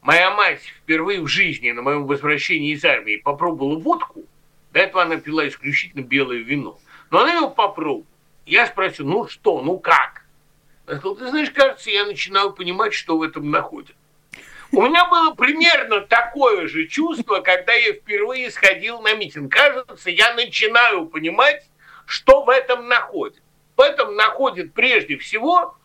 моя 0.00 0.30
мать 0.30 0.62
впервые 0.62 1.20
в 1.20 1.26
жизни 1.26 1.70
на 1.70 1.82
моем 1.82 2.06
возвращении 2.06 2.72
из 2.72 2.84
армии 2.84 3.16
попробовала 3.16 3.78
водку, 3.78 4.24
до 4.72 4.80
этого 4.80 5.02
она 5.02 5.16
пила 5.16 5.46
исключительно 5.48 6.02
белое 6.02 6.38
вино. 6.38 6.78
Но 7.10 7.20
она 7.20 7.34
его 7.34 7.50
попробовала. 7.50 8.06
Я 8.46 8.66
спросил, 8.66 9.06
ну 9.06 9.28
что, 9.28 9.60
ну 9.62 9.78
как? 9.78 10.24
Она 10.86 10.98
сказала, 10.98 11.18
ты 11.18 11.28
знаешь, 11.28 11.50
кажется, 11.50 11.90
я 11.90 12.04
начинаю 12.04 12.52
понимать, 12.52 12.94
что 12.94 13.18
в 13.18 13.22
этом 13.22 13.50
находят. 13.50 13.94
У 14.72 14.82
меня 14.82 15.06
было 15.06 15.34
примерно 15.34 16.00
такое 16.02 16.68
же 16.68 16.86
чувство, 16.86 17.40
когда 17.40 17.72
я 17.72 17.92
впервые 17.92 18.50
сходил 18.52 19.00
на 19.00 19.14
митинг. 19.14 19.52
Кажется, 19.52 20.10
я 20.10 20.34
начинаю 20.34 21.06
понимать, 21.06 21.66
что 22.06 22.44
в 22.44 22.48
этом 22.48 22.86
находит. 22.86 23.42
В 23.76 23.80
этом 23.80 24.14
находит 24.14 24.72
прежде 24.72 25.16
всего 25.16 25.76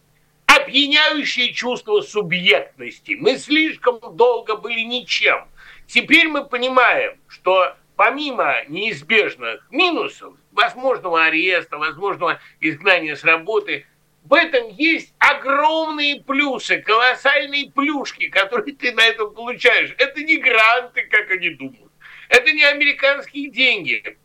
опьяняющее 0.46 1.54
чувство 1.54 2.02
субъектности. 2.02 3.18
Мы 3.20 3.38
слишком 3.38 4.00
долго 4.16 4.56
были 4.56 4.82
ничем. 4.82 5.48
Теперь 5.88 6.28
мы 6.28 6.46
понимаем, 6.46 7.18
что 7.28 7.76
помимо 7.96 8.64
неизбежных 8.68 9.66
минусов, 9.72 10.34
возможного 10.52 11.26
ареста, 11.26 11.78
возможного 11.78 12.40
изгнания 12.60 13.16
с 13.16 13.24
работы– 13.24 13.86
в 14.26 14.34
этом 14.34 14.70
есть 14.70 15.14
огромные 15.20 16.20
плюсы, 16.20 16.82
колоссальные 16.82 17.70
плюшки, 17.70 18.28
которые 18.28 18.76
ты 18.76 18.92
на 18.92 19.06
этом 19.06 19.34
получаешь. 19.36 19.94
Это 20.00 20.24
не 20.24 20.38
гранты, 20.38 21.04
как 21.04 21.30
они 21.30 21.52
думают. 21.52 21.92
Это 22.30 22.52
не 22.52 22.64
американские 22.64 23.52
деньги. 23.52 24.18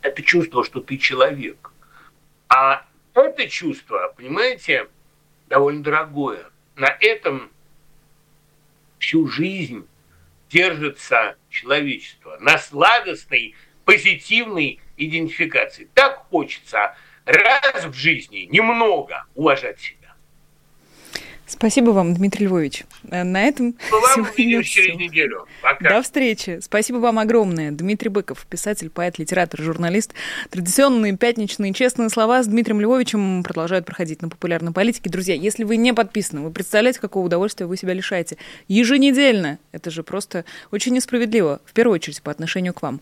Это 0.00 0.22
чувство, 0.22 0.64
что 0.64 0.80
ты 0.80 0.96
человек. 0.96 1.70
А 2.48 2.86
это 3.12 3.46
чувство, 3.46 4.14
понимаете, 4.16 4.88
довольно 5.48 5.82
дорогое. 5.82 6.46
На 6.76 6.96
этом 7.00 7.50
всю 8.98 9.28
жизнь 9.28 9.86
держится 10.48 11.36
человечество. 11.54 12.36
На 12.40 12.58
сладостной, 12.58 13.54
позитивной 13.84 14.80
идентификации. 14.96 15.88
Так 15.94 16.26
хочется 16.30 16.96
раз 17.24 17.84
в 17.84 17.94
жизни 17.94 18.48
немного 18.50 19.24
уважать. 19.34 19.94
Спасибо 21.46 21.90
вам, 21.90 22.14
Дмитрий 22.14 22.46
Львович. 22.46 22.84
Э, 23.10 23.22
на 23.22 23.42
этом 23.42 23.74
вам 23.90 24.20
увидимся 24.20 24.70
через 24.70 24.96
неделю. 24.96 25.46
Пока. 25.62 25.90
До 25.90 26.02
встречи. 26.02 26.58
Спасибо 26.62 26.96
вам 26.96 27.18
огромное. 27.18 27.70
Дмитрий 27.70 28.08
Быков, 28.08 28.46
писатель, 28.46 28.88
поэт, 28.88 29.18
литератор, 29.18 29.60
журналист. 29.60 30.14
Традиционные 30.50 31.16
пятничные 31.16 31.74
честные 31.74 32.08
слова 32.08 32.42
с 32.42 32.46
Дмитрием 32.46 32.80
Львовичем 32.80 33.42
продолжают 33.42 33.84
проходить 33.84 34.22
на 34.22 34.28
популярной 34.28 34.72
политике. 34.72 35.10
Друзья, 35.10 35.34
если 35.34 35.64
вы 35.64 35.76
не 35.76 35.92
подписаны, 35.92 36.40
вы 36.40 36.50
представляете, 36.50 37.00
какого 37.00 37.26
удовольствия 37.26 37.66
вы 37.66 37.76
себя 37.76 37.92
лишаете? 37.92 38.38
Еженедельно. 38.68 39.58
Это 39.72 39.90
же 39.90 40.02
просто 40.02 40.46
очень 40.70 40.94
несправедливо. 40.94 41.60
В 41.66 41.72
первую 41.74 41.96
очередь 41.96 42.22
по 42.22 42.30
отношению 42.30 42.72
к 42.72 42.80
вам. 42.80 43.00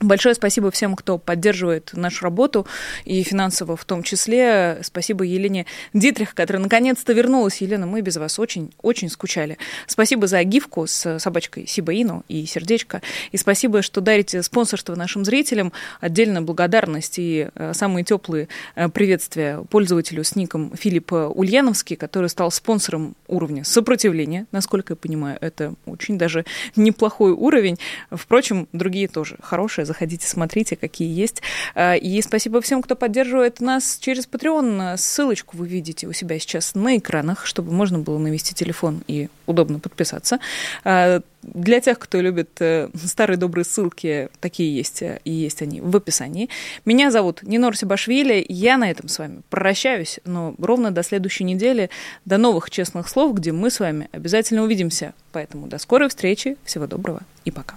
Большое 0.00 0.34
спасибо 0.34 0.70
всем, 0.70 0.94
кто 0.94 1.16
поддерживает 1.16 1.94
нашу 1.94 2.24
работу, 2.24 2.66
и 3.06 3.22
финансово 3.22 3.78
в 3.78 3.86
том 3.86 4.02
числе. 4.02 4.78
Спасибо 4.82 5.24
Елене 5.24 5.64
Дитрих, 5.94 6.34
которая 6.34 6.62
наконец-то 6.62 7.14
вернулась. 7.14 7.62
Елена, 7.62 7.86
мы 7.86 8.02
без 8.02 8.18
вас 8.18 8.38
очень-очень 8.38 9.08
скучали. 9.08 9.56
Спасибо 9.86 10.26
за 10.26 10.42
гифку 10.44 10.86
с 10.86 11.18
собачкой 11.18 11.66
Сибаину 11.66 12.24
и 12.28 12.44
сердечко. 12.44 13.00
И 13.32 13.38
спасибо, 13.38 13.80
что 13.80 14.02
дарите 14.02 14.42
спонсорство 14.42 14.94
нашим 14.94 15.24
зрителям. 15.24 15.72
Отдельная 16.00 16.42
благодарность 16.42 17.18
и 17.18 17.48
э, 17.54 17.72
самые 17.72 18.04
теплые 18.04 18.48
э, 18.74 18.90
приветствия 18.90 19.62
пользователю 19.70 20.24
с 20.24 20.36
ником 20.36 20.76
Филипп 20.76 21.10
Ульяновский, 21.12 21.96
который 21.96 22.28
стал 22.28 22.50
спонсором 22.50 23.16
уровня 23.28 23.64
сопротивления. 23.64 24.44
Насколько 24.52 24.92
я 24.92 24.96
понимаю, 24.96 25.38
это 25.40 25.74
очень 25.86 26.18
даже 26.18 26.44
неплохой 26.76 27.32
уровень. 27.32 27.78
Впрочем, 28.10 28.68
другие 28.74 29.08
тоже 29.08 29.38
хорошие 29.40 29.85
Заходите, 29.86 30.26
смотрите, 30.26 30.76
какие 30.76 31.08
есть. 31.08 31.42
А, 31.74 31.94
и 31.94 32.20
спасибо 32.20 32.60
всем, 32.60 32.82
кто 32.82 32.96
поддерживает 32.96 33.60
нас 33.60 33.98
через 34.00 34.26
Patreon. 34.26 34.96
Ссылочку 34.96 35.56
вы 35.56 35.66
видите 35.66 36.06
у 36.06 36.12
себя 36.12 36.38
сейчас 36.38 36.74
на 36.74 36.98
экранах, 36.98 37.46
чтобы 37.46 37.72
можно 37.72 37.98
было 37.98 38.18
навести 38.18 38.54
телефон 38.54 39.02
и 39.06 39.28
удобно 39.46 39.78
подписаться. 39.78 40.38
А, 40.84 41.20
для 41.54 41.80
тех, 41.80 41.98
кто 41.98 42.20
любит 42.20 42.50
э, 42.60 42.88
старые 43.04 43.36
добрые 43.36 43.64
ссылки, 43.64 44.28
такие 44.40 44.74
есть, 44.74 45.02
э, 45.02 45.20
и 45.24 45.30
есть 45.30 45.62
они 45.62 45.80
в 45.80 45.96
описании. 45.96 46.48
Меня 46.84 47.10
зовут 47.10 47.42
Нинор 47.42 47.76
Сибашвили. 47.76 48.44
Я 48.48 48.76
на 48.76 48.90
этом 48.90 49.08
с 49.08 49.18
вами 49.18 49.42
прощаюсь, 49.48 50.18
но 50.24 50.54
ровно 50.58 50.90
до 50.90 51.02
следующей 51.02 51.44
недели, 51.44 51.90
до 52.24 52.38
новых 52.38 52.70
честных 52.70 53.08
слов, 53.08 53.34
где 53.34 53.52
мы 53.52 53.70
с 53.70 53.80
вами 53.80 54.08
обязательно 54.12 54.62
увидимся. 54.62 55.14
Поэтому 55.32 55.68
до 55.68 55.78
скорой 55.78 56.08
встречи, 56.08 56.56
всего 56.64 56.86
доброго 56.86 57.20
и 57.44 57.50
пока. 57.50 57.76